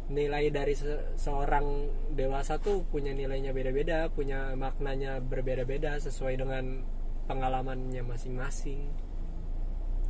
nilai 0.07 0.47
dari 0.55 0.75
se- 0.79 1.19
seorang 1.19 1.67
dewasa 2.15 2.63
tuh 2.63 2.87
punya 2.87 3.11
nilainya 3.11 3.51
beda-beda 3.51 4.07
punya 4.15 4.55
maknanya 4.55 5.19
berbeda-beda 5.19 5.99
sesuai 5.99 6.39
dengan 6.39 6.87
pengalamannya 7.27 8.07
masing-masing 8.07 8.87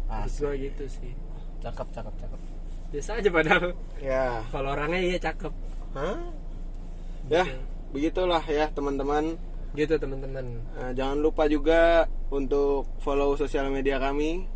Asik. 0.09 0.41
gua 0.43 0.53
gitu 0.55 0.85
sih. 0.87 1.13
Cakep 1.59 1.89
cakep 1.91 2.15
cakep. 2.17 2.41
Biasa 2.87 3.11
aja 3.19 3.29
padahal. 3.29 3.67
Ya. 3.99 4.41
Kalau 4.49 4.69
orangnya 4.71 5.01
iya 5.01 5.19
cakep. 5.19 5.53
Hah? 5.93 6.19
ya 7.27 7.43
Gitu. 7.43 7.59
begitulah 7.91 8.45
ya 8.47 8.71
teman-teman. 8.71 9.35
Gitu 9.75 9.99
teman-teman. 9.99 10.63
Nah, 10.73 10.91
jangan 10.95 11.19
lupa 11.19 11.45
juga 11.47 12.07
untuk 12.31 12.87
follow 13.03 13.35
sosial 13.35 13.67
media 13.69 13.99
kami 13.99 14.47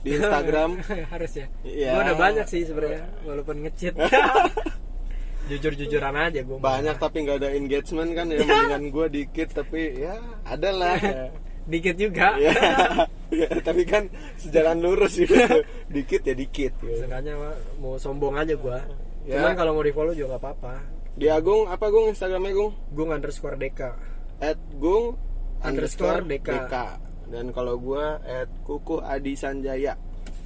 di 0.00 0.14
Instagram. 0.14 0.78
Harus 1.12 1.32
ya. 1.36 1.46
Iya. 1.60 1.90
Gua 1.92 2.02
udah 2.06 2.16
banyak 2.16 2.46
sih 2.46 2.62
sebenarnya 2.64 3.04
walaupun 3.26 3.66
ngecit. 3.66 3.98
Jujur 5.50 5.74
jujuran 5.74 6.14
aja 6.14 6.46
gue 6.46 6.62
banyak 6.62 6.94
tapi 6.94 7.26
nggak 7.26 7.42
ada 7.42 7.50
engagement 7.50 8.14
kan 8.14 8.30
ya 8.30 8.38
mendingan 8.46 8.94
gue 8.94 9.06
dikit 9.10 9.50
tapi 9.50 9.98
ya 9.98 10.14
ada 10.46 10.70
lah. 10.70 10.94
ya. 10.94 11.26
Dikit 11.70 11.94
juga. 11.94 12.34
Ya, 12.36 12.52
ya, 13.30 13.48
tapi 13.66 13.86
kan 13.86 14.10
sejalan 14.36 14.82
lurus 14.82 15.14
gitu. 15.16 15.38
Dikit 15.86 16.26
ya 16.26 16.34
dikit 16.34 16.74
gitu. 16.82 16.98
sengaja 16.98 17.32
mau 17.78 17.94
sombong 17.96 18.34
aja 18.36 18.58
gue 18.58 18.78
Ya. 19.20 19.36
cuman 19.44 19.52
kalau 19.54 19.76
mau 19.76 19.84
di 19.84 19.92
follow 19.94 20.10
juga 20.10 20.34
gak 20.36 20.42
apa-apa. 20.42 20.74
Di 21.14 21.28
Agung 21.28 21.68
apa 21.68 21.86
Gung? 21.86 22.08
Instagramnya 22.08 22.56
Gung? 22.56 22.72
Gue 22.90 23.04
underscore 23.06 23.54
deka 23.54 23.94
at 24.40 24.56
Gung 24.80 25.14
Underscore 25.60 26.24
Deka. 26.24 26.52
Deka. 26.56 26.86
dan 27.28 27.52
kalau 27.52 27.76
gue 27.76 28.00
at 28.24 28.48
Kuku 28.64 28.96
Adi 28.98 29.36
Sanjaya. 29.36 29.92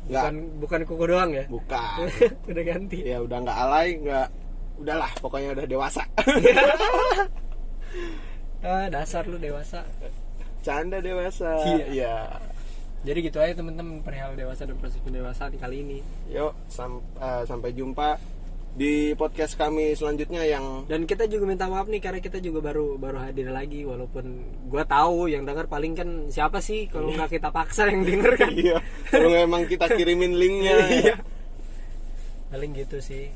Nggak. 0.04 0.20
Bukan 0.20 0.34
bukan 0.60 0.80
kuku 0.84 1.04
doang 1.06 1.30
ya? 1.32 1.44
Bukan. 1.46 2.10
Udah 2.50 2.64
ganti. 2.66 2.98
Ya 3.06 3.22
udah 3.22 3.38
nggak 3.40 3.56
alay 3.56 3.88
nggak. 4.02 4.28
Udahlah 4.82 5.10
pokoknya 5.22 5.54
udah 5.54 5.66
dewasa. 5.70 6.02
Ah, 8.64 8.88
dasar 8.88 9.28
lu 9.28 9.36
dewasa 9.36 9.84
canda 10.64 10.98
dewasa. 10.98 11.60
Iya. 11.62 11.86
ya 11.92 12.14
jadi 13.04 13.20
gitu 13.20 13.36
aja 13.36 13.52
temen-temen 13.52 14.00
perihal 14.00 14.32
dewasa 14.32 14.64
dan 14.64 14.80
proses 14.80 14.96
pendewasaan 14.98 15.52
kali 15.54 15.84
ini. 15.84 15.98
Yuk 16.32 16.56
sam- 16.66 17.04
eh, 17.14 17.44
sampai 17.44 17.70
jumpa 17.70 18.16
di 18.74 19.12
podcast 19.14 19.54
kami 19.54 19.92
selanjutnya 19.92 20.42
yang 20.42 20.82
dan 20.84 21.04
kita 21.04 21.28
juga 21.28 21.46
minta 21.46 21.68
maaf 21.68 21.86
nih 21.86 22.00
karena 22.00 22.18
kita 22.18 22.40
juga 22.40 22.58
baru 22.64 22.96
baru 22.96 23.22
hadir 23.22 23.46
lagi 23.46 23.86
walaupun 23.86 24.24
gua 24.66 24.82
tahu 24.82 25.30
yang 25.30 25.46
dengar 25.46 25.68
paling 25.68 25.94
kan 25.94 26.08
siapa 26.26 26.58
sih 26.58 26.90
kalau 26.90 27.12
nggak 27.12 27.30
kita 27.30 27.52
paksa 27.52 27.86
yang 27.86 28.02
denger 28.08 28.34
kan? 28.34 28.50
Iya. 28.50 28.80
Kalau 29.06 29.30
emang 29.30 29.68
kita 29.68 29.84
kirimin 29.86 30.34
linknya. 30.34 30.74
Iya. 30.90 31.14
paling 32.50 32.70
gitu 32.72 32.98
sih. 32.98 33.28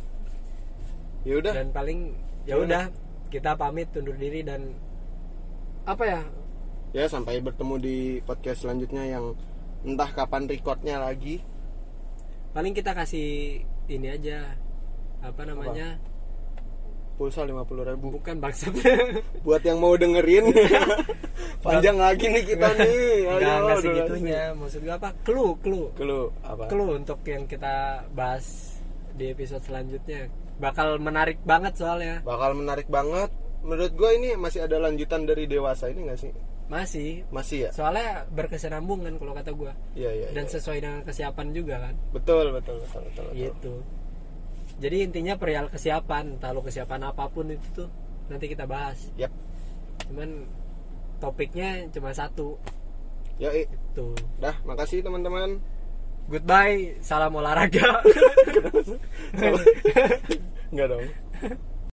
Ya 1.22 1.38
udah. 1.38 1.52
Dan 1.52 1.70
paling 1.70 2.16
ya 2.42 2.56
udah. 2.56 2.88
kita 3.28 3.52
pamit 3.54 3.92
undur 3.92 4.16
diri 4.16 4.40
dan 4.40 4.72
apa 5.84 6.00
ya 6.02 6.20
ya 6.96 7.04
sampai 7.04 7.44
bertemu 7.44 7.74
di 7.76 7.96
podcast 8.24 8.64
selanjutnya 8.64 9.04
yang 9.04 9.36
entah 9.84 10.10
kapan 10.10 10.48
recordnya 10.48 10.96
lagi. 10.98 11.44
Paling 12.56 12.72
kita 12.72 12.96
kasih 12.96 13.60
ini 13.92 14.08
aja 14.08 14.56
apa 15.20 15.44
namanya? 15.44 16.00
Pulsa 17.18 17.42
lima 17.42 17.66
puluh 17.66 17.82
ribu. 17.82 18.14
Bukan 18.14 18.38
bangsat. 18.38 18.72
Buat 19.46 19.62
yang 19.66 19.82
mau 19.82 19.98
dengerin. 19.98 20.54
Panjang 21.66 21.98
lagi 21.98 22.30
nih 22.30 22.44
kita 22.46 22.68
nih. 22.78 23.26
Nggak 23.26 23.42
Ayo, 23.42 23.64
nggak 23.66 23.78
segitunya. 23.82 24.42
maksud 24.54 24.80
gue 24.86 24.94
apa? 24.94 25.10
Clue 25.26 25.58
clue. 25.58 25.90
Clue 25.98 26.30
apa? 26.46 26.70
Clue 26.70 26.94
untuk 26.94 27.18
yang 27.26 27.44
kita 27.50 28.06
bahas 28.14 28.78
di 29.18 29.34
episode 29.34 29.66
selanjutnya. 29.66 30.30
Bakal 30.62 31.02
menarik 31.02 31.42
banget 31.42 31.74
soalnya. 31.74 32.22
Bakal 32.22 32.54
menarik 32.54 32.86
banget. 32.86 33.34
Menurut 33.66 33.92
gue 33.98 34.10
ini 34.22 34.38
masih 34.38 34.70
ada 34.70 34.78
lanjutan 34.78 35.26
dari 35.26 35.50
dewasa 35.50 35.90
ini 35.90 36.06
gak 36.06 36.22
sih 36.22 36.30
masih. 36.68 37.24
Masih 37.32 37.68
ya? 37.68 37.70
Soalnya 37.72 38.28
berkesinambungan 38.32 39.16
kalau 39.16 39.32
kata 39.32 39.50
gue 39.52 39.72
iya 39.96 40.10
iya 40.12 40.28
dan 40.36 40.44
iya. 40.46 40.52
sesuai 40.52 40.78
dengan 40.78 41.00
kesiapan 41.04 41.46
juga 41.56 41.74
kan. 41.82 41.94
Betul 42.12 42.52
betul 42.52 42.76
betul 42.84 43.00
betul, 43.08 43.24
betul. 43.26 43.36
gitu. 43.36 43.74
Jadi 44.78 44.96
intinya 45.10 45.34
perihal 45.34 45.66
kesiapan 45.72 46.38
entah 46.38 46.54
lo 46.54 46.62
kesiapan 46.62 47.10
apa 47.10 47.26
pun 47.32 47.50
itu 47.50 47.66
tuh 47.74 47.88
nanti 48.28 48.46
kita 48.46 48.68
bahas. 48.68 49.10
Yap. 49.18 49.32
cuman 50.08 50.46
topiknya 51.18 51.90
cuma 51.90 52.14
satu. 52.14 52.54
Yoi. 53.42 53.66
tuh 53.92 54.14
dah 54.38 54.54
makasih 54.62 55.02
teman-teman. 55.02 55.58
Goodbye 56.28 57.00
salam 57.00 57.32
olahraga. 57.34 58.04
Enggak 60.70 60.86
dong 60.92 61.08